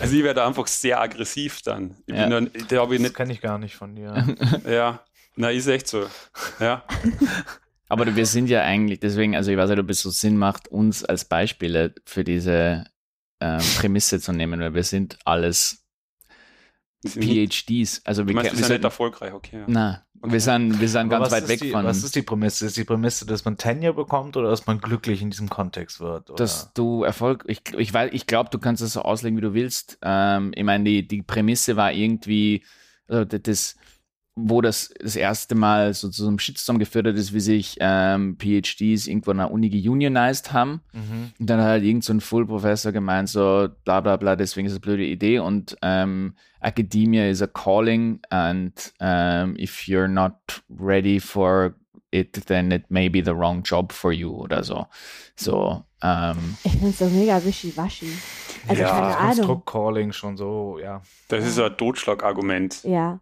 Also 0.00 0.16
ich 0.16 0.22
werde 0.24 0.44
einfach 0.44 0.66
sehr 0.66 1.00
aggressiv 1.00 1.62
dann. 1.62 1.96
Ich 2.06 2.14
Ja. 2.14 2.22
bin 2.26 2.30
dann, 2.30 2.50
da 2.68 2.82
ich 2.84 2.90
Das 2.90 2.98
nicht, 3.00 3.14
kenne 3.14 3.32
ich 3.32 3.40
gar 3.40 3.58
nicht 3.58 3.76
von 3.76 3.94
dir. 3.94 4.36
ja, 4.66 5.04
na 5.36 5.50
ist 5.50 5.66
echt 5.66 5.88
so. 5.88 6.06
Ja, 6.60 6.84
Aber 7.88 8.16
wir 8.16 8.26
sind 8.26 8.48
ja 8.48 8.62
eigentlich, 8.62 9.00
deswegen, 9.00 9.36
also 9.36 9.50
ich 9.50 9.56
weiß 9.56 9.70
nicht, 9.70 9.78
ob 9.78 9.90
es 9.90 10.00
so 10.00 10.10
Sinn 10.10 10.36
macht, 10.36 10.68
uns 10.68 11.04
als 11.04 11.26
Beispiele 11.26 11.94
für 12.06 12.24
diese 12.24 12.86
ähm, 13.40 13.60
Prämisse 13.76 14.20
zu 14.20 14.32
nehmen, 14.32 14.58
weil 14.60 14.74
wir 14.74 14.82
sind 14.82 15.18
alles 15.24 15.84
PhDs. 17.06 18.00
Also 18.04 18.22
du 18.22 18.28
wir, 18.28 18.34
meinst, 18.34 18.52
wir 18.52 18.64
sind 18.64 18.76
nicht 18.76 18.84
erfolgreich, 18.84 19.32
okay. 19.32 19.58
Ja. 19.58 19.64
na, 19.68 20.06
Okay. 20.24 20.32
Wir 20.32 20.40
sind, 20.40 20.80
wir 20.80 20.88
sind 20.88 21.10
ganz 21.10 21.30
weit 21.30 21.48
weg 21.48 21.60
die, 21.60 21.70
von. 21.70 21.84
Was 21.84 22.02
ist 22.02 22.14
die 22.14 22.22
Prämisse? 22.22 22.64
Ist 22.64 22.78
die 22.78 22.84
Prämisse, 22.84 23.26
dass 23.26 23.44
man 23.44 23.58
Tenure 23.58 23.92
bekommt 23.92 24.38
oder 24.38 24.48
dass 24.48 24.66
man 24.66 24.80
glücklich 24.80 25.20
in 25.20 25.28
diesem 25.28 25.50
Kontext 25.50 26.00
wird? 26.00 26.30
Oder? 26.30 26.36
Dass 26.38 26.72
du 26.72 27.02
Erfolg, 27.02 27.44
ich, 27.46 27.60
ich, 27.76 27.92
ich 27.94 28.26
glaube, 28.26 28.48
du 28.48 28.58
kannst 28.58 28.80
es 28.80 28.94
so 28.94 29.02
auslegen, 29.02 29.36
wie 29.36 29.42
du 29.42 29.52
willst. 29.52 29.98
Ähm, 30.00 30.52
ich 30.54 30.64
meine, 30.64 30.84
die, 30.84 31.06
die 31.06 31.20
Prämisse 31.20 31.76
war 31.76 31.92
irgendwie, 31.92 32.64
also 33.06 33.26
das, 33.26 33.76
wo 34.36 34.60
das 34.60 34.92
das 35.00 35.14
erste 35.14 35.54
Mal 35.54 35.94
so 35.94 36.08
zu 36.08 36.26
einem 36.26 36.38
Shitstorm 36.38 36.78
geführt 36.78 37.06
hat, 37.06 37.14
ist, 37.14 37.32
wie 37.32 37.40
sich 37.40 37.76
ähm, 37.80 38.36
PhDs 38.38 39.06
irgendwo 39.06 39.30
an 39.30 39.38
der 39.38 39.50
Uni 39.52 39.70
geunionized 39.70 40.52
haben. 40.52 40.80
Mhm. 40.92 41.32
Und 41.38 41.50
dann 41.50 41.60
hat 41.60 41.66
halt 41.66 41.84
irgend 41.84 42.04
so 42.04 42.12
ein 42.12 42.20
Full-Professor 42.20 42.90
gemeint, 42.90 43.28
so 43.28 43.68
bla 43.84 44.00
bla 44.00 44.16
bla, 44.16 44.34
deswegen 44.34 44.66
ist 44.66 44.72
es 44.72 44.78
eine 44.78 44.82
blöde 44.82 45.04
Idee. 45.04 45.38
Und 45.38 45.76
ähm, 45.82 46.34
Academia 46.60 47.28
is 47.28 47.42
a 47.42 47.46
calling 47.46 48.20
and 48.30 48.92
um, 49.00 49.56
if 49.56 49.86
you're 49.86 50.08
not 50.08 50.62
ready 50.68 51.20
for 51.20 51.74
it, 52.10 52.32
then 52.46 52.72
it 52.72 52.90
may 52.90 53.08
be 53.08 53.22
the 53.22 53.34
wrong 53.34 53.62
job 53.62 53.92
for 53.92 54.12
you 54.12 54.32
oder 54.32 54.64
so. 54.64 54.86
So, 55.36 55.84
ähm, 56.02 56.56
Ich 56.64 56.72
finde 56.72 56.88
es 56.88 56.98
so 56.98 57.06
mega 57.06 57.44
wischiwaschi. 57.44 58.08
Also 58.66 58.82
ja, 58.82 58.88
keine 58.88 59.16
Ahnung. 59.16 59.62
Calling 59.64 60.12
schon 60.12 60.36
so, 60.36 60.78
ja. 60.82 61.02
Das 61.28 61.46
ist 61.46 61.58
ein 61.58 61.76
Totschlagargument. 61.76 62.82
Ja. 62.84 63.20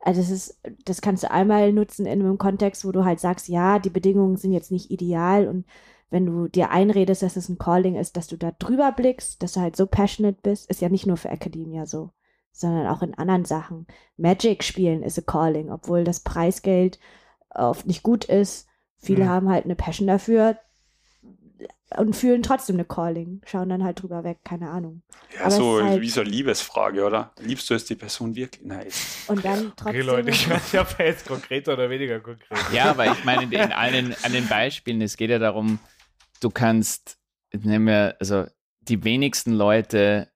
Also 0.00 0.20
das 0.20 0.30
ist, 0.30 0.60
das 0.84 1.00
kannst 1.02 1.24
du 1.24 1.30
einmal 1.30 1.72
nutzen 1.72 2.06
in 2.06 2.20
einem 2.20 2.38
Kontext, 2.38 2.84
wo 2.84 2.92
du 2.92 3.04
halt 3.04 3.20
sagst, 3.20 3.48
ja, 3.48 3.78
die 3.78 3.90
Bedingungen 3.90 4.36
sind 4.36 4.52
jetzt 4.52 4.70
nicht 4.72 4.90
ideal 4.90 5.46
und 5.48 5.66
wenn 6.10 6.26
du 6.26 6.48
dir 6.48 6.70
einredest, 6.70 7.22
dass 7.22 7.36
es 7.36 7.48
ein 7.48 7.58
Calling 7.58 7.94
ist, 7.96 8.16
dass 8.16 8.26
du 8.26 8.36
da 8.36 8.50
drüber 8.58 8.92
blickst, 8.92 9.42
dass 9.42 9.52
du 9.52 9.60
halt 9.60 9.76
so 9.76 9.86
passionate 9.86 10.38
bist, 10.42 10.68
ist 10.70 10.80
ja 10.80 10.88
nicht 10.88 11.06
nur 11.06 11.16
für 11.16 11.28
Academia 11.28 11.86
so, 11.86 12.10
sondern 12.52 12.86
auch 12.88 13.02
in 13.02 13.14
anderen 13.14 13.44
Sachen. 13.44 13.86
Magic 14.16 14.64
spielen 14.64 15.02
ist 15.02 15.18
a 15.18 15.22
Calling, 15.22 15.70
obwohl 15.70 16.02
das 16.04 16.20
Preisgeld 16.20 16.98
oft 17.50 17.86
nicht 17.86 18.02
gut 18.02 18.24
ist. 18.24 18.66
Viele 18.98 19.24
Mhm. 19.24 19.28
haben 19.28 19.48
halt 19.50 19.64
eine 19.66 19.76
Passion 19.76 20.06
dafür 20.08 20.58
und 21.96 22.14
fühlen 22.14 22.42
trotzdem 22.42 22.76
eine 22.76 22.84
Calling, 22.84 23.40
schauen 23.44 23.68
dann 23.68 23.82
halt 23.84 24.00
drüber 24.02 24.22
weg, 24.24 24.38
keine 24.44 24.70
Ahnung. 24.70 25.02
Ja, 25.34 25.40
Aber 25.40 25.48
es 25.48 25.56
so 25.56 25.82
halt- 25.82 26.00
wie 26.00 26.08
so 26.08 26.20
eine 26.20 26.30
Liebesfrage, 26.30 27.04
oder? 27.04 27.32
Liebst 27.40 27.68
du 27.68 27.74
jetzt 27.74 27.90
die 27.90 27.96
Person 27.96 28.34
wirklich? 28.36 28.64
Nein. 28.64 28.86
Und 29.26 29.44
dann 29.44 29.72
trotzdem. 29.76 29.86
Okay, 29.86 30.00
Leute, 30.02 30.30
ich 30.30 30.48
weiß 30.48 30.72
nicht, 30.72 30.80
ob 30.80 30.98
er 30.98 31.06
jetzt 31.06 31.26
konkreter 31.26 31.72
oder 31.74 31.90
weniger 31.90 32.20
konkret. 32.20 32.58
Ja, 32.72 32.90
aber 32.90 33.06
ich 33.12 33.24
meine, 33.24 33.44
in, 33.44 33.52
in 33.52 33.72
allen 33.72 34.14
an 34.22 34.32
den 34.32 34.46
Beispielen, 34.48 35.00
es 35.02 35.16
geht 35.16 35.30
ja 35.30 35.38
darum, 35.38 35.78
du 36.40 36.50
kannst, 36.50 37.18
nehmen 37.52 37.86
wir, 37.86 38.16
also 38.20 38.46
die 38.82 39.02
wenigsten 39.04 39.52
Leute, 39.52 40.30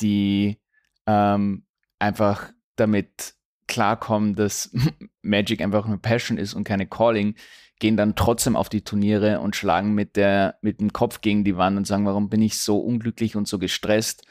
die 0.00 0.58
ähm, 1.06 1.66
einfach 1.98 2.50
damit 2.76 3.34
klarkommen, 3.66 4.34
dass 4.34 4.70
Magic 5.22 5.60
einfach 5.60 5.86
eine 5.86 5.98
Passion 5.98 6.38
ist 6.38 6.54
und 6.54 6.64
keine 6.64 6.86
Calling, 6.86 7.34
gehen 7.82 7.96
dann 7.96 8.14
trotzdem 8.14 8.54
auf 8.54 8.68
die 8.68 8.84
Turniere 8.84 9.40
und 9.40 9.56
schlagen 9.56 9.92
mit, 9.92 10.14
der, 10.14 10.56
mit 10.62 10.80
dem 10.80 10.92
Kopf 10.92 11.20
gegen 11.20 11.42
die 11.42 11.56
Wand 11.56 11.76
und 11.76 11.84
sagen, 11.84 12.06
warum 12.06 12.30
bin 12.30 12.40
ich 12.40 12.60
so 12.60 12.78
unglücklich 12.78 13.34
und 13.34 13.48
so 13.48 13.58
gestresst 13.58 14.24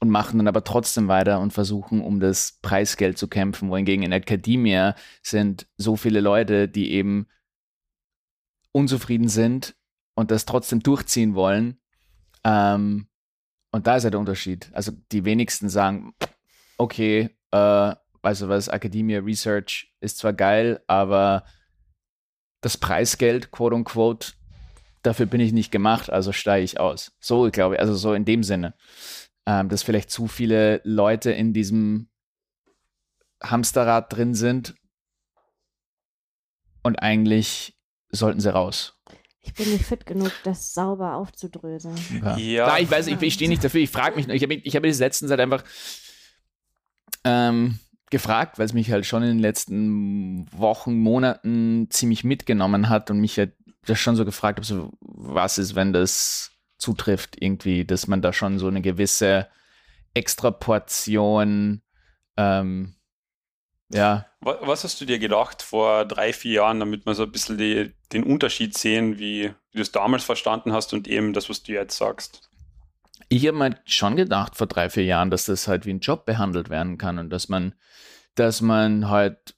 und 0.00 0.10
machen 0.10 0.38
dann 0.38 0.48
aber 0.48 0.64
trotzdem 0.64 1.06
weiter 1.06 1.38
und 1.38 1.52
versuchen, 1.52 2.00
um 2.00 2.18
das 2.18 2.58
Preisgeld 2.62 3.16
zu 3.16 3.28
kämpfen. 3.28 3.70
Wohingegen 3.70 4.02
in 4.02 4.10
Academia 4.10 4.96
sind 5.22 5.68
so 5.76 5.94
viele 5.94 6.20
Leute, 6.20 6.66
die 6.66 6.90
eben 6.90 7.28
unzufrieden 8.72 9.28
sind 9.28 9.76
und 10.16 10.32
das 10.32 10.44
trotzdem 10.44 10.80
durchziehen 10.80 11.36
wollen. 11.36 11.78
Ähm, 12.42 13.06
und 13.70 13.86
da 13.86 13.98
ist 13.98 14.02
ja 14.02 14.10
der 14.10 14.18
Unterschied. 14.18 14.68
Also 14.72 14.90
die 15.12 15.24
wenigsten 15.24 15.68
sagen, 15.68 16.12
okay, 16.76 17.30
äh, 17.52 17.94
weißt 18.22 18.42
du 18.42 18.48
was, 18.48 18.66
Academia 18.66 19.20
Research 19.20 19.94
ist 20.00 20.18
zwar 20.18 20.32
geil, 20.32 20.82
aber 20.88 21.44
das 22.60 22.76
Preisgeld, 22.76 23.50
quote 23.50 23.74
unquote, 23.74 24.32
dafür 25.02 25.26
bin 25.26 25.40
ich 25.40 25.52
nicht 25.52 25.70
gemacht, 25.70 26.10
also 26.10 26.32
steige 26.32 26.64
ich 26.64 26.78
aus. 26.78 27.12
So, 27.20 27.50
glaube 27.50 27.74
ich, 27.76 27.80
also 27.80 27.94
so 27.94 28.12
in 28.14 28.24
dem 28.24 28.42
Sinne. 28.42 28.74
Ähm, 29.46 29.68
dass 29.68 29.82
vielleicht 29.82 30.10
zu 30.10 30.28
viele 30.28 30.80
Leute 30.84 31.32
in 31.32 31.52
diesem 31.52 32.08
Hamsterrad 33.42 34.12
drin 34.12 34.34
sind 34.34 34.74
und 36.82 36.96
eigentlich 36.96 37.76
sollten 38.10 38.40
sie 38.40 38.52
raus. 38.52 38.98
Ich 39.42 39.54
bin 39.54 39.72
nicht 39.72 39.86
fit 39.86 40.04
genug, 40.04 40.32
das 40.44 40.74
sauber 40.74 41.14
aufzudröseln. 41.14 41.96
Ja, 42.22 42.36
Ja. 42.36 42.64
Klar, 42.64 42.80
ich 42.80 42.90
weiß, 42.90 43.06
ich, 43.06 43.22
ich 43.22 43.34
stehe 43.34 43.48
nicht 43.48 43.64
dafür, 43.64 43.80
ich 43.80 43.90
frage 43.90 44.16
mich, 44.16 44.28
ich 44.28 44.42
habe 44.42 44.54
ich 44.54 44.76
hab 44.76 44.84
letzten 44.84 45.28
Zeit 45.28 45.40
einfach 45.40 45.64
ähm, 47.24 47.78
gefragt, 48.10 48.58
weil 48.58 48.66
es 48.66 48.72
mich 48.72 48.90
halt 48.90 49.06
schon 49.06 49.22
in 49.22 49.28
den 49.30 49.38
letzten 49.38 50.46
Wochen, 50.52 50.98
Monaten 50.98 51.88
ziemlich 51.90 52.24
mitgenommen 52.24 52.88
hat 52.88 53.10
und 53.10 53.20
mich 53.20 53.38
halt 53.38 53.54
das 53.86 53.98
schon 53.98 54.16
so 54.16 54.24
gefragt 54.24 54.58
habe, 54.58 54.66
so, 54.66 54.90
was 55.00 55.58
ist, 55.58 55.74
wenn 55.74 55.92
das 55.92 56.52
zutrifft 56.76 57.36
irgendwie, 57.40 57.84
dass 57.84 58.06
man 58.06 58.22
da 58.22 58.32
schon 58.32 58.58
so 58.58 58.66
eine 58.68 58.82
gewisse 58.82 59.48
Extraportion 60.14 61.82
ähm, 62.36 62.94
ja, 63.92 64.26
Wa- 64.40 64.58
Was 64.62 64.84
hast 64.84 65.00
du 65.00 65.04
dir 65.04 65.18
gedacht 65.18 65.62
vor 65.62 66.04
drei, 66.04 66.32
vier 66.32 66.52
Jahren, 66.52 66.80
damit 66.80 67.06
wir 67.06 67.14
so 67.14 67.24
ein 67.24 67.32
bisschen 67.32 67.58
die, 67.58 67.92
den 68.12 68.24
Unterschied 68.24 68.76
sehen, 68.76 69.18
wie, 69.18 69.50
wie 69.72 69.76
du 69.76 69.82
es 69.82 69.92
damals 69.92 70.24
verstanden 70.24 70.72
hast 70.72 70.92
und 70.94 71.08
eben 71.08 71.32
das, 71.32 71.48
was 71.50 71.62
du 71.62 71.72
jetzt 71.72 71.96
sagst? 71.96 72.49
Ich 73.32 73.46
habe 73.46 73.56
mir 73.56 73.76
schon 73.84 74.16
gedacht 74.16 74.56
vor 74.56 74.66
drei, 74.66 74.90
vier 74.90 75.04
Jahren, 75.04 75.30
dass 75.30 75.44
das 75.44 75.68
halt 75.68 75.86
wie 75.86 75.90
ein 75.90 76.00
Job 76.00 76.26
behandelt 76.26 76.68
werden 76.68 76.98
kann 76.98 77.18
und 77.18 77.30
dass 77.30 77.48
man, 77.48 77.74
dass 78.34 78.60
man 78.60 79.08
halt, 79.08 79.54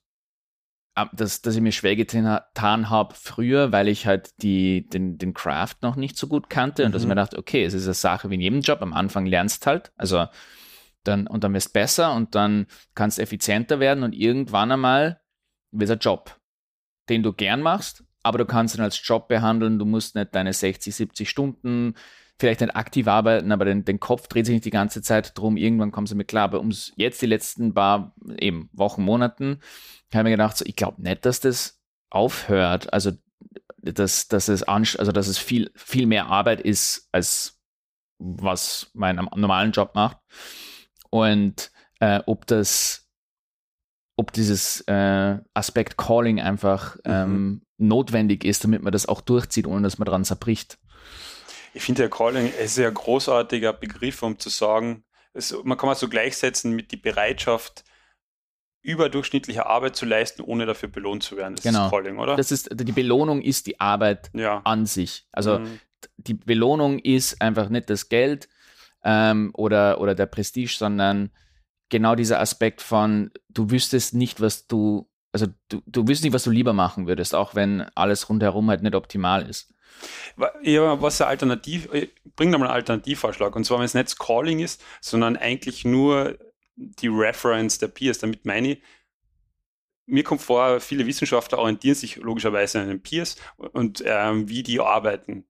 dass, 1.15 1.41
dass 1.41 1.57
ich 1.57 1.63
mir 1.63 1.73
schwer 1.73 1.97
getan 1.97 2.91
habe 2.91 3.15
früher, 3.15 3.73
weil 3.73 3.89
ich 3.89 4.07
halt 4.07 4.43
die, 4.43 4.87
den, 4.91 5.17
den 5.17 5.33
Craft 5.33 5.77
noch 5.81 5.97
nicht 5.97 6.19
so 6.19 6.27
gut 6.27 6.51
kannte 6.51 6.85
und 6.85 6.93
dass 6.93 7.01
ich 7.03 7.07
Mhm. 7.07 7.09
mir 7.11 7.15
dachte, 7.15 7.39
okay, 7.39 7.65
es 7.65 7.73
ist 7.73 7.87
eine 7.87 7.95
Sache 7.95 8.29
wie 8.29 8.35
in 8.35 8.43
jedem 8.43 8.61
Job, 8.61 8.83
am 8.83 8.93
Anfang 8.93 9.25
lernst 9.25 9.67
halt, 9.67 9.91
also 9.97 10.27
dann, 11.03 11.27
und 11.27 11.43
dann 11.45 11.55
wirst 11.55 11.73
besser 11.73 12.15
und 12.15 12.35
dann 12.35 12.67
kannst 12.95 13.19
effizienter 13.19 13.81
werden 13.81 14.05
und 14.05 14.13
irgendwann 14.13 14.71
einmal 14.71 15.23
wird 15.71 15.89
es 15.89 15.97
ein 15.97 16.01
Job, 16.01 16.39
den 17.09 17.23
du 17.23 17.33
gern 17.33 17.63
machst, 17.63 18.05
aber 18.23 18.37
du 18.37 18.45
kannst 18.45 18.77
ihn 18.77 18.83
als 18.83 19.01
Job 19.03 19.29
behandeln, 19.29 19.79
du 19.79 19.87
musst 19.87 20.15
nicht 20.15 20.35
deine 20.35 20.53
60, 20.53 20.95
70 20.95 21.31
Stunden 21.31 21.95
vielleicht 22.43 22.61
nicht 22.61 22.77
aktiv 22.77 23.09
arbeiten, 23.09 23.53
aber 23.53 23.65
den, 23.65 23.85
den 23.85 23.99
Kopf 24.01 24.29
dreht 24.29 24.45
sich 24.45 24.53
nicht 24.53 24.67
die 24.67 24.71
ganze 24.71 25.01
Zeit 25.01 25.33
drum, 25.39 25.57
irgendwann 25.57 25.93
kommst 25.93 26.13
du 26.13 26.17
mit 26.17 26.29
klar. 26.29 26.45
Aber 26.45 26.59
ums 26.59 26.93
jetzt 26.97 27.23
die 27.23 27.27
letzten 27.27 27.73
paar 27.73 28.15
eben 28.37 28.69
Wochen, 28.73 29.03
Monaten, 29.03 29.61
habe 30.13 30.21
ich 30.21 30.25
mir 30.25 30.31
gedacht, 30.33 30.59
so, 30.59 30.65
ich 30.67 30.77
glaube 30.77 31.01
nicht, 31.01 31.25
dass 31.25 31.41
das 31.41 31.81
aufhört. 32.11 32.93
Also 32.93 33.13
dass, 33.83 34.29
dass 34.29 34.49
es 34.49 34.63
ansch 34.63 34.97
also 34.99 35.11
dass 35.11 35.27
es 35.27 35.39
viel, 35.39 35.71
viel 35.75 36.07
mehr 36.07 36.27
Arbeit 36.27 36.61
ist, 36.61 37.09
als 37.13 37.61
was 38.19 38.91
mein 38.95 39.19
am- 39.19 39.31
normalen 39.35 39.73
Job 39.73 39.95
macht. 39.95 40.19
Und 41.11 41.73
äh, 41.99 42.21
ob 42.27 42.47
das, 42.47 43.09
ob 44.17 44.33
dieses 44.33 44.83
äh, 44.83 45.39
Aspekt 45.55 45.97
Calling 45.97 46.41
einfach 46.41 46.97
ähm, 47.05 47.63
notwendig 47.79 48.45
ist, 48.45 48.63
damit 48.63 48.83
man 48.83 48.93
das 48.93 49.07
auch 49.07 49.21
durchzieht, 49.21 49.67
ohne 49.67 49.83
dass 49.83 49.99
man 49.99 50.07
dran 50.07 50.25
zerbricht. 50.25 50.79
Ich 51.75 51.83
finde, 51.83 52.03
der 52.03 52.11
Calling 52.11 52.53
ist 52.63 52.77
ja 52.77 52.89
ein 52.89 52.95
großartiger 52.95 53.73
Begriff, 53.73 54.23
um 54.23 54.39
zu 54.39 54.49
sagen, 54.51 55.05
es, 55.33 55.55
man 55.65 55.79
kann 55.79 55.91
es 55.91 56.01
so 56.01 56.09
gleichsetzen 56.09 56.73
mit 56.73 56.93
die 56.93 56.97
Bereitschaft, 56.97 57.85
überdurchschnittliche 58.83 59.67
Arbeit 59.67 59.95
zu 59.97 60.05
leisten, 60.07 60.43
ohne 60.43 60.67
dafür 60.67 60.89
belohnt 60.89 61.23
zu 61.23 61.37
werden. 61.37 61.55
Das 61.55 61.65
Genau. 61.65 61.85
ist 61.87 61.91
Calling, 61.91 62.19
oder? 62.19 62.37
Das 62.37 62.51
ist, 62.51 62.69
die 62.73 62.93
Belohnung 62.93 63.41
ist 63.41 63.67
die 63.67 63.79
Arbeit 63.81 64.31
ja. 64.35 64.61
an 64.65 64.87
sich. 64.87 65.27
Also 65.33 65.61
Mhm. 65.61 65.81
die 66.17 66.35
Belohnung 66.35 66.99
ist 66.99 67.41
einfach 67.41 67.69
nicht 67.69 67.89
das 67.89 68.09
Geld 68.09 68.49
ähm, 69.05 69.53
oder, 69.55 70.01
oder 70.01 70.17
der 70.17 70.27
Prestige, 70.27 70.75
sondern 70.77 71.31
genau 71.91 72.17
dieser 72.17 72.41
Aspekt 72.41 72.83
von, 72.83 73.31
du 73.49 73.71
wüsstest 73.71 74.15
nicht, 74.15 74.41
was 74.41 74.67
du, 74.67 75.09
also 75.31 75.47
du, 75.69 75.81
du 75.87 76.03
wüsstest 76.03 76.25
nicht, 76.25 76.33
was 76.35 76.45
du 76.45 76.51
lieber 76.51 76.73
machen 76.73 77.07
würdest, 77.07 77.37
auch 77.37 77.55
wenn 77.55 77.83
alles 77.95 78.29
rundherum 78.29 78.69
halt 78.69 78.83
nicht 78.83 78.97
optimal 78.97 79.49
ist. 79.49 79.73
Ja, 80.63 81.01
was 81.01 81.21
ein 81.21 81.29
Alternativ, 81.29 81.93
äh, 81.93 82.09
bring 82.37 82.53
da 82.53 82.59
mal 82.59 82.67
einen 82.67 82.75
Alternativvorschlag. 82.75 83.55
Und 83.55 83.65
zwar, 83.65 83.79
wenn 83.79 83.85
es 83.85 83.95
nicht 83.95 84.19
Calling 84.19 84.61
ist, 84.61 84.83
sondern 85.01 85.37
eigentlich 85.37 85.85
nur 85.85 86.39
die 86.77 87.09
Reference 87.09 87.79
der 87.79 87.89
Peers. 87.89 88.19
Damit 88.19 88.45
meine 88.45 88.73
ich, 88.73 88.83
mir 90.07 90.25
kommt 90.25 90.43
vor, 90.43 90.81
viele 90.81 91.07
Wissenschaftler 91.07 91.59
orientieren 91.59 91.95
sich 91.95 92.17
logischerweise 92.17 92.81
an 92.81 92.89
den 92.89 93.03
Peers 93.03 93.37
und 93.57 94.03
ähm, 94.05 94.49
wie 94.49 94.63
die 94.63 94.81
arbeiten. 94.81 95.45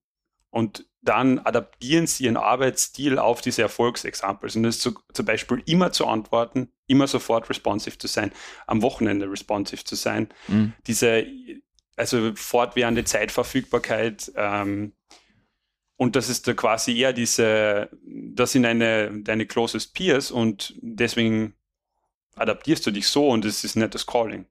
Und 0.51 0.85
dann 1.01 1.39
adaptieren 1.39 2.07
sie 2.07 2.25
ihren 2.25 2.37
Arbeitsstil 2.37 3.17
auf 3.17 3.41
diese 3.41 3.63
Erfolgsexamples. 3.63 4.55
Und 4.55 4.63
das 4.63 4.75
ist 4.75 4.81
zu, 4.83 4.93
zum 5.11 5.25
Beispiel 5.25 5.63
immer 5.65 5.91
zu 5.91 6.05
antworten, 6.07 6.71
immer 6.87 7.07
sofort 7.07 7.49
responsive 7.49 7.97
zu 7.97 8.07
sein, 8.07 8.31
am 8.67 8.81
Wochenende 8.83 9.29
responsive 9.29 9.83
zu 9.83 9.95
sein, 9.95 10.29
Mhm. 10.47 10.73
diese 10.85 11.25
also 11.95 12.33
fortwährende 12.35 13.03
Zeitverfügbarkeit 13.03 14.31
ähm, 14.35 14.93
und 15.95 16.15
das 16.15 16.29
ist 16.29 16.47
da 16.47 16.53
quasi 16.53 16.97
eher 16.97 17.13
diese, 17.13 17.89
das 18.03 18.51
sind 18.51 18.63
deine, 18.63 19.21
deine 19.21 19.45
closest 19.45 19.93
peers 19.93 20.31
und 20.31 20.73
deswegen 20.81 21.53
adaptierst 22.35 22.85
du 22.85 22.91
dich 22.91 23.07
so 23.07 23.29
und 23.29 23.45
es 23.45 23.63
ist 23.63 23.75
nicht 23.75 23.93
das 23.93 24.05
Calling. 24.05 24.45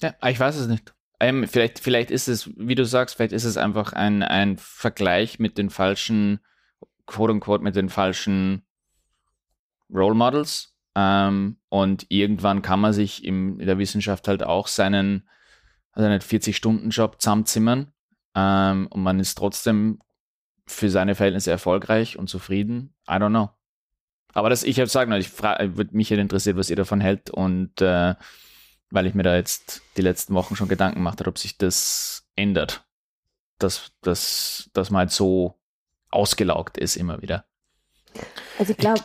Ja, 0.00 0.14
ich 0.26 0.38
weiß 0.38 0.56
es 0.56 0.66
nicht. 0.66 0.94
Ähm, 1.20 1.46
vielleicht, 1.46 1.78
vielleicht 1.78 2.10
ist 2.10 2.28
es, 2.28 2.50
wie 2.56 2.74
du 2.74 2.84
sagst, 2.84 3.16
vielleicht 3.16 3.32
ist 3.32 3.44
es 3.44 3.56
einfach 3.56 3.92
ein, 3.92 4.22
ein 4.22 4.56
Vergleich 4.58 5.38
mit 5.38 5.58
den 5.58 5.70
falschen, 5.70 6.40
quote 7.06 7.32
unquote, 7.32 7.62
mit 7.62 7.76
den 7.76 7.88
falschen 7.88 8.64
Role 9.92 10.14
Models. 10.14 10.74
Ähm, 10.96 11.58
und 11.68 12.06
irgendwann 12.08 12.62
kann 12.62 12.80
man 12.80 12.92
sich 12.92 13.24
im, 13.24 13.60
in 13.60 13.66
der 13.66 13.78
Wissenschaft 13.78 14.28
halt 14.28 14.42
auch 14.42 14.68
seinen, 14.68 15.28
also 15.94 16.08
nicht 16.08 16.26
40-Stunden-Job 16.26 17.20
zusammenzimmern. 17.20 17.92
Ähm, 18.34 18.88
und 18.88 19.02
man 19.02 19.20
ist 19.20 19.36
trotzdem 19.36 20.00
für 20.66 20.90
seine 20.90 21.14
Verhältnisse 21.14 21.50
erfolgreich 21.50 22.18
und 22.18 22.28
zufrieden. 22.28 22.94
I 23.08 23.12
don't 23.12 23.30
know. 23.30 23.50
Aber 24.32 24.50
das, 24.50 24.64
ich 24.64 24.80
habe 24.80 24.88
sagen, 24.88 25.12
ich 25.12 25.40
würde 25.42 25.96
mich 25.96 26.10
halt 26.10 26.20
interessiert, 26.20 26.56
was 26.56 26.70
ihr 26.70 26.76
davon 26.76 27.00
hält 27.00 27.30
und 27.30 27.80
äh, 27.80 28.14
weil 28.90 29.06
ich 29.06 29.14
mir 29.14 29.22
da 29.22 29.36
jetzt 29.36 29.82
die 29.96 30.02
letzten 30.02 30.34
Wochen 30.34 30.56
schon 30.56 30.68
Gedanken 30.68 30.98
gemacht 30.98 31.20
habe, 31.20 31.30
ob 31.30 31.38
sich 31.38 31.56
das 31.56 32.26
ändert, 32.34 32.84
dass, 33.58 33.92
dass, 34.02 34.70
dass 34.72 34.90
man 34.90 35.00
halt 35.00 35.10
so 35.12 35.54
ausgelaugt 36.10 36.78
ist 36.78 36.96
immer 36.96 37.22
wieder. 37.22 37.44
Also 38.58 38.72
ich 38.72 38.78
glaube, 38.78 39.02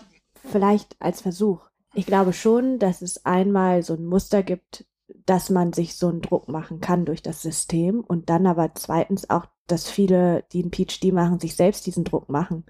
vielleicht 0.51 0.95
als 0.99 1.21
Versuch. 1.21 1.69
Ich 1.93 2.05
glaube 2.05 2.33
schon, 2.33 2.79
dass 2.79 3.01
es 3.01 3.25
einmal 3.25 3.83
so 3.83 3.95
ein 3.95 4.05
Muster 4.05 4.43
gibt, 4.43 4.85
dass 5.29 5.51
man 5.51 5.73
sich 5.73 5.95
so 5.95 6.07
einen 6.07 6.21
Druck 6.23 6.49
machen 6.49 6.81
kann 6.81 7.05
durch 7.05 7.21
das 7.21 7.43
System 7.43 7.99
und 7.99 8.31
dann 8.31 8.47
aber 8.47 8.73
zweitens 8.73 9.29
auch, 9.29 9.45
dass 9.67 9.87
viele, 9.87 10.43
die 10.51 10.63
einen 10.63 10.71
PhD 10.71 11.13
machen, 11.13 11.39
sich 11.39 11.55
selbst 11.55 11.85
diesen 11.85 12.03
Druck 12.03 12.29
machen. 12.29 12.65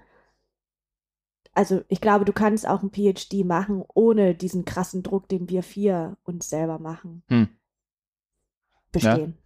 Also 1.54 1.80
ich 1.88 2.02
glaube, 2.02 2.26
du 2.26 2.34
kannst 2.34 2.68
auch 2.68 2.82
einen 2.82 2.92
PhD 2.92 3.46
machen, 3.46 3.82
ohne 3.94 4.34
diesen 4.34 4.66
krassen 4.66 5.02
Druck, 5.02 5.26
den 5.28 5.48
wir 5.48 5.62
vier 5.62 6.18
uns 6.22 6.50
selber 6.50 6.78
machen, 6.78 7.22
Hm. 7.28 7.48
bestehen. 8.92 9.38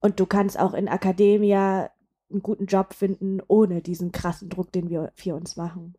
Und 0.00 0.20
du 0.20 0.26
kannst 0.26 0.58
auch 0.58 0.74
in 0.74 0.88
Akademia 0.88 1.90
einen 2.30 2.42
guten 2.42 2.66
Job 2.66 2.92
finden, 2.92 3.40
ohne 3.48 3.80
diesen 3.80 4.12
krassen 4.12 4.50
Druck, 4.50 4.72
den 4.72 4.90
wir 4.90 5.10
vier 5.14 5.36
uns 5.36 5.56
machen. 5.56 5.94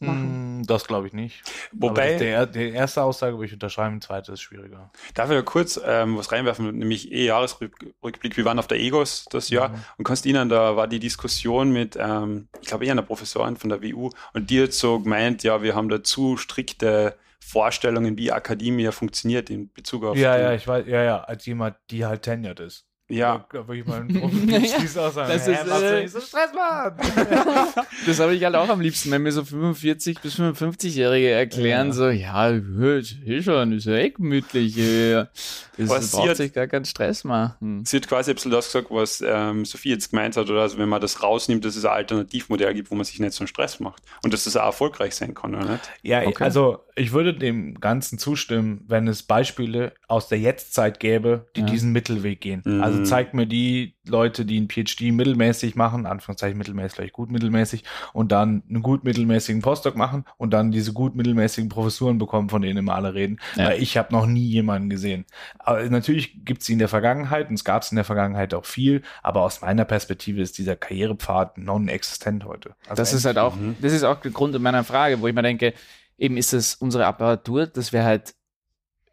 Machen. 0.00 0.58
Hm, 0.60 0.66
Das 0.66 0.86
glaube 0.86 1.06
ich 1.06 1.12
nicht. 1.12 1.42
Wobei- 1.72 2.14
Aber 2.14 2.18
der, 2.24 2.46
die 2.46 2.70
erste 2.70 3.02
Aussage 3.02 3.34
würde 3.36 3.46
ich 3.46 3.52
unterschreiben, 3.52 4.00
die 4.00 4.06
zweite 4.06 4.32
ist 4.32 4.40
schwieriger. 4.42 4.90
Darf 5.14 5.30
ich 5.30 5.36
da 5.36 5.42
kurz 5.42 5.80
ähm, 5.84 6.16
was 6.18 6.30
reinwerfen, 6.32 6.76
nämlich 6.78 7.10
eh 7.12 7.26
Jahresrückblick. 7.26 8.36
Wir 8.36 8.44
waren 8.44 8.58
auf 8.58 8.66
der 8.66 8.78
EGOS 8.80 9.26
das 9.30 9.50
Jahr 9.50 9.70
Mhm. 9.70 9.74
und 9.98 10.04
Konstantin, 10.04 10.48
da 10.48 10.76
war 10.76 10.86
die 10.88 10.98
Diskussion 10.98 11.72
mit, 11.72 11.96
ähm, 12.00 12.48
ich 12.60 12.68
glaube, 12.68 12.84
eher 12.84 12.92
einer 12.92 13.02
Professorin 13.02 13.56
von 13.56 13.70
der 13.70 13.82
WU 13.82 14.10
und 14.34 14.50
die 14.50 14.62
hat 14.62 14.72
so 14.72 15.00
gemeint, 15.00 15.42
ja, 15.42 15.62
wir 15.62 15.74
haben 15.74 15.88
da 15.88 16.02
zu 16.02 16.36
strikte 16.36 17.16
Vorstellungen, 17.40 18.18
wie 18.18 18.30
Akademie 18.32 18.90
funktioniert 18.92 19.48
in 19.48 19.72
Bezug 19.72 20.04
auf 20.04 20.16
Ja, 20.16 20.36
den, 20.36 20.42
ja, 20.44 20.52
ich 20.54 20.66
weiß, 20.68 20.86
ja, 20.86 21.02
ja, 21.02 21.20
als 21.22 21.46
jemand, 21.46 21.76
die 21.90 22.04
halt 22.04 22.22
tenured 22.22 22.60
ist. 22.60 22.84
Ja. 23.08 23.44
Da 23.52 23.66
würde 23.66 23.80
ich 23.80 23.86
mal 23.86 24.00
einen 24.00 24.08
Profi 24.20 24.98
auch 24.98 25.12
sagen, 25.12 25.32
Das 25.32 25.46
ist, 25.48 25.66
äh, 25.66 26.06
so 26.08 26.20
Stress 26.20 26.50
machen? 26.54 26.96
Das 28.06 28.20
habe 28.20 28.34
ich 28.34 28.44
halt 28.44 28.54
auch 28.54 28.68
am 28.68 28.80
liebsten, 28.80 29.10
wenn 29.10 29.22
mir 29.22 29.32
so 29.32 29.44
45 29.44 30.20
bis 30.20 30.38
55-Jährige 30.38 31.30
erklären, 31.30 31.88
Ja. 31.88 31.92
so, 31.92 32.08
ja, 32.08 32.48
ist 32.50 33.44
schon, 33.44 33.72
ist 33.72 33.86
ja 33.86 33.94
eh 33.94 34.10
gemütlich. 34.10 34.76
Es 34.78 36.10
braucht 36.10 36.28
hat- 36.30 36.36
sich 36.36 36.52
gar 36.52 36.66
keinen 36.66 36.84
Stress 36.84 37.24
machen. 37.24 37.84
Sie 37.84 37.96
hat 37.96 38.08
quasi 38.08 38.30
ein 38.32 38.34
bisschen 38.34 38.50
das 38.50 38.66
gesagt, 38.66 38.88
was 38.90 39.22
ähm, 39.26 39.64
Sophie 39.64 39.90
jetzt 39.90 40.10
gemeint 40.10 40.36
hat, 40.36 40.48
oder 40.50 40.62
also 40.62 40.78
wenn 40.78 40.88
man 40.88 41.00
das 41.00 41.22
rausnimmt, 41.22 41.64
dass 41.64 41.76
es 41.76 41.84
ein 41.84 41.92
Alternativmodell 41.92 42.74
gibt, 42.74 42.90
wo 42.90 42.94
man 42.94 43.04
sich 43.04 43.18
nicht 43.20 43.32
so 43.32 43.42
einen 43.42 43.48
Stress 43.48 43.78
macht 43.80 44.02
und 44.24 44.32
dass 44.32 44.44
das 44.44 44.56
auch 44.56 44.66
erfolgreich 44.66 45.14
sein 45.14 45.34
kann, 45.34 45.54
oder 45.54 45.64
nicht? 45.72 45.90
Ja, 46.02 46.22
Okay. 46.26 46.44
also 46.44 46.84
ich 46.96 47.12
würde 47.12 47.32
dem 47.34 47.80
Ganzen 47.80 48.18
zustimmen, 48.18 48.84
wenn 48.88 49.06
es 49.06 49.22
Beispiele 49.22 49.92
aus 50.08 50.28
der 50.28 50.38
Jetztzeit 50.40 50.98
gäbe, 51.00 51.46
die 51.56 51.60
Ja. 51.60 51.66
diesen 51.66 51.92
Mittelweg 51.92 52.40
gehen. 52.40 52.62
Mhm. 52.64 52.82
Also 52.82 52.97
zeigt 53.04 53.34
mir 53.34 53.46
die 53.46 53.96
Leute, 54.06 54.44
die 54.44 54.56
einen 54.56 54.68
PhD 54.68 55.12
mittelmäßig 55.12 55.76
machen, 55.76 56.06
Anführungszeichen 56.06 56.56
mittelmäßig, 56.58 56.92
vielleicht 56.94 57.12
gut 57.12 57.30
mittelmäßig, 57.30 57.84
und 58.12 58.32
dann 58.32 58.62
einen 58.68 58.82
gut 58.82 59.04
mittelmäßigen 59.04 59.62
Postdoc 59.62 59.96
machen 59.96 60.24
und 60.36 60.52
dann 60.52 60.70
diese 60.70 60.92
gut 60.92 61.14
mittelmäßigen 61.14 61.68
Professuren 61.68 62.18
bekommen, 62.18 62.48
von 62.48 62.62
denen 62.62 62.78
immer 62.78 62.94
alle 62.94 63.14
reden. 63.14 63.38
Ja. 63.56 63.66
Weil 63.68 63.82
ich 63.82 63.96
habe 63.96 64.12
noch 64.12 64.26
nie 64.26 64.46
jemanden 64.46 64.90
gesehen. 64.90 65.24
Aber 65.58 65.82
natürlich 65.90 66.44
gibt 66.44 66.60
es 66.60 66.66
sie 66.66 66.74
in 66.74 66.78
der 66.78 66.88
Vergangenheit 66.88 67.48
und 67.48 67.54
es 67.54 67.64
gab 67.64 67.82
es 67.82 67.90
in 67.92 67.96
der 67.96 68.04
Vergangenheit 68.04 68.54
auch 68.54 68.64
viel, 68.64 69.02
aber 69.22 69.42
aus 69.42 69.60
meiner 69.60 69.84
Perspektive 69.84 70.40
ist 70.40 70.58
dieser 70.58 70.76
Karrierepfad 70.76 71.58
non-existent 71.58 72.44
heute. 72.44 72.74
Also 72.88 73.00
Das 73.00 73.12
ist 73.12 73.24
halt 73.24 73.38
auch, 73.38 73.56
Mhm. 73.56 73.76
das 73.80 73.92
ist 73.92 74.04
auch 74.04 74.20
der 74.20 74.30
Grund 74.30 74.58
meiner 74.60 74.84
Frage, 74.84 75.20
wo 75.20 75.26
ich 75.28 75.34
mir 75.34 75.42
denke, 75.42 75.74
eben 76.16 76.36
ist 76.36 76.52
es 76.52 76.74
unsere 76.74 77.06
Apparatur, 77.06 77.66
dass 77.66 77.92
wir 77.92 78.04
halt, 78.04 78.34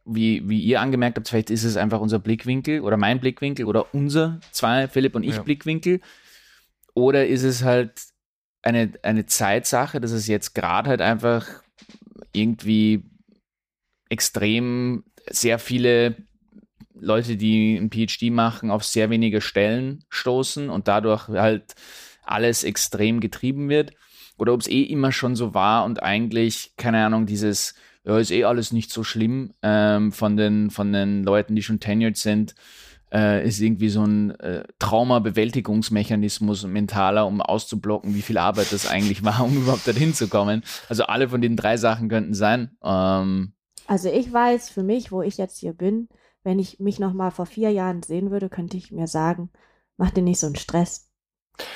wie, 0.05 0.47
wie 0.47 0.61
ihr 0.61 0.81
angemerkt 0.81 1.17
habt, 1.17 1.27
vielleicht 1.27 1.49
ist 1.49 1.63
es 1.63 1.77
einfach 1.77 1.99
unser 1.99 2.19
Blickwinkel 2.19 2.81
oder 2.81 2.95
mein 2.95 3.19
Blickwinkel 3.19 3.65
oder 3.65 3.93
unser 3.93 4.39
zwei, 4.51 4.87
Philipp 4.87 5.15
und 5.15 5.23
ich 5.23 5.35
Ja. 5.35 5.41
Blickwinkel. 5.41 5.99
Oder 6.93 7.27
ist 7.27 7.43
es 7.43 7.63
halt 7.63 7.91
eine, 8.61 8.93
eine 9.03 9.25
Zeitsache, 9.25 9.99
dass 9.99 10.11
es 10.11 10.27
jetzt 10.27 10.53
gerade 10.53 10.89
halt 10.89 11.01
einfach 11.01 11.47
irgendwie 12.31 13.03
extrem 14.09 15.03
sehr 15.27 15.59
viele 15.59 16.15
Leute, 16.93 17.35
die 17.35 17.75
ein 17.75 17.89
PhD 17.89 18.31
machen, 18.31 18.71
auf 18.71 18.83
sehr 18.83 19.09
wenige 19.09 19.41
Stellen 19.41 20.05
stoßen 20.09 20.69
und 20.69 20.87
dadurch 20.87 21.27
halt 21.27 21.75
alles 22.23 22.63
extrem 22.63 23.19
getrieben 23.19 23.69
wird. 23.69 23.91
Oder 24.37 24.53
ob 24.53 24.61
es 24.61 24.67
eh 24.67 24.83
immer 24.83 25.11
schon 25.11 25.35
so 25.35 25.53
war 25.53 25.85
und 25.85 26.03
eigentlich, 26.03 26.73
keine 26.77 27.05
Ahnung, 27.05 27.25
dieses, 27.25 27.73
ja, 28.05 28.17
ist 28.19 28.31
eh 28.31 28.43
alles 28.43 28.71
nicht 28.71 28.91
so 28.91 29.03
schlimm 29.03 29.53
ähm, 29.61 30.11
von, 30.11 30.37
den, 30.37 30.69
von 30.69 30.93
den 30.93 31.23
Leuten, 31.23 31.55
die 31.55 31.63
schon 31.63 31.79
tenured 31.79 32.17
sind, 32.17 32.55
äh, 33.11 33.47
ist 33.47 33.59
irgendwie 33.59 33.89
so 33.89 34.03
ein 34.03 34.31
äh, 34.39 34.63
Trauma-Bewältigungsmechanismus, 34.79 36.65
mentaler, 36.67 37.25
um 37.27 37.41
auszublocken, 37.41 38.13
wie 38.15 38.21
viel 38.21 38.37
Arbeit 38.37 38.71
das 38.71 38.87
eigentlich 38.87 39.23
war, 39.23 39.43
um 39.43 39.57
überhaupt 39.63 39.87
dorthin 39.87 40.13
zu 40.13 40.27
kommen. 40.27 40.63
Also 40.89 41.03
alle 41.03 41.29
von 41.29 41.41
den 41.41 41.55
drei 41.55 41.77
Sachen 41.77 42.09
könnten 42.09 42.33
sein. 42.33 42.77
Ähm, 42.83 43.53
Also 43.87 44.09
ich 44.09 44.31
weiß 44.31 44.69
für 44.69 44.83
mich, 44.83 45.11
wo 45.11 45.21
ich 45.21 45.37
jetzt 45.37 45.59
hier 45.59 45.73
bin, 45.73 46.09
wenn 46.43 46.59
ich 46.59 46.79
mich 46.79 46.99
noch 46.99 47.13
mal 47.13 47.31
vor 47.31 47.45
vier 47.45 47.71
Jahren 47.71 48.03
sehen 48.03 48.31
würde, 48.31 48.49
könnte 48.49 48.77
ich 48.77 48.91
mir 48.91 49.07
sagen, 49.07 49.49
mach 49.97 50.11
dir 50.11 50.21
nicht 50.21 50.39
so 50.39 50.47
einen 50.47 50.55
Stress. 50.55 51.09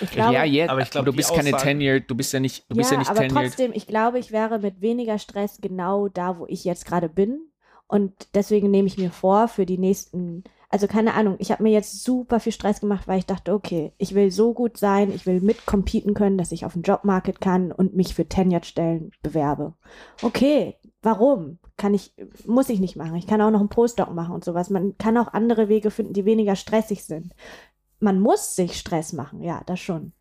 Ich 0.01 0.11
glaube, 0.11 0.33
ja, 0.33 0.43
jetzt, 0.43 0.69
aber 0.69 0.81
ich 0.81 0.89
glaub, 0.91 1.05
du 1.05 1.13
bist 1.13 1.33
keine 1.33 1.51
tenured, 1.51 2.09
du 2.09 2.15
bist 2.15 2.33
ja 2.33 2.39
nicht, 2.39 2.65
du 2.69 2.75
ja, 2.75 2.79
bist 2.79 2.91
ja 2.91 2.97
nicht 2.97 3.09
aber 3.09 3.21
tenured. 3.21 3.47
trotzdem, 3.47 3.71
ich 3.73 3.87
glaube, 3.87 4.19
ich 4.19 4.31
wäre 4.31 4.59
mit 4.59 4.81
weniger 4.81 5.17
Stress 5.17 5.59
genau 5.61 6.07
da, 6.07 6.37
wo 6.37 6.45
ich 6.47 6.63
jetzt 6.63 6.85
gerade 6.85 7.09
bin. 7.09 7.49
Und 7.87 8.13
deswegen 8.35 8.69
nehme 8.69 8.87
ich 8.87 8.99
mir 8.99 9.09
vor, 9.09 9.47
für 9.47 9.65
die 9.65 9.79
nächsten, 9.79 10.43
also 10.69 10.85
keine 10.85 11.15
Ahnung, 11.15 11.37
ich 11.39 11.51
habe 11.51 11.63
mir 11.63 11.71
jetzt 11.71 12.03
super 12.03 12.39
viel 12.39 12.51
Stress 12.51 12.81
gemacht, 12.81 13.07
weil 13.07 13.17
ich 13.17 13.25
dachte, 13.25 13.51
okay, 13.51 13.93
ich 13.97 14.13
will 14.13 14.29
so 14.29 14.53
gut 14.53 14.77
sein, 14.77 15.11
ich 15.11 15.25
will 15.25 15.41
mitcompeten 15.41 16.13
können, 16.13 16.37
dass 16.37 16.51
ich 16.51 16.65
auf 16.65 16.73
den 16.73 16.83
Jobmarket 16.83 17.41
kann 17.41 17.71
und 17.71 17.95
mich 17.95 18.13
für 18.13 18.27
Tenured-Stellen 18.27 19.11
bewerbe. 19.23 19.73
Okay, 20.21 20.75
warum? 21.01 21.57
Kann 21.77 21.95
ich, 21.95 22.13
muss 22.45 22.69
ich 22.69 22.79
nicht 22.79 22.95
machen. 22.95 23.15
Ich 23.15 23.25
kann 23.25 23.41
auch 23.41 23.49
noch 23.49 23.59
einen 23.59 23.69
Postdoc 23.69 24.13
machen 24.13 24.35
und 24.35 24.43
sowas. 24.43 24.69
Man 24.69 24.95
kann 24.99 25.17
auch 25.17 25.33
andere 25.33 25.67
Wege 25.67 25.89
finden, 25.89 26.13
die 26.13 26.25
weniger 26.25 26.55
stressig 26.55 27.03
sind. 27.05 27.33
Man 27.99 28.19
muss 28.19 28.55
sich 28.55 28.77
Stress 28.77 29.13
machen, 29.13 29.41
ja, 29.43 29.61
das 29.65 29.79
schon. 29.79 30.13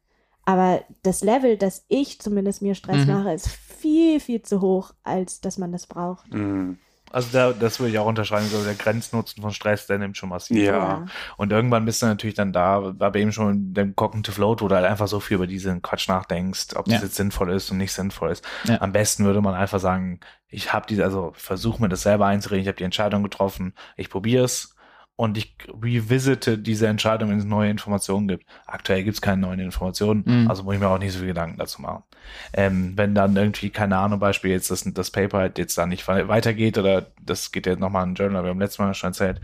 Aber 0.45 0.83
das 1.03 1.23
Level, 1.23 1.57
dass 1.59 1.85
ich 1.89 2.21
zumindest 2.21 2.63
mir 2.63 2.75
Stress 2.75 3.07
Mhm. 3.07 3.13
mache, 3.13 3.33
ist 3.35 3.49
viel, 3.49 4.19
viel 4.19 4.43
zu 4.43 4.61
hoch, 4.61 4.93
als 5.03 5.41
dass 5.41 5.59
man 5.59 5.73
das 5.73 5.87
braucht. 5.87 6.33
Mhm. 6.33 6.79
Also 7.11 7.29
da, 7.33 7.53
das 7.53 7.81
würde 7.81 7.93
ich 7.93 7.99
auch 7.99 8.07
unterschreiben, 8.07 8.47
so 8.49 8.63
der 8.63 8.75
Grenznutzen 8.75 9.41
von 9.41 9.51
Stress, 9.53 9.87
der 9.87 9.99
nimmt 9.99 10.19
schon 10.19 10.29
massiv. 10.29 10.59
Ja. 10.59 11.07
Und 11.39 11.51
irgendwann 11.53 11.87
bist 11.87 12.03
du 12.03 12.07
natürlich 12.07 12.35
dann 12.37 12.53
da, 12.53 12.99
war 12.99 13.13
bei 13.13 13.21
ihm 13.21 13.33
schon 13.33 13.73
dem 13.73 13.97
Cognitive 13.97 14.39
Load, 14.39 14.63
wo 14.63 14.69
du 14.69 14.75
halt 14.75 14.85
einfach 14.85 15.09
so 15.09 15.19
viel 15.19 15.37
über 15.37 15.47
diesen 15.47 15.81
Quatsch 15.81 16.07
nachdenkst, 16.09 16.77
ob 16.77 16.87
Ja. 16.87 16.95
das 16.95 17.05
jetzt 17.05 17.15
sinnvoll 17.17 17.51
ist 17.53 17.71
und 17.71 17.79
nicht 17.79 17.95
sinnvoll 17.95 18.31
ist. 18.31 18.45
Ja. 18.65 18.83
Am 18.83 18.93
besten 18.93 19.25
würde 19.25 19.41
man 19.41 19.55
einfach 19.55 19.81
sagen, 19.81 20.21
ich 20.49 20.73
habe 20.75 20.87
diese, 20.87 21.03
also 21.05 21.33
versuche 21.35 21.81
mir 21.81 21.89
das 21.89 22.03
selber 22.03 22.27
einzureden, 22.27 22.63
ich 22.63 22.69
habe 22.69 22.77
die 22.77 22.85
Entscheidung 22.85 23.23
getroffen, 23.23 23.73
ich 23.97 24.11
probiere 24.11 24.45
es 24.45 24.75
und 25.19 25.37
ich 25.37 25.53
revisite 25.83 26.59
diese 26.59 26.87
Entscheidung, 26.87 27.31
wenn 27.31 27.39
es 27.39 27.45
neue 27.45 27.71
Informationen 27.71 28.29
gibt. 28.29 28.47
Aktuell 28.67 29.03
gibt 29.03 29.17
es 29.17 29.21
keine 29.21 29.43
neuen 29.43 29.59
Informationen, 29.59 30.23
Mhm. 30.25 30.49
also 30.49 30.63
muss 30.63 30.75
ich 30.75 30.81
mir 30.81 30.87
auch 30.89 30.99
nicht 30.99 31.13
so 31.13 31.19
viel 31.19 31.27
Gedanken 31.29 31.59
dazu 31.59 31.83
machen. 31.83 32.05
Ähm, 32.53 32.93
wenn 32.97 33.17
dann 33.17 33.35
irgendwie, 33.37 33.71
keine 33.71 33.97
Ahnung, 33.97 34.21
Beispiel 34.21 34.53
jetzt 34.53 34.71
das, 34.71 34.85
das 34.85 35.11
Paper 35.11 35.39
halt 35.39 35.59
jetzt 35.59 35.77
da 35.77 35.87
nicht 35.87 36.07
wei- 36.07 36.29
weitergeht 36.29 36.79
oder 36.79 37.07
das 37.21 37.51
geht 37.51 37.67
jetzt 37.67 37.81
nochmal 37.81 38.07
in 38.07 38.15
Journal, 38.15 38.45
wir 38.45 38.51
haben 38.51 38.61
letztes 38.61 38.79
Mal 38.79 38.95
schon 38.95 39.09
erzählt, 39.11 39.41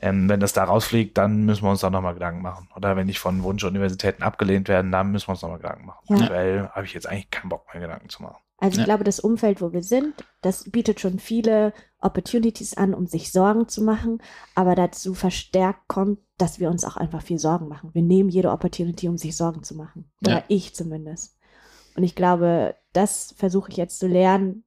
ähm, 0.00 0.28
wenn 0.28 0.38
das 0.38 0.52
da 0.52 0.62
rausfliegt, 0.62 1.18
dann 1.18 1.44
müssen 1.44 1.64
wir 1.64 1.70
uns 1.70 1.80
da 1.80 1.90
nochmal 1.90 2.14
Gedanken 2.14 2.42
machen. 2.42 2.68
Oder 2.76 2.94
wenn 2.96 3.08
ich 3.08 3.18
von 3.18 3.42
Wunschuniversitäten 3.42 4.22
abgelehnt 4.22 4.68
werden, 4.68 4.92
dann 4.92 5.10
müssen 5.10 5.26
wir 5.26 5.32
uns 5.32 5.42
nochmal 5.42 5.58
Gedanken 5.58 5.86
machen. 5.86 6.04
Ja. 6.08 6.16
Aktuell 6.22 6.68
habe 6.68 6.86
ich 6.86 6.94
jetzt 6.94 7.08
eigentlich 7.08 7.30
keinen 7.30 7.48
Bock 7.48 7.66
mehr 7.74 7.82
Gedanken 7.82 8.08
zu 8.08 8.22
machen. 8.22 8.36
Also 8.58 8.72
ich 8.74 8.78
Ja. 8.78 8.84
glaube, 8.84 9.04
das 9.04 9.20
Umfeld, 9.20 9.60
wo 9.60 9.72
wir 9.72 9.82
sind, 9.82 10.24
das 10.40 10.70
bietet 10.70 11.00
schon 11.00 11.18
viele 11.18 11.74
Opportunities 12.00 12.76
an, 12.76 12.94
um 12.94 13.06
sich 13.06 13.30
Sorgen 13.30 13.68
zu 13.68 13.82
machen, 13.82 14.22
aber 14.54 14.74
dazu 14.74 15.12
verstärkt 15.12 15.88
kommt, 15.88 16.20
dass 16.38 16.58
wir 16.58 16.70
uns 16.70 16.84
auch 16.84 16.96
einfach 16.96 17.22
viel 17.22 17.38
Sorgen 17.38 17.68
machen. 17.68 17.90
Wir 17.92 18.02
nehmen 18.02 18.30
jede 18.30 18.50
Opportunity, 18.50 19.08
um 19.08 19.18
sich 19.18 19.36
Sorgen 19.36 19.62
zu 19.62 19.74
machen. 19.74 20.10
Oder 20.22 20.38
Ja. 20.38 20.44
ich 20.48 20.74
zumindest. 20.74 21.36
Und 21.96 22.02
ich 22.02 22.14
glaube, 22.14 22.74
das 22.92 23.34
versuche 23.36 23.70
ich 23.70 23.76
jetzt 23.76 23.98
zu 23.98 24.06
lernen, 24.06 24.64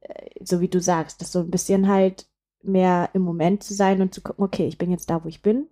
äh, 0.00 0.44
so 0.44 0.60
wie 0.60 0.68
du 0.68 0.80
sagst, 0.80 1.20
dass 1.20 1.32
so 1.32 1.40
ein 1.40 1.50
bisschen 1.50 1.88
halt 1.88 2.26
mehr 2.62 3.10
im 3.14 3.22
Moment 3.22 3.62
zu 3.64 3.74
sein 3.74 4.00
und 4.00 4.14
zu 4.14 4.20
gucken, 4.20 4.44
okay, 4.44 4.66
ich 4.66 4.78
bin 4.78 4.90
jetzt 4.90 5.10
da, 5.10 5.24
wo 5.24 5.28
ich 5.28 5.42
bin. 5.42 5.68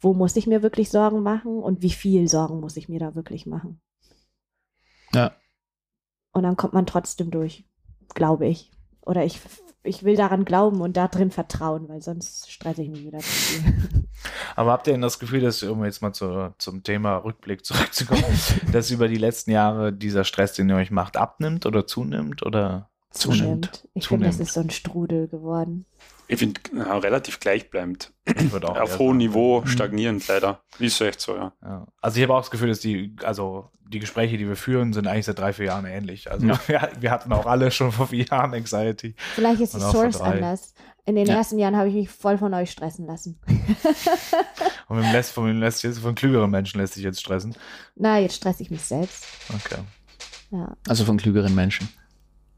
Wo 0.00 0.12
muss 0.12 0.36
ich 0.36 0.46
mir 0.46 0.62
wirklich 0.62 0.90
Sorgen 0.90 1.22
machen 1.22 1.62
und 1.62 1.80
wie 1.80 1.90
viel 1.90 2.28
Sorgen 2.28 2.60
muss 2.60 2.76
ich 2.76 2.88
mir 2.90 3.00
da 3.00 3.14
wirklich 3.14 3.46
machen? 3.46 3.80
Ja. 5.12 5.34
Und 6.34 6.42
dann 6.42 6.56
kommt 6.56 6.74
man 6.74 6.84
trotzdem 6.84 7.30
durch, 7.30 7.64
glaube 8.14 8.46
ich. 8.46 8.70
Oder 9.00 9.24
ich, 9.24 9.40
ich 9.82 10.02
will 10.02 10.16
daran 10.16 10.44
glauben 10.44 10.80
und 10.80 10.96
darin 10.96 11.30
vertrauen, 11.30 11.88
weil 11.88 12.02
sonst 12.02 12.50
stresse 12.50 12.82
ich 12.82 12.90
mich 12.90 13.04
wieder 13.04 13.18
zu 13.18 13.24
viel. 13.24 14.04
Aber 14.56 14.72
habt 14.72 14.86
ihr 14.86 14.94
denn 14.94 15.00
das 15.00 15.18
Gefühl, 15.18 15.40
dass, 15.40 15.62
um 15.62 15.84
jetzt 15.84 16.02
mal 16.02 16.12
zu, 16.12 16.54
zum 16.58 16.82
Thema 16.82 17.18
Rückblick 17.18 17.64
zurückzukommen, 17.64 18.24
dass 18.72 18.90
über 18.90 19.08
die 19.08 19.16
letzten 19.16 19.52
Jahre 19.52 19.92
dieser 19.92 20.24
Stress, 20.24 20.54
den 20.54 20.68
ihr 20.68 20.76
euch 20.76 20.90
macht, 20.90 21.16
abnimmt 21.16 21.66
oder 21.66 21.86
zunimmt 21.86 22.44
oder 22.44 22.90
zunimmt? 23.10 23.88
Ich 23.94 24.08
finde, 24.08 24.26
das 24.26 24.40
ist 24.40 24.54
so 24.54 24.60
ein 24.60 24.70
Strudel 24.70 25.28
geworden. 25.28 25.86
Ich 26.26 26.38
finde, 26.38 26.60
ja, 26.74 26.96
relativ 26.98 27.38
gleichbleibend. 27.40 28.12
Auf 28.62 28.98
hohem. 28.98 29.18
Niveau 29.18 29.60
Mhm. 29.60 29.66
stagnierend 29.66 30.26
leider. 30.26 30.60
Ist 30.78 31.00
echt 31.00 31.20
so, 31.20 31.36
ja. 31.36 31.52
Ja. 31.62 31.86
Also 32.00 32.16
ich 32.16 32.22
habe 32.22 32.34
auch 32.34 32.40
das 32.40 32.50
Gefühl, 32.50 32.68
dass 32.68 32.80
die, 32.80 33.14
also 33.22 33.70
die 33.86 33.98
Gespräche, 33.98 34.38
die 34.38 34.48
wir 34.48 34.56
führen, 34.56 34.94
sind 34.94 35.06
eigentlich 35.06 35.26
seit 35.26 35.38
drei, 35.38 35.52
vier 35.52 35.66
Jahren 35.66 35.84
ähnlich. 35.84 36.30
Also 36.30 36.46
Ja. 36.46 36.58
wir, 36.66 36.90
wir 36.98 37.10
hatten 37.10 37.32
auch 37.32 37.44
alle 37.46 37.70
schon 37.70 37.92
vor 37.92 38.06
vier 38.08 38.24
Jahren 38.24 38.54
Anxiety. 38.54 39.14
Vielleicht 39.34 39.60
ist 39.60 39.74
die 39.74 39.80
Source 39.80 40.20
anders. 40.20 40.74
In 41.06 41.16
den 41.16 41.26
Ja. 41.26 41.34
ersten 41.34 41.58
Jahren 41.58 41.76
habe 41.76 41.88
ich 41.90 41.94
mich 41.94 42.08
voll 42.08 42.38
von 42.38 42.54
euch 42.54 42.70
stressen 42.70 43.06
lassen. 43.06 43.38
Und 44.88 45.00
man 45.00 45.12
lässt, 45.12 45.32
von, 45.32 45.44
man 45.44 45.58
lässt 45.58 45.82
jetzt 45.82 45.98
von 45.98 46.14
klügeren 46.14 46.50
Menschen 46.50 46.80
lässt 46.80 46.94
sich 46.94 47.04
jetzt 47.04 47.20
stressen. 47.20 47.54
Na, 47.94 48.18
jetzt 48.18 48.36
stresse 48.36 48.62
ich 48.62 48.70
mich 48.70 48.80
selbst. 48.82 49.26
Okay, 49.50 49.82
Ja, 50.50 50.74
Also 50.88 51.04
von 51.04 51.18
klügeren 51.18 51.54
Menschen. 51.54 51.88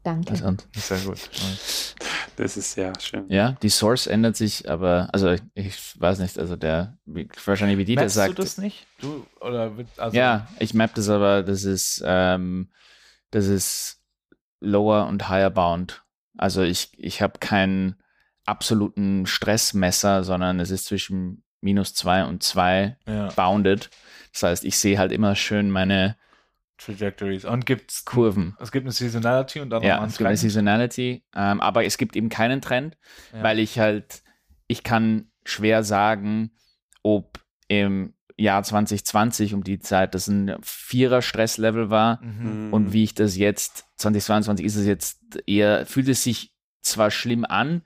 danke. 0.03 0.31
Also, 0.31 0.55
sehr 0.75 0.99
gut. 0.99 1.29
Das 2.37 2.55
ist 2.55 2.73
sehr 2.73 2.93
schön. 2.99 3.25
ja, 3.29 3.53
die 3.63 3.69
Source 3.69 4.05
ändert 4.05 4.35
sich, 4.35 4.69
aber, 4.69 5.09
also 5.11 5.35
ich, 5.55 5.99
weiß 5.99 6.19
nicht, 6.19 6.37
also 6.37 6.55
der, 6.55 6.95
wie, 7.05 7.27
wahrscheinlich 7.43 7.79
wie 7.79 7.85
Dieter 7.85 8.01
Merkst 8.01 8.15
sagt. 8.15 8.37
du 8.37 8.43
das 8.43 8.59
nicht? 8.59 8.85
Du, 9.01 9.25
oder, 9.41 9.71
also, 9.97 10.15
Ja, 10.15 10.47
ich 10.59 10.75
map 10.75 10.93
das 10.93 11.09
aber, 11.09 11.41
das 11.41 11.63
ist, 11.63 12.03
ähm, 12.05 12.69
das 13.31 13.47
ist 13.47 14.03
lower 14.59 15.07
und 15.07 15.29
higher 15.29 15.49
bound. 15.49 16.03
Also 16.37 16.61
ich, 16.61 16.91
ich 16.97 17.23
habe 17.23 17.39
keinen 17.39 17.95
absoluten 18.45 19.25
Stressmesser, 19.25 20.23
sondern 20.23 20.59
es 20.59 20.69
ist 20.69 20.85
zwischen 20.85 21.43
minus 21.61 21.95
zwei 21.95 22.23
und 22.23 22.43
zwei 22.43 22.97
ja. 23.07 23.29
bounded. 23.29 23.89
Das 24.31 24.43
heißt, 24.43 24.63
ich 24.63 24.77
sehe 24.77 24.99
halt 24.99 25.11
immer 25.11 25.35
schön 25.35 25.71
meine 25.71 26.17
Trajectories. 26.77 27.45
Und 27.45 27.65
gibt's, 27.65 28.05
Kurven. 28.05 28.55
es 28.59 28.71
gibt 28.71 28.85
eine 28.85 28.91
Seasonality 28.91 29.59
und 29.61 29.69
dann 29.71 29.83
Ja, 29.83 29.95
nochmal 29.95 30.09
es 30.09 30.17
gibt 30.17 30.27
eine. 30.27 30.37
Seasonality, 30.37 31.23
ähm, 31.35 31.59
aber 31.61 31.85
es 31.85 31.97
gibt 31.97 32.15
eben 32.15 32.29
keinen 32.29 32.61
Trend, 32.61 32.97
Ja. 33.33 33.43
weil 33.43 33.59
ich 33.59 33.79
halt, 33.79 34.21
ich 34.67 34.83
kann 34.83 35.31
schwer 35.43 35.83
sagen, 35.83 36.51
ob 37.03 37.39
im 37.67 38.13
Jahr 38.37 38.61
2020 38.63 39.53
um 39.55 39.63
die 39.63 39.79
Zeit 39.79 40.13
das 40.13 40.27
ein 40.27 40.55
vierer 40.61 41.21
Stresslevel 41.23 41.89
war 41.89 42.21
Mhm. 42.23 42.71
und 42.71 42.93
wie 42.93 43.03
ich 43.03 43.15
das 43.15 43.35
jetzt, 43.35 43.85
2022 43.97 44.65
ist 44.65 44.75
es 44.75 44.85
jetzt 44.85 45.19
eher, 45.47 45.85
fühlt 45.87 46.07
es 46.07 46.23
sich 46.23 46.53
zwar 46.83 47.09
schlimm 47.09 47.43
an, 47.45 47.81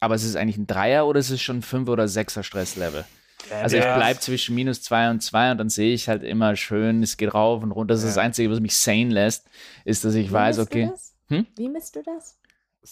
aber 0.00 0.14
es 0.14 0.24
ist 0.24 0.36
eigentlich 0.36 0.56
ein 0.56 0.66
Dreier 0.66 1.06
oder 1.06 1.20
es 1.20 1.30
ist 1.30 1.42
schon 1.42 1.58
ein 1.58 1.62
Fünfer 1.62 1.92
oder 1.92 2.08
Sechser 2.08 2.42
Stresslevel. 2.42 3.04
Also 3.50 3.76
ich 3.76 3.84
bleibe 3.84 4.20
zwischen 4.20 4.54
minus 4.54 4.82
zwei 4.82 5.10
und 5.10 5.22
zwei 5.22 5.50
und 5.50 5.58
dann 5.58 5.68
sehe 5.68 5.94
ich 5.94 6.08
halt 6.08 6.22
immer 6.22 6.56
schön, 6.56 7.02
es 7.02 7.16
geht 7.16 7.32
rauf 7.34 7.62
und 7.62 7.72
runter. 7.72 7.94
Das 7.94 8.02
ist 8.02 8.16
das. 8.16 8.18
Einzige, 8.18 8.50
was 8.50 8.60
mich 8.60 8.76
sane 8.76 9.10
lässt, 9.10 9.48
ist, 9.84 10.04
dass 10.04 10.14
ich 10.14 10.28
Wie 10.28 10.32
weiß, 10.32 10.58
okay? 10.60 10.90
Hm? 11.28 11.46
Wie 11.56 11.68
misst 11.68 11.96
du 11.96 12.02
das? 12.02 12.38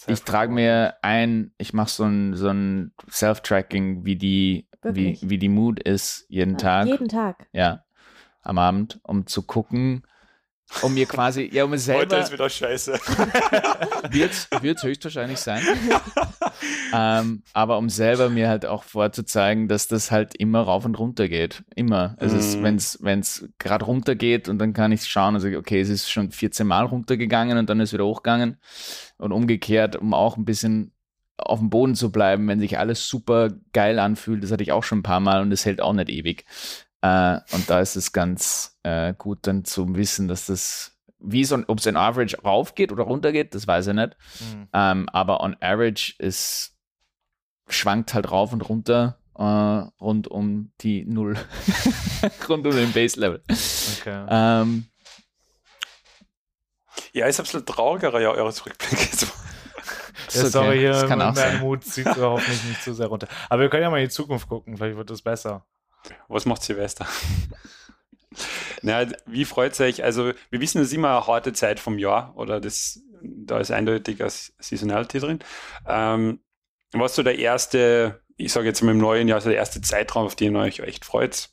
ich 0.09 0.23
trage 0.23 0.53
mir 0.53 0.95
ein, 1.03 1.53
ich 1.57 1.73
mache 1.73 1.91
so 1.91 2.05
ein, 2.05 2.35
so 2.35 2.49
ein 2.49 2.93
Self-Tracking, 3.09 4.05
wie 4.05 4.17
die, 4.17 4.67
wie, 4.83 4.83
Wirklich? 4.83 5.31
wie 5.31 5.39
die 5.39 5.49
Mood 5.49 5.81
ist 5.81 6.27
jeden 6.29 6.57
Ah, 6.57 6.59
Tag. 6.59 6.87
Jeden 6.89 7.09
Tag. 7.09 7.47
Ja, 7.53 7.85
am 8.43 8.59
Abend, 8.59 8.99
um 9.05 9.27
zu 9.27 9.43
gucken, 9.43 10.03
um 10.83 10.95
mir 10.95 11.07
quasi, 11.07 11.49
ja, 11.53 11.65
um 11.65 11.71
mir 11.71 11.77
Heute 11.77 11.83
selber, 11.85 12.19
ist 12.21 12.33
wieder 12.33 12.49
scheiße. 12.51 12.93
wird's, 14.11 14.49
wird's 14.61 14.83
höchstwahrscheinlich 14.83 15.39
sein. 15.39 15.63
ähm, 16.93 17.43
aber 17.53 17.79
um 17.79 17.89
selber 17.89 18.29
mir 18.29 18.49
halt 18.49 18.67
auch 18.67 18.85
vorzuzeigen, 18.85 19.69
dass 19.69 19.89
das 19.89 20.11
halt 20.11 20.35
immer 20.37 20.61
rauf 20.63 20.85
und 20.85 20.99
runter 20.99 21.29
geht. 21.29 21.65
Immer. 21.75 22.17
Es 22.19 22.33
ist, 22.33 22.57
Mhm. 22.59 22.63
wenn's, 22.63 22.99
wenn's 23.03 23.49
gerade 23.59 23.85
runter 23.85 24.15
geht 24.15 24.49
und 24.49 24.59
dann 24.59 24.73
kann 24.73 24.93
ich 24.93 25.05
schauen, 25.07 25.35
also 25.35 25.49
okay, 25.49 25.81
es 25.81 25.89
ist 25.89 26.11
schon 26.11 26.31
14 26.31 26.67
Mal 26.67 26.85
runtergegangen 26.85 27.59
und 27.59 27.69
dann 27.69 27.81
ist 27.81 27.93
wieder 27.93 28.05
hochgegangen. 28.07 28.59
Und 29.17 29.33
umgekehrt, 29.33 29.97
um 29.97 30.13
auch 30.15 30.37
ein 30.37 30.45
bisschen 30.45 30.93
auf 31.37 31.59
dem 31.59 31.71
Boden 31.71 31.95
zu 31.95 32.13
bleiben, 32.13 32.47
wenn 32.47 32.61
sich 32.61 32.79
alles 32.79 33.09
super 33.09 33.51
geil 33.73 33.99
anfühlt, 33.99 34.43
das 34.43 34.53
hatte 34.53 34.63
ich 34.63 34.73
auch 34.73 34.85
schon 34.85 34.99
ein 34.99 35.03
paar 35.05 35.21
Mal 35.21 35.41
und 35.43 35.51
das 35.51 35.65
hält 35.67 35.81
auch 35.81 35.93
nicht 35.93 36.09
ewig. 36.09 36.45
Äh, 37.05 37.41
und 37.53 37.69
da 37.69 37.81
ist 37.81 37.97
es 37.97 38.13
ganz 38.13 38.79
äh, 38.83 39.13
gut 39.13 39.41
dann 39.43 39.67
zu 39.67 39.95
wissen, 39.95 40.27
dass 40.27 40.47
das, 40.47 40.97
wie 41.19 41.45
so 41.45 41.55
ein, 41.57 41.65
ob 41.69 41.79
es 41.79 41.87
ein 41.87 41.99
Average 41.99 42.39
raufgeht 42.43 42.93
oder 42.93 43.05
runtergeht, 43.05 43.55
das 43.55 43.67
weiß 43.67 43.89
ich 43.89 43.95
nicht. 43.95 44.17
Mhm. 44.41 44.69
Ähm, 44.73 45.09
aber 45.11 45.43
on 45.43 45.55
average 45.61 46.15
ist, 46.19 46.73
schwankt 47.69 48.15
halt 48.15 48.31
rauf 48.31 48.55
und 48.55 48.63
runter 48.63 49.19
äh, 49.37 49.43
rund 50.03 50.29
um 50.29 50.73
die 50.81 51.05
Null. 51.05 51.37
rund 52.49 52.67
um 52.67 52.73
den 52.75 52.93
Base 52.93 53.21
Level. 53.21 53.43
Okay. 53.49 54.27
Ähm, 54.31 54.87
Ja, 57.13 57.27
ist 57.27 57.39
ein 57.39 57.45
bisschen 57.45 57.67
trauriger, 57.67 58.19
ja, 58.19 58.31
eures 58.31 58.65
Rückblick. 58.65 59.11
Ja, 60.33 60.47
sorry, 60.47 60.69
okay. 60.69 60.79
hier, 60.79 60.91
Das 60.93 61.07
kann 61.07 61.21
auch 61.21 61.27
mein 61.27 61.35
sein. 61.35 61.61
Mut 61.61 61.85
zieht 61.85 62.09
so 62.15 62.23
hoffentlich 62.31 62.65
nicht 62.65 62.83
zu 62.83 62.95
sehr 62.95 63.09
runter. 63.09 63.29
Aber 63.51 63.63
wir 63.63 63.69
können 63.69 63.83
ja 63.83 63.91
mal 63.91 63.99
in 63.99 64.07
die 64.07 64.11
Zukunft 64.11 64.49
gucken, 64.49 64.77
vielleicht 64.77 64.97
wird 64.97 65.11
das 65.11 65.23
besser. 65.23 65.67
Was 66.29 66.47
macht 66.47 66.63
Silvester? 66.63 67.07
Na, 68.83 69.07
wie 69.27 69.45
freut 69.45 69.73
es 69.73 69.81
euch? 69.81 70.05
Also, 70.05 70.33
wir 70.51 70.61
wissen, 70.61 70.81
es 70.81 70.89
ist 70.89 70.95
immer 70.95 71.17
eine 71.17 71.27
harte 71.27 71.53
Zeit 71.53 71.81
vom 71.81 71.99
Jahr 71.99 72.37
oder 72.37 72.61
das, 72.61 73.01
da 73.23 73.59
ist 73.59 73.71
eindeutig 73.71 74.19
das 74.19 74.53
Seasonality 74.59 75.21
drin. 75.21 75.39
Ähm, 75.87 76.41
was 76.93 77.15
so 77.15 77.23
der 77.23 77.39
erste, 77.39 78.23
ich 78.37 78.53
sage 78.53 78.67
jetzt 78.67 78.83
mal 78.83 78.93
im 78.93 78.99
neuen 78.99 79.29
Jahr, 79.29 79.41
so 79.41 79.49
der 79.49 79.59
erste 79.59 79.81
Zeitraum, 79.81 80.27
auf 80.27 80.37
den 80.37 80.55
ihr 80.55 80.61
euch 80.61 80.81
echt 80.81 81.05
freut? 81.05 81.51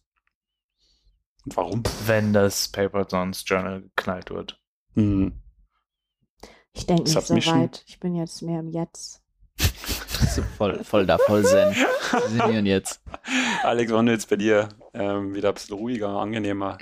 Und 1.46 1.58
warum? 1.58 1.84
Wenn 2.06 2.34
das 2.34 2.68
Paper 2.68 3.06
Dons 3.06 3.44
Journal 3.48 3.82
geknallt 3.82 4.30
wird. 4.30 4.60
Hm. 4.96 5.42
Ich 6.74 6.86
denke 6.86 7.04
nicht 7.04 7.22
so 7.22 7.36
weit. 7.36 7.84
Ich 7.88 8.00
bin 8.00 8.16
jetzt 8.16 8.42
mehr 8.42 8.60
im 8.60 8.70
Jetzt. 8.70 9.22
so 9.58 10.42
voll, 10.58 10.84
voll 10.84 11.06
da, 11.06 11.18
voll 11.18 11.44
zen. 11.44 11.74
Wir 11.76 12.30
sind 12.30 12.46
hier 12.46 12.60
und 12.60 12.66
jetzt. 12.66 13.02
Alex, 13.64 13.92
wann 13.92 14.08
jetzt 14.08 14.30
bei 14.30 14.36
dir 14.36 14.70
ähm, 14.94 15.36
wieder 15.36 15.50
ein 15.50 15.54
bisschen 15.54 15.76
ruhiger, 15.76 16.10
angenehmer? 16.10 16.78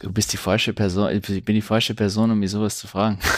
Du 0.00 0.10
bist 0.12 0.32
die 0.32 0.38
falsche 0.38 0.72
Person, 0.72 1.10
ich 1.10 1.44
bin 1.44 1.54
die 1.54 1.62
falsche 1.62 1.94
Person, 1.94 2.30
um 2.30 2.38
mir 2.38 2.48
sowas 2.48 2.78
zu 2.78 2.86
fragen. 2.86 3.18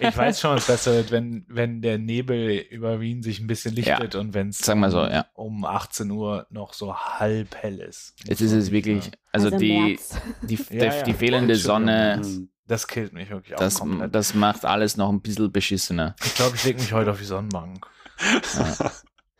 Ich 0.00 0.16
weiß 0.16 0.40
schon, 0.40 0.56
was 0.56 0.66
besser 0.66 0.94
wird, 0.94 1.10
wenn, 1.12 1.44
wenn 1.48 1.80
der 1.80 1.96
Nebel 1.96 2.58
über 2.70 3.00
Wien 3.00 3.22
sich 3.22 3.38
ein 3.40 3.46
bisschen 3.46 3.74
lichtet 3.74 4.14
und 4.16 4.34
wenn 4.34 4.48
es 4.48 4.58
so, 4.58 4.72
ja. 4.74 5.26
um 5.34 5.64
18 5.64 6.10
Uhr 6.10 6.46
noch 6.50 6.74
so 6.74 6.96
halb 6.96 7.54
hell 7.54 7.78
ist. 7.78 8.14
Jetzt 8.24 8.40
ist 8.40 8.52
es 8.52 8.70
wirklich, 8.72 9.10
also, 9.30 9.50
die, 9.56 9.78
März. 9.78 10.16
die, 10.42 10.54
Ja, 10.56 10.62
die, 10.70 10.76
ja. 10.78 11.02
die 11.02 11.12
fehlende. 11.14 11.54
Sonne, 11.56 12.20
Hm. 12.22 12.48
Das 12.66 12.86
killt 12.88 13.12
mich 13.12 13.28
wirklich 13.30 13.54
auch 13.54 13.58
das, 13.58 13.80
komplett. 13.80 14.14
das 14.14 14.34
macht 14.34 14.64
alles 14.64 14.96
noch 14.96 15.08
ein 15.08 15.20
bisschen 15.20 15.50
beschissener. 15.52 16.14
ich 16.24 16.34
glaube, 16.34 16.56
ich 16.56 16.64
lege 16.64 16.80
mich 16.80 16.92
heute 16.92 17.10
auf 17.10 17.18
die 17.18 17.24
Sonnenbank. 17.24 17.86
Ja. 18.56 18.92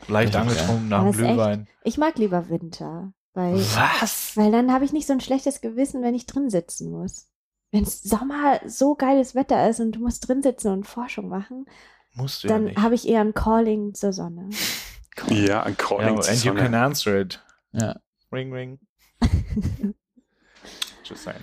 Leicht 0.08 0.34
Ja. 0.34 0.40
angetrunken 0.42 0.88
nach 0.88 1.02
dem 1.02 1.12
Glühwein. 1.12 1.68
Ich 1.84 1.96
mag 1.98 2.16
lieber 2.18 2.48
Winter, 2.48 3.12
weil, 3.34 3.54
Was? 3.54 4.36
weil 4.36 4.50
dann 4.52 4.72
habe 4.72 4.84
ich 4.84 4.92
nicht 4.92 5.06
so 5.06 5.12
ein 5.12 5.20
schlechtes 5.20 5.60
Gewissen, 5.60 6.02
wenn 6.02 6.14
ich 6.14 6.26
drin 6.26 6.50
sitzen 6.50 6.90
muss. 6.90 7.28
Wenn 7.70 7.84
Sommer 7.86 8.60
so 8.66 8.94
geiles 8.94 9.34
Wetter 9.34 9.68
ist 9.68 9.80
und 9.80 9.92
du 9.92 10.00
musst 10.00 10.28
drin 10.28 10.42
sitzen 10.42 10.68
und 10.72 10.86
Forschung 10.86 11.28
machen, 11.28 11.66
Musst 12.14 12.44
du 12.44 12.48
ja 12.48 12.54
dann 12.54 12.64
nicht. 12.64 12.78
habe 12.78 12.94
ich 12.94 13.08
eher 13.08 13.20
ein 13.22 13.34
Calling 13.34 13.94
zur 13.94 14.12
Sonne. 14.12 14.50
Ja, 15.28 15.62
ein 15.64 15.72
Ja, 15.72 15.76
Calling 15.76 16.22
zur 16.22 16.30
and 16.32 16.44
you 16.44 16.54
can 16.54 16.64
Sonne. 16.72 16.80
answer 16.82 17.20
it. 17.20 17.44
Ja. 17.72 17.96
Ring, 18.32 18.50
ring. 18.52 18.78
Just 21.04 21.24
saying. 21.24 21.40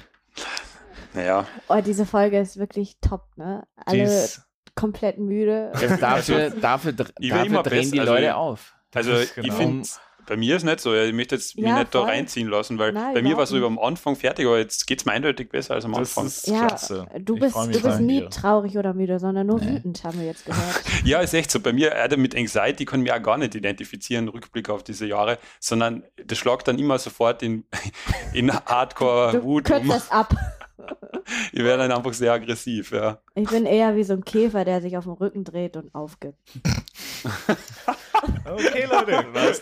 Naja, 1.14 1.46
Oh, 1.68 1.80
diese 1.82 2.06
Folge 2.06 2.40
ist 2.40 2.58
wirklich 2.58 2.98
top, 3.00 3.26
ne? 3.36 3.68
Alle 3.86 4.04
ist- 4.04 4.42
komplett 4.80 5.18
müde. 5.18 5.72
Dafür, 6.00 6.50
dafür, 6.52 6.94
dr- 6.94 7.10
Ich 7.20 7.30
will 7.30 7.38
dafür 7.38 7.46
immer 7.46 7.64
drehen 7.64 7.92
die 7.92 8.00
also 8.00 8.14
Leute 8.14 8.36
auf. 8.36 8.74
also 8.94 9.12
ist 9.12 9.38
ich 9.38 9.44
genau- 9.44 9.56
finde, 9.56 9.88
bei 10.28 10.38
mir 10.38 10.58
ist 10.58 10.64
nicht 10.64 10.80
so. 10.80 10.94
Ich 10.94 11.12
möchte 11.12 11.34
jetzt 11.34 11.56
mich 11.56 11.66
Ja, 11.66 11.80
nicht 11.80 11.96
da 11.96 12.02
voll. 12.02 12.10
reinziehen 12.10 12.48
lassen, 12.50 12.78
weil 12.78 12.92
Nein, 12.94 13.16
bei 13.16 13.24
mir 13.24 13.36
war 13.36 13.46
es 13.46 13.50
so 13.50 13.58
über 13.58 13.66
am 13.66 13.80
Anfang 13.80 14.16
fertig, 14.16 14.46
aber 14.46 14.60
jetzt 14.60 14.86
geht 14.86 15.00
es 15.00 15.06
mir 15.08 15.14
eindeutig 15.14 15.50
besser 15.50 15.74
als 15.74 15.86
am 15.86 15.94
Das 15.94 16.00
Anfang. 16.16 16.28
ist 16.28 16.48
Ja, 16.48 16.68
klasse. 16.68 17.08
du 17.20 17.36
bist, 17.36 17.56
du 17.56 17.62
mich 17.66 17.82
bist 17.82 18.00
nie 18.00 18.20
dir. 18.20 18.30
traurig 18.30 18.78
oder 18.78 18.94
müde, 18.94 19.18
sondern 19.18 19.48
nur 19.48 19.60
Nee. 19.60 19.78
wütend, 19.78 20.04
haben 20.04 20.20
wir 20.20 20.28
jetzt 20.28 20.46
gehört. 20.46 20.84
Ja, 21.04 21.20
ist 21.22 21.34
echt 21.34 21.50
so. 21.50 21.60
Bei 21.60 21.74
mir, 21.74 21.94
äh, 21.96 22.16
mit 22.16 22.36
Anxiety 22.36 22.86
kann 22.86 23.00
ich 23.00 23.06
mich 23.06 23.14
auch 23.14 23.24
gar 23.24 23.40
nicht 23.40 23.56
identifizieren, 23.56 24.28
Rückblick 24.28 24.70
auf 24.70 24.84
diese 24.84 25.08
Jahre, 25.08 25.40
sondern 25.60 26.04
das 26.24 26.38
schlagt 26.38 26.68
dann 26.68 26.78
immer 26.78 27.00
sofort 27.00 27.42
in, 27.42 27.64
in 28.34 28.48
Du 28.50 28.54
Hardcore-Wut 28.68 29.64
kürzt 29.66 29.82
um. 29.82 29.88
das 29.88 30.12
ab. 30.12 30.36
Ich 31.52 31.64
werde 31.64 31.88
dann 31.88 31.98
einfach 31.98 32.14
sehr 32.14 32.34
aggressiv, 32.34 32.92
ja. 32.92 33.20
Ich 33.36 33.50
bin 33.50 33.66
eher 33.66 33.96
wie 33.96 34.04
so 34.04 34.14
ein 34.14 34.24
Käfer, 34.24 34.66
der 34.66 34.82
sich 34.82 34.98
auf 34.98 35.06
dem 35.06 35.14
Rücken 35.14 35.44
dreht 35.44 35.78
und 35.78 35.94
aufgibt. 35.94 36.38
Okay, 38.46 38.86
Leute. 38.90 39.26
Was? 39.34 39.62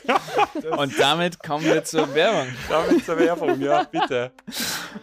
Und 0.77 0.99
damit 0.99 1.43
kommen 1.43 1.65
wir 1.65 1.83
zur 1.83 2.13
Werbung. 2.13 2.47
Damit 2.69 3.05
zur 3.05 3.19
Werbung, 3.19 3.59
ja, 3.59 3.83
bitte. 3.83 4.31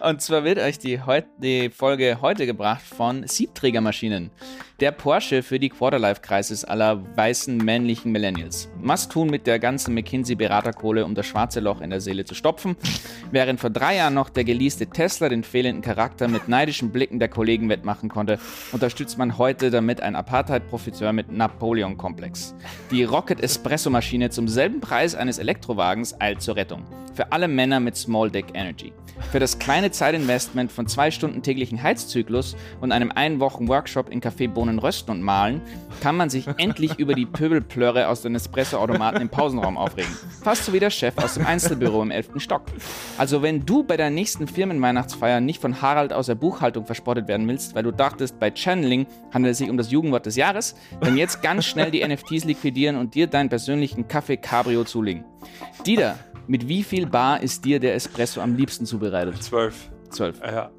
Und 0.01 0.23
zwar 0.23 0.45
wird 0.45 0.59
euch 0.59 0.79
die, 0.79 1.01
heut, 1.01 1.27
die 1.39 1.71
Folge 1.71 2.19
heute 2.21 2.47
gebracht 2.47 2.83
von 2.83 3.27
Siebträgermaschinen. 3.27 4.31
Der 4.81 4.91
Porsche 4.91 5.45
für 5.45 5.61
die 5.61 5.69
Quarterlife-Crisis 5.69 6.65
aller 6.65 7.01
weißen 7.17 7.59
männlichen 7.59 8.11
Millennials. 8.11 8.69
Was 8.81 9.09
tun 9.09 9.29
mit 9.31 9.47
der 9.47 9.61
ganzen 9.61 9.95
McKinsey-Beraterkohle, 9.95 11.05
um 11.05 11.15
das 11.15 11.27
schwarze 11.27 11.61
Loch 11.61 11.81
in 11.81 11.91
der 11.91 12.01
Seele 12.01 12.25
zu 12.25 12.35
stopfen? 12.35 12.75
Während 13.31 13.61
vor 13.61 13.71
drei 13.71 13.95
Jahren 13.95 14.15
noch 14.15 14.31
der 14.31 14.43
geleaste 14.43 14.89
Tesla 14.89 15.29
den 15.29 15.45
fehlenden 15.45 15.81
Charakter 15.81 16.27
mit 16.27 16.49
neidischen 16.49 16.91
Blicken 16.91 17.21
der 17.21 17.29
Kollegen 17.29 17.69
wettmachen 17.69 18.09
konnte, 18.09 18.41
unterstützt 18.73 19.17
man 19.17 19.39
heute 19.39 19.71
damit 19.71 20.01
einen 20.01 20.17
Apartheid-Profiteur 20.17 21.13
mit 21.13 21.31
Napoleon-Komplex. 21.31 22.57
Die 22.91 23.05
Rocket 23.05 23.41
Espresso-Maschine 23.41 24.31
zum 24.31 24.49
selben 24.49 24.81
Preis 24.81 25.15
eines 25.15 25.39
Elektrowagens 25.39 26.21
eilt 26.21 26.43
zur 26.43 26.57
Rettung. 26.57 26.83
Für 27.15 27.31
alle 27.31 27.47
Männer 27.47 27.79
mit 27.79 27.97
Small 27.97 28.29
Deck 28.29 28.47
Energy. 28.55 28.93
Für 29.31 29.39
das 29.39 29.61
kleine 29.61 29.93
Zeitinvestment 29.93 30.73
von 30.73 30.89
zwei 30.89 31.13
Stunden 31.13 31.43
täglichen 31.43 31.81
Heizzyklus 31.81 32.57
und 32.81 32.91
einem 32.91 33.13
einen 33.13 33.39
Wochen 33.39 33.69
Workshop 33.69 34.09
in 34.09 34.21
Kaffeebohnen 34.65 34.79
rösten 34.79 35.11
und 35.11 35.23
mahlen, 35.23 35.61
kann 36.01 36.17
man 36.17 36.31
sich 36.31 36.47
endlich 36.57 36.95
über 36.99 37.15
die 37.15 37.27
Pöbelplörre 37.27 38.09
aus 38.09 38.23
den 38.23 38.35
Espresso-Automaten 38.35 39.21
im 39.21 39.29
Pausenraum 39.29 39.77
aufregen. 39.77 40.11
Fast 40.43 40.65
so 40.65 40.73
wie 40.73 40.81
der 40.81 40.91
Chef 40.91 41.17
aus 41.19 41.35
dem 41.35 41.47
Einzelbüro 41.47 42.03
im 42.03 42.11
11. 42.11 42.31
Stock. 42.37 42.63
Also 43.19 43.43
wenn 43.43 43.65
du 43.65 43.85
bei 43.85 43.97
der 43.97 44.11
nächsten 44.11 44.47
Firmenweihnachtsfeier 44.47 45.41
nicht 45.41 45.61
von 45.61 45.81
Harald 45.83 46.13
aus 46.13 46.27
der 46.27 46.35
Buchhaltung 46.35 46.87
verspottet 46.87 47.29
werden 47.29 47.47
willst, 47.49 47.75
weil 47.75 47.83
du 47.83 47.91
dachtest, 47.91 48.39
bei 48.39 48.51
Channeling 48.51 49.07
handelt 49.33 49.53
es 49.53 49.59
sich 49.59 49.71
um 49.71 49.77
das 49.77 49.91
Jugendwort 49.91 50.27
des 50.27 50.37
Jahres, 50.37 50.75
dann 51.01 51.17
jetzt 51.17 51.43
ganz 51.43 51.65
schnell 51.65 51.91
die 51.91 52.07
NFTs 52.07 52.45
liquidieren 52.45 52.97
und 52.97 53.15
dir 53.15 53.27
deinen 53.27 53.49
persönlichen 53.49 54.09
Kaffee 54.09 54.37
Cabrio 54.37 54.85
zulegen. 54.85 55.25
Dieter, 55.87 56.19
mit 56.47 56.69
wie 56.69 56.83
viel 56.83 57.07
Bar 57.07 57.43
ist 57.43 57.65
dir 57.65 57.81
der 57.81 57.95
Espresso 57.95 58.41
am 58.41 58.57
liebsten 58.57 58.87
zubereitet? 58.87 59.43
Zwölf. 59.43 59.91
Zwölf. 60.15 60.41
Ja. 60.45 60.71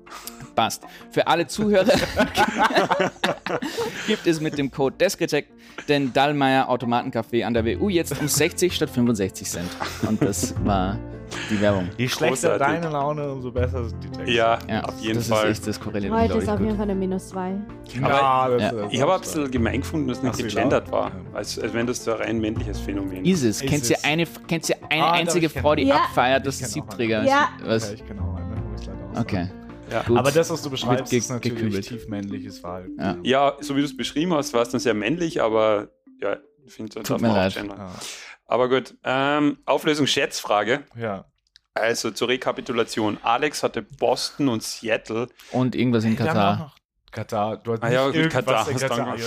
Passt. 0.56 0.84
Für 1.12 1.28
alle 1.28 1.46
Zuhörer 1.48 1.86
gibt 4.08 4.26
es 4.28 4.40
mit 4.40 4.58
dem 4.58 4.72
Code 4.72 4.96
DESKRECHECK 4.98 5.48
den 5.90 6.14
Dallmayr 6.14 6.70
Automatenkaffee 6.70 7.44
an 7.44 7.54
der 7.54 7.66
WU 7.66 7.90
jetzt 7.90 8.20
um 8.20 8.28
60 8.28 8.74
statt 8.74 8.90
65 8.90 9.48
Cent. 9.50 9.70
Und 10.08 10.22
das 10.22 10.56
war 10.66 10.98
die 11.50 11.60
Werbung. 11.60 11.90
Je 11.98 12.08
schlechter 12.08 12.52
Großartig. 12.58 12.82
deine 12.82 12.94
Laune, 12.94 13.30
umso 13.34 13.52
besser 13.52 13.84
sind 13.90 14.02
die 14.04 14.10
Texte. 14.10 14.32
Ja, 14.32 14.58
Ja, 14.70 14.84
auf 14.84 14.98
jeden 15.02 15.18
das 15.18 15.28
Fall. 15.28 15.50
ist 15.50 15.58
echt 15.60 15.68
das 15.68 15.80
korreliert 15.80 16.14
Heute 16.14 16.38
ist 16.38 16.48
auf 16.48 16.60
jeden. 16.62 16.76
Fall 16.78 16.84
eine 16.84 16.96
Minus 16.96 17.30
2. 17.30 17.56
Ja, 18.00 18.50
Ja. 18.58 18.88
Ich 18.90 19.02
habe 19.02 19.16
ein 19.16 19.20
bisschen 19.22 19.52
gemein 19.52 19.82
gefunden, 19.82 20.08
dass 20.08 20.20
Ach 20.20 20.24
nicht 20.24 20.38
gegendert 20.48 20.90
war. 20.92 21.12
Als, 21.34 21.60
als 21.60 21.74
wenn 21.74 21.86
das 21.88 22.04
so 22.04 22.12
ein 22.14 22.18
rein 22.22 22.40
männliches 22.40 22.80
Phänomen 22.80 23.26
Ist 23.26 23.44
es? 23.44 23.62
Ist 23.62 23.70
Kennst 23.70 23.90
du 23.90 23.96
es. 23.96 24.04
eine, 24.06 24.26
kennst 24.48 24.70
du 24.70 24.74
eine 24.90 25.04
Ah, 25.04 25.12
einzige 25.14 25.50
Frau, 25.50 25.76
die 25.76 25.84
Ja. 25.88 25.96
abfeiert, 25.96 26.46
dass 26.46 26.60
sie 26.60 26.66
Siebträger 26.66 27.20
eine. 27.22 27.30
Ja. 27.30 27.50
ist? 27.60 27.68
Was? 27.68 27.88
Ja, 27.90 27.94
ich 27.96 28.06
genau 28.08 28.35
Okay. 29.20 29.50
Ja. 29.92 30.02
Gut. 30.04 30.18
Aber 30.18 30.32
das, 30.32 30.50
was 30.50 30.62
du 30.64 30.70
beschreibst, 30.70 31.12
ge- 31.12 31.20
ist 31.20 31.30
natürlich 31.30 31.58
gekübelt. 31.60 31.88
tief 31.88 32.08
männliches 32.08 32.60
Verhalten. 32.60 32.96
Ja. 33.00 33.18
Ja, 33.24 33.58
so 33.62 33.76
wie 33.76 33.80
du 33.82 33.86
es 33.86 33.96
beschrieben 33.96 34.34
hast, 34.34 34.54
war 34.54 34.62
es 34.64 34.70
dann 34.70 34.80
sehr 34.80 34.94
männlich, 34.96 35.42
aber 35.42 35.90
ja, 36.22 36.38
ich 36.66 36.74
finde, 36.74 37.02
mir 37.04 37.22
man 37.22 37.32
auch 37.32 37.36
leid. 37.36 37.56
Ja. 37.56 37.92
Aber 38.48 38.70
gut, 38.70 38.96
ähm, 39.04 39.58
Auflösung 39.66 40.08
Schätzfrage. 40.08 40.84
ja. 40.96 41.26
Also 41.78 42.12
zur 42.12 42.30
Rekapitulation. 42.30 43.18
Alex 43.22 43.62
hatte 43.62 43.82
Boston 43.82 44.48
und 44.48 44.64
Seattle. 44.64 45.28
Und 45.52 45.76
irgendwas 45.76 46.06
in 46.06 46.16
Katar. 46.16 46.74
Katar. 47.12 47.58
Du 47.58 47.74
hast 47.74 47.84
Ah 47.84 47.90
ja, 47.92 48.08
nicht 48.08 48.24
gut, 48.24 48.32
Katar 48.32 48.70
in 48.70 48.76
hast 48.76 48.82
du 48.84 48.88
Katar. 48.88 49.18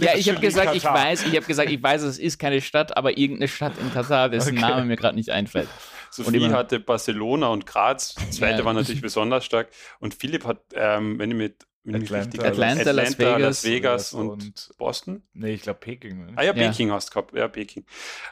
Ja, 0.00 0.14
ich 0.16 0.26
habe 0.30 0.40
gesagt, 0.40 0.74
ich 0.74 0.84
weiß, 0.84 1.26
ich 1.26 1.36
habe 1.36 1.44
gesagt, 1.44 1.70
ich 1.70 1.82
weiß, 1.82 2.00
es 2.04 2.18
ist 2.18 2.38
keine 2.38 2.62
Stadt, 2.62 2.96
aber 2.96 3.18
irgendeine 3.18 3.48
Stadt 3.48 3.74
in 3.78 3.92
Katar, 3.92 4.30
dessen 4.30 4.56
Okay. 4.56 4.60
Name 4.70 4.86
mir 4.86 4.96
gerade 4.96 5.16
nicht 5.16 5.28
einfällt. 5.28 5.68
Sophie 6.10 6.50
hatte 6.50 6.80
Barcelona 6.80 7.48
und 7.48 7.66
Graz. 7.66 8.14
Die 8.20 8.30
zweite 8.30 8.60
Ja. 8.60 8.64
war 8.64 8.72
natürlich 8.72 9.00
besonders 9.02 9.44
stark. 9.44 9.68
Und 10.00 10.14
Philipp 10.14 10.44
hat, 10.44 10.60
ähm, 10.74 11.18
wenn 11.18 11.30
ich 11.30 11.36
mit 11.36 11.66
Atlanta, 11.86 12.16
richtig 12.16 12.44
Atlanta, 12.44 12.90
Las 12.90 13.06
Atlanta, 13.12 13.18
Vegas. 13.18 13.40
Las 13.40 13.64
Vegas 13.64 14.12
und, 14.12 14.28
und 14.30 14.70
Boston. 14.76 15.22
nee, 15.32 15.52
ich 15.54 15.62
glaube 15.62 15.80
Peking. 15.80 16.26
Ne? 16.26 16.32
Ah 16.36 16.42
ja, 16.42 16.54
Ja. 16.54 16.68
Peking 16.68 16.90
hast 16.92 17.08
du 17.08 17.12
gehabt. 17.14 17.34
Ja, 17.34 17.48
Peking. 17.48 17.86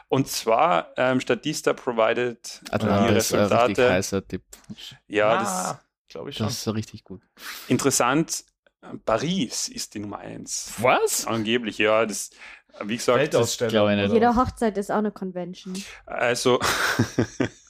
Und 0.09 0.27
zwar 0.27 0.93
ähm, 0.95 1.19
Statista 1.19 1.73
provided 1.73 2.61
die 2.67 2.71
Atlantis, 2.73 3.31
äh, 3.31 3.37
richtig 3.37 3.39
Resultate. 3.39 3.91
heißer 3.93 4.27
Tipp. 4.27 4.43
ja, 5.07 5.37
das 5.39 5.77
glaube 6.09 6.29
ich 6.29 6.37
schon. 6.37 6.45
Das 6.47 6.53
ist 6.53 6.63
so 6.63 6.71
richtig 6.71 7.03
gut. 7.03 7.21
interessant. 7.67 8.43
Paris 9.05 9.67
ist 9.69 9.95
die 9.95 9.99
Nummer 9.99 10.19
eins. 10.19 10.73
Was? 10.77 11.25
Angeblich, 11.25 11.79
ja. 11.79 12.05
Das, 12.05 12.29
wie 12.83 12.95
gesagt, 12.95 13.17
das, 13.17 13.33
Weltausstellung. 13.33 13.71
glaube 13.71 13.91
ich 13.91 13.97
nicht. 13.97 14.05
oder 14.11 14.13
Jede? 14.13 14.35
Hochzeit 14.35 14.77
ist 14.77 14.91
auch 14.91 14.97
eine 14.97 15.11
Convention. 15.11 15.73
also 16.05 16.59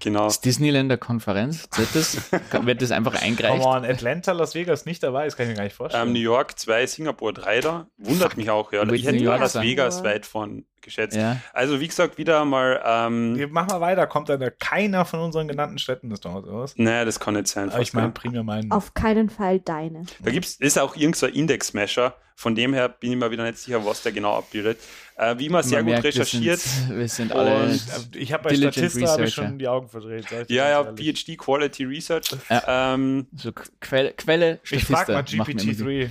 genau. 0.00 0.26
Ist 0.26 0.44
Disneyland 0.44 0.90
der 0.90 0.98
Konferenz? 0.98 1.68
Das? 1.94 2.18
Wird 2.62 2.82
das 2.82 2.90
einfach 2.90 3.12
Come 3.14 3.22
eingereicht? 3.22 3.64
on, 3.64 3.84
Atlanta, 3.84 4.32
Las 4.32 4.54
Vegas 4.54 4.86
nicht 4.86 5.02
dabei, 5.02 5.24
das 5.24 5.36
kann 5.36 5.46
ich 5.46 5.50
mir 5.50 5.56
gar 5.56 5.64
nicht 5.64 5.76
vorstellen. 5.76 6.08
Ähm, 6.08 6.12
New 6.12 6.20
York 6.20 6.58
2, 6.58 6.86
Singapur 6.86 7.32
3 7.32 7.60
da. 7.60 7.86
Wundert 7.98 8.36
mich 8.36 8.50
auch, 8.50 8.72
ja. 8.72 8.82
Ich 8.90 9.06
hätte 9.06 9.16
York 9.16 9.40
Las 9.40 9.52
sein. 9.52 9.66
Vegas 9.66 10.04
weit 10.04 10.26
von 10.26 10.64
geschätzt. 10.82 11.16
Ja. 11.16 11.36
Also 11.52 11.80
wie 11.80 11.88
gesagt, 11.88 12.18
wieder 12.18 12.44
mal, 12.44 12.80
ähm, 12.84 13.36
Wir 13.36 13.48
machen 13.48 13.68
mal 13.68 13.80
weiter. 13.80 14.06
Kommt 14.06 14.28
dann 14.28 14.40
da 14.40 14.50
keiner 14.50 15.04
von 15.04 15.20
unseren 15.20 15.48
genannten 15.48 15.78
Städten 15.78 16.10
des 16.10 16.20
Dorf, 16.20 16.44
oder 16.44 16.60
was? 16.60 16.76
naja, 16.76 17.04
das 17.04 17.20
kann 17.20 17.34
nicht 17.34 17.48
sein. 17.48 17.70
Aber 17.70 17.82
ich 17.82 17.92
meine 17.92 18.08
ja. 18.08 18.12
primär 18.12 18.42
meinen. 18.42 18.70
Auf 18.70 18.94
keinen 18.94 19.30
Fall 19.30 19.60
deine. 19.60 20.04
Da 20.20 20.30
gibt's, 20.30 20.56
ist 20.56 20.78
auch 20.78 20.96
irgendein 20.96 21.14
so 21.14 21.26
Index-Mesher. 21.26 22.14
Von 22.34 22.54
dem 22.54 22.72
her 22.72 22.88
bin 22.88 23.12
ich 23.12 23.18
mir 23.18 23.30
wieder 23.30 23.44
nicht 23.44 23.58
sicher, 23.58 23.84
was 23.84 24.02
der 24.02 24.12
genau 24.12 24.38
abbildet. 24.38 24.78
Äh, 25.16 25.38
wie 25.38 25.46
immer 25.46 25.62
sehr 25.62 25.78
Man 25.78 25.84
gut 25.86 25.92
merkt, 25.92 26.06
recherchiert. 26.06 26.44
Wir 26.44 26.56
sind, 26.56 26.88
wir 26.98 27.08
sind 27.08 27.32
alle. 27.32 27.64
Und- 27.64 28.16
ich 28.16 28.32
habe 28.32 28.44
bei 28.48 28.54
Statista 28.54 29.06
habe 29.08 29.24
ich 29.24 29.36
Researcher. 29.36 29.49
Schon 29.50 29.58
die 29.58 29.68
Augen 29.68 29.88
verdreht. 29.88 30.26
ich 30.48 30.48
Ja, 30.54 30.68
ja. 30.68 30.84
PhD 30.94 31.36
Quality 31.36 31.84
Research. 31.84 32.30
Ja. 32.48 32.94
Ähm, 32.94 33.26
so 33.36 33.52
Quelle, 33.80 34.12
Quelle 34.14 34.58
Ich 34.70 34.84
frage 34.84 35.12
mal 35.12 35.26
Statista 35.26 35.44
mir 35.44 35.50
immer 35.50 35.62
die- 35.62 36.10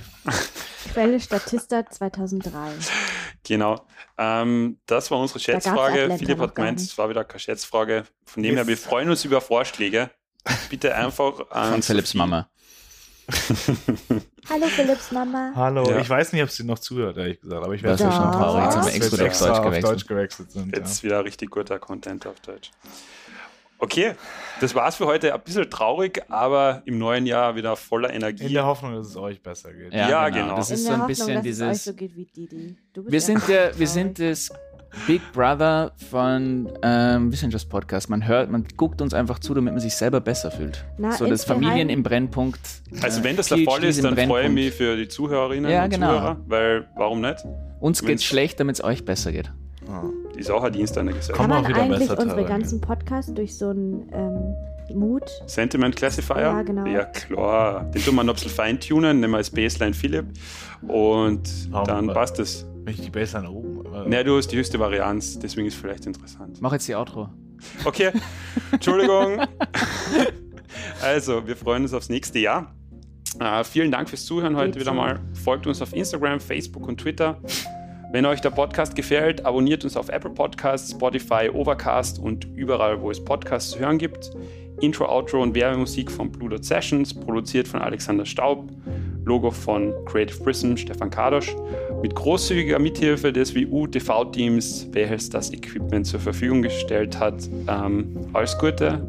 Quelle 0.92 1.20
Statista 1.20 1.86
2003. 1.86 2.58
genau. 3.46 3.84
Ähm, 4.18 4.78
das 4.86 5.10
war 5.10 5.18
unsere 5.18 5.38
Schätzfrage. 5.40 6.16
Philipp 6.18 6.38
hat 6.38 6.54
gemeint, 6.54 6.80
es 6.80 6.96
war 6.98 7.08
wieder 7.08 7.24
keine 7.24 7.40
Schätzfrage. 7.40 8.04
Von 8.26 8.42
dem 8.42 8.54
her, 8.56 8.66
wir 8.66 8.76
freuen 8.76 9.10
uns 9.10 9.24
über 9.24 9.40
Vorschläge. 9.40 10.10
Bitte 10.70 10.94
einfach 10.94 11.50
an 11.50 11.72
Von 11.72 11.82
Philips 11.82 12.08
Sophie. 12.10 12.18
Mama. 12.18 12.48
Hallo 14.48 14.66
Philips 14.66 15.12
Mama. 15.12 15.52
Hallo, 15.54 15.88
Ja. 15.88 15.98
ich 16.00 16.08
weiß 16.08 16.32
nicht, 16.32 16.42
ob 16.42 16.50
sie 16.50 16.64
noch 16.64 16.78
zuhört, 16.78 17.16
ehrlich 17.16 17.40
gesagt, 17.40 17.62
aber 17.64 17.74
ich 17.74 17.82
werde 17.82 17.98
schon 17.98 18.10
traurig. 18.10 18.64
Jetzt 18.64 18.76
haben 18.76 18.86
wir 18.86 19.24
extra, 19.26 19.50
auf 19.52 19.58
Deutsch 19.58 19.62
gewechselt. 19.64 19.84
Deutsch 19.84 20.06
gewechselt 20.06 20.50
sind. 20.52 20.76
Jetzt 20.76 21.02
wieder 21.04 21.24
richtig 21.24 21.50
guter 21.50 21.78
Content 21.78 22.26
auf 22.26 22.40
Deutsch. 22.40 22.70
Okay, 23.80 24.12
das 24.60 24.74
war's 24.74 24.96
für 24.96 25.06
heute. 25.06 25.32
Ein 25.34 25.40
bisschen 25.40 25.68
traurig, 25.70 26.22
aber 26.28 26.82
im 26.84 26.98
neuen 26.98 27.26
Jahr 27.26 27.56
wieder 27.56 27.76
voller 27.76 28.08
ja. 28.10 28.14
In 28.14 28.20
Energie. 28.22 28.52
der 28.52 28.66
Hoffnung, 28.66 28.94
dass 28.94 29.08
es 29.08 29.16
euch 29.16 29.42
besser 29.42 29.72
geht. 29.72 29.92
Ja, 29.92 30.08
Ja, 30.08 30.28
genau. 30.28 30.44
genau. 30.44 30.56
Das 30.56 30.68
In 30.70 30.74
ist 30.76 30.84
der 30.86 30.96
so 30.96 31.02
ein 31.02 31.08
Hoffnung, 31.08 31.26
bisschen 31.42 31.42
dieses. 31.42 31.84
so 31.84 31.92
Wir 33.10 33.20
sind, 33.20 33.48
der, 33.48 33.78
wir 33.78 33.86
sind 33.86 34.18
das 34.18 34.50
Big 35.06 35.22
Brother 35.32 35.92
von 36.10 36.68
ähm, 36.82 37.32
Wissenschaft 37.32 37.68
Podcast. 37.68 38.10
Man 38.10 38.26
hört, 38.26 38.50
man 38.50 38.66
guckt 38.76 39.00
uns 39.00 39.14
einfach 39.14 39.38
zu, 39.38 39.54
damit 39.54 39.72
man 39.72 39.80
sich 39.80 39.94
selber 39.94 40.20
besser 40.20 40.50
fühlt. 40.50 40.84
Na, 40.98 41.12
so 41.12 41.26
das 41.26 41.44
Familien 41.44 41.88
im 41.88 42.02
Brennpunkt. 42.02 42.58
Also 43.00 43.20
äh, 43.20 43.24
wenn 43.24 43.36
das 43.36 43.48
der 43.48 43.58
Fall 43.58 43.82
ist, 43.84 44.02
dann 44.04 44.16
freue 44.16 44.46
ich 44.46 44.50
mich 44.52 44.74
für 44.74 44.96
die 44.96 45.06
Zuhörerinnen 45.08 45.70
Ja, 45.70 45.84
und 45.84 45.90
genau. 45.90 46.08
Zuhörer, 46.08 46.36
weil 46.48 46.88
warum 46.96 47.20
nicht? 47.20 47.38
Uns 47.78 48.00
wenn's- 48.02 48.06
geht's 48.08 48.24
schlecht, 48.24 48.58
damit 48.60 48.76
es 48.76 48.84
euch 48.84 49.04
besser 49.04 49.30
geht. 49.32 49.50
Ah. 49.90 50.04
Die 50.34 50.40
ist 50.40 50.50
auch 50.50 50.62
ein 50.62 50.72
Dienst 50.72 50.96
an 50.96 51.06
der 51.06 51.16
Gesellschaft. 51.16 51.38
Kommen 51.38 51.50
Kann 51.50 51.62
man 51.62 51.70
wieder 51.70 51.82
eigentlich 51.82 52.10
unsere 52.10 52.44
ganzen 52.44 52.80
Podcasts 52.80 53.34
durch 53.34 53.56
so 53.56 53.70
einen 53.70 54.08
ähm, 54.12 54.96
Mut 54.96 55.24
Sentiment 55.46 55.96
Classifier? 55.96 56.40
Ja, 56.40 56.62
genau. 56.62 56.86
Ja, 56.86 57.04
klar. 57.04 57.84
Den 57.94 58.02
tun 58.02 58.14
wir 58.14 58.24
noch 58.24 58.32
ein 58.32 58.36
bisschen 58.36 58.50
feintunen, 58.50 59.20
nehmen 59.20 59.32
wir 59.32 59.38
als 59.38 59.50
Baseline 59.50 59.94
Philipp 59.94 60.26
und 60.82 61.68
Warum 61.70 61.86
dann 61.86 62.06
passt 62.08 62.38
es. 62.38 62.66
Wenn 62.84 62.94
ich 62.94 63.00
die 63.02 63.10
Baseline 63.10 63.50
oben. 63.50 63.82
Naja, 64.08 64.24
du 64.24 64.36
hast 64.36 64.48
die 64.48 64.56
höchste 64.56 64.78
Varianz, 64.78 65.38
deswegen 65.38 65.66
ist 65.66 65.74
vielleicht 65.76 66.06
interessant. 66.06 66.58
Mach 66.60 66.72
jetzt 66.72 66.88
die 66.88 66.94
Outro. 66.94 67.28
Okay, 67.84 68.10
Entschuldigung. 68.72 69.40
Also, 71.02 71.46
wir 71.46 71.56
freuen 71.56 71.82
uns 71.82 71.92
aufs 71.92 72.08
nächste 72.08 72.38
Jahr. 72.38 72.74
Äh, 73.38 73.64
vielen 73.64 73.90
Dank 73.90 74.08
fürs 74.08 74.24
Zuhören 74.24 74.56
heute 74.56 74.72
Geht 74.72 74.80
wieder 74.80 74.92
so. 74.92 74.96
mal. 74.96 75.20
Folgt 75.44 75.66
uns 75.66 75.82
auf 75.82 75.92
Instagram, 75.92 76.40
Facebook 76.40 76.86
und 76.88 76.98
Twitter. 76.98 77.38
Wenn 78.12 78.26
euch 78.26 78.40
der 78.40 78.50
Podcast 78.50 78.96
gefällt, 78.96 79.46
abonniert 79.46 79.84
uns 79.84 79.96
auf 79.96 80.08
Apple 80.08 80.30
Podcasts, 80.30 80.90
Spotify, 80.90 81.48
Overcast 81.48 82.18
und 82.18 82.44
überall, 82.56 83.00
wo 83.00 83.08
es 83.12 83.24
Podcasts 83.24 83.70
zu 83.70 83.78
hören 83.78 83.98
gibt. 83.98 84.32
Intro, 84.80 85.06
Outro 85.08 85.40
und 85.40 85.54
Werbemusik 85.54 86.10
von 86.10 86.32
Blue 86.32 86.48
Dot 86.48 86.64
Sessions, 86.64 87.14
produziert 87.14 87.68
von 87.68 87.80
Alexander 87.80 88.26
Staub. 88.26 88.68
Logo 89.24 89.52
von 89.52 89.94
Creative 90.06 90.42
Prism, 90.42 90.74
Stefan 90.74 91.10
Kadosch. 91.10 91.54
Mit 92.02 92.16
großzügiger 92.16 92.80
Mithilfe 92.80 93.32
des 93.32 93.54
WU-TV-Teams, 93.54 94.88
welches 94.90 95.30
das 95.30 95.52
Equipment 95.52 96.04
zur 96.04 96.18
Verfügung 96.18 96.62
gestellt 96.62 97.16
hat. 97.20 97.48
Ähm, 97.68 98.16
alles 98.32 98.58
Gute. 98.58 99.06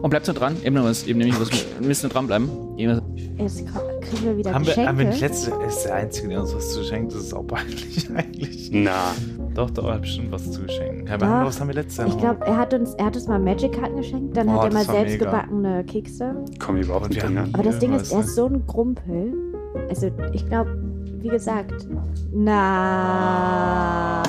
Und 0.00 0.08
bleibt 0.08 0.24
so 0.24 0.32
dran. 0.32 0.56
Eben 0.64 0.76
noch 0.76 0.84
was. 0.84 1.06
Eben 1.06 1.18
nämlich 1.18 1.38
was. 1.38 1.50
Wir 1.50 1.86
müssen 1.86 2.08
dranbleiben. 2.08 2.48
Eben- 2.78 3.01
Jetzt 3.42 3.66
ko- 3.72 3.80
kriegen 4.00 4.24
wir 4.24 4.36
wieder 4.36 4.52
Haben 4.54 4.62
wir, 4.64 4.68
Geschenke. 4.70 4.88
haben 4.88 4.98
wir 4.98 5.04
nicht 5.06 5.20
letzte, 5.20 5.52
ist 5.66 5.84
der 5.84 5.94
Einzige, 5.94 6.28
der 6.28 6.40
uns 6.40 6.54
was 6.54 6.72
zu 6.72 6.82
schenkt, 6.84 7.12
das 7.14 7.22
ist 7.22 7.34
auch 7.34 7.46
peinlich 7.46 8.08
eigentlich. 8.16 8.70
Na, 8.72 9.12
Doch, 9.54 9.70
doch, 9.70 9.84
er 9.86 9.94
hat 9.94 10.02
bestimmt 10.02 10.32
was 10.32 10.50
zu 10.50 10.66
Doch. 10.68 11.08
Wander, 11.20 11.46
was 11.46 11.60
haben 11.60 11.68
wir 11.68 11.74
letztes 11.74 11.96
Jahr 11.98 12.06
Ich 12.08 12.16
glaube, 12.18 12.44
er 12.46 12.56
hat 12.56 12.72
uns, 12.74 12.94
er 12.94 13.04
hat 13.06 13.16
uns 13.16 13.26
mal 13.28 13.38
Magic-Karten 13.38 13.96
geschenkt, 13.96 14.36
dann 14.36 14.48
Oh, 14.48 14.52
hat 14.52 14.64
er 14.64 14.72
mal 14.74 14.84
selbst 14.84 15.12
mega. 15.12 15.24
gebackene 15.26 15.84
Kekse. 15.84 16.34
Komm 16.58 16.76
ich 16.78 16.84
überhaupt 16.86 17.08
nicht 17.08 17.16
wir 17.16 17.24
haben- 17.28 17.36
ja. 17.36 17.44
Aber 17.52 17.62
das 17.62 17.74
Ja, 17.74 17.80
Ding 17.80 17.92
ist, 17.94 18.12
er 18.12 18.20
ist 18.20 18.34
so 18.34 18.46
ein 18.46 18.66
Grumpel. 18.66 19.34
Also, 19.88 20.10
ich 20.32 20.46
glaube, 20.48 20.70
wie 21.20 21.28
gesagt, 21.28 21.86
na. 22.34 24.22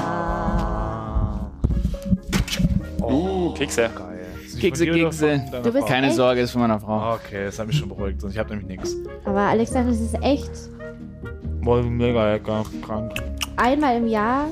Uh, 3.01 3.53
Kekse. 3.53 3.89
Oh, 3.95 3.99
Geil. 3.99 4.12
Kekse, 4.63 4.85
Kekse. 4.85 5.41
Du 5.63 5.71
bist? 5.73 5.87
Keine 5.87 6.07
Echt? 6.07 6.15
Sorge, 6.15 6.41
ist 6.41 6.51
von 6.51 6.61
meiner 6.61 6.79
Frau. 6.79 7.15
Okay, 7.15 7.45
das 7.45 7.59
hat 7.59 7.67
mich 7.67 7.77
schon 7.77 7.89
beruhigt, 7.89 8.23
ich 8.29 8.37
habe 8.37 8.49
nämlich 8.55 8.67
nichts. 8.79 8.95
Aber 9.25 9.39
Alexander, 9.41 9.91
das 9.91 9.99
ist 10.01 10.15
echt. 10.21 10.51
Boah, 11.61 11.81
mega 11.83 12.33
lecker, 12.33 12.63
krank. 12.85 13.11
Einmal 13.57 13.97
im 13.97 14.07
Jahr 14.07 14.47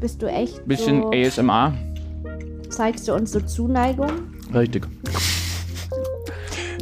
bist 0.00 0.20
du 0.22 0.26
echt. 0.26 0.64
Bisschen 0.66 1.02
so, 1.02 1.10
ASMR. 1.12 1.72
zeigst 2.70 3.06
du 3.08 3.14
uns 3.14 3.32
so 3.32 3.40
Zuneigung. 3.40 4.10
Richtig. 4.52 4.86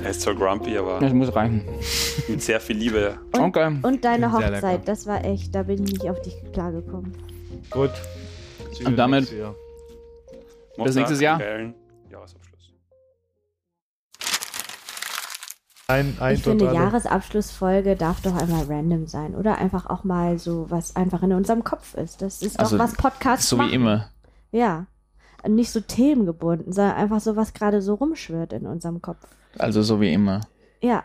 Er 0.02 0.10
ist 0.10 0.22
zwar 0.22 0.34
grumpy, 0.34 0.78
aber 0.78 0.98
Das 1.00 1.12
muss 1.12 1.34
reichen. 1.36 1.62
mit 2.28 2.40
sehr 2.42 2.60
viel 2.60 2.76
Liebe. 2.78 3.18
Und, 3.36 3.40
Okay. 3.56 3.76
und 3.82 4.04
deine. 4.04 4.32
Hochzeit, 4.32 4.88
das 4.88 5.06
war 5.06 5.22
echt, 5.24 5.54
da 5.54 5.62
bin 5.62 5.84
ich 5.84 5.92
nicht 5.92 6.08
auf 6.10 6.20
dich 6.22 6.34
klargekommen. 6.54 7.12
Gut. 7.70 7.90
Und 8.86 8.96
damit- 8.96 9.20
Nächstes 9.20 9.38
Jahr. 9.38 9.54
Macht 10.78 10.94
nächstes 10.94 11.20
Jahr? 11.20 11.40
Ein, 15.90 16.16
ein 16.20 16.34
Ich 16.36 16.42
finde, 16.42 16.66
Jahresabschlussfolge 16.72 17.96
darf 17.96 18.20
doch 18.22 18.34
einmal 18.36 18.64
random 18.64 19.06
sein. 19.06 19.34
Oder 19.34 19.58
einfach 19.58 19.86
auch 19.86 20.04
mal 20.04 20.38
so, 20.38 20.66
was 20.70 20.94
einfach 20.96 21.22
in 21.22 21.32
unserem 21.32 21.64
Kopf 21.64 21.94
ist. 21.94 22.22
Das 22.22 22.42
ist 22.42 22.58
Also, 22.58 22.76
doch 22.76 22.84
was 22.84 22.94
Podcasts 22.94 23.48
So 23.48 23.56
machen. 23.56 23.70
wie 23.70 23.74
immer. 23.74 24.10
Ja. 24.52 24.86
Nicht 25.48 25.70
so 25.70 25.80
themengebunden, 25.80 26.72
sondern 26.72 26.96
einfach 26.96 27.20
so, 27.20 27.34
was 27.34 27.54
gerade 27.54 27.80
so 27.82 27.94
rumschwirrt 27.94 28.52
in 28.52 28.66
unserem 28.66 29.00
Kopf. 29.00 29.26
Also 29.58 29.82
so 29.82 30.00
wie 30.00 30.12
immer. 30.12 30.40
Ja. 30.82 31.04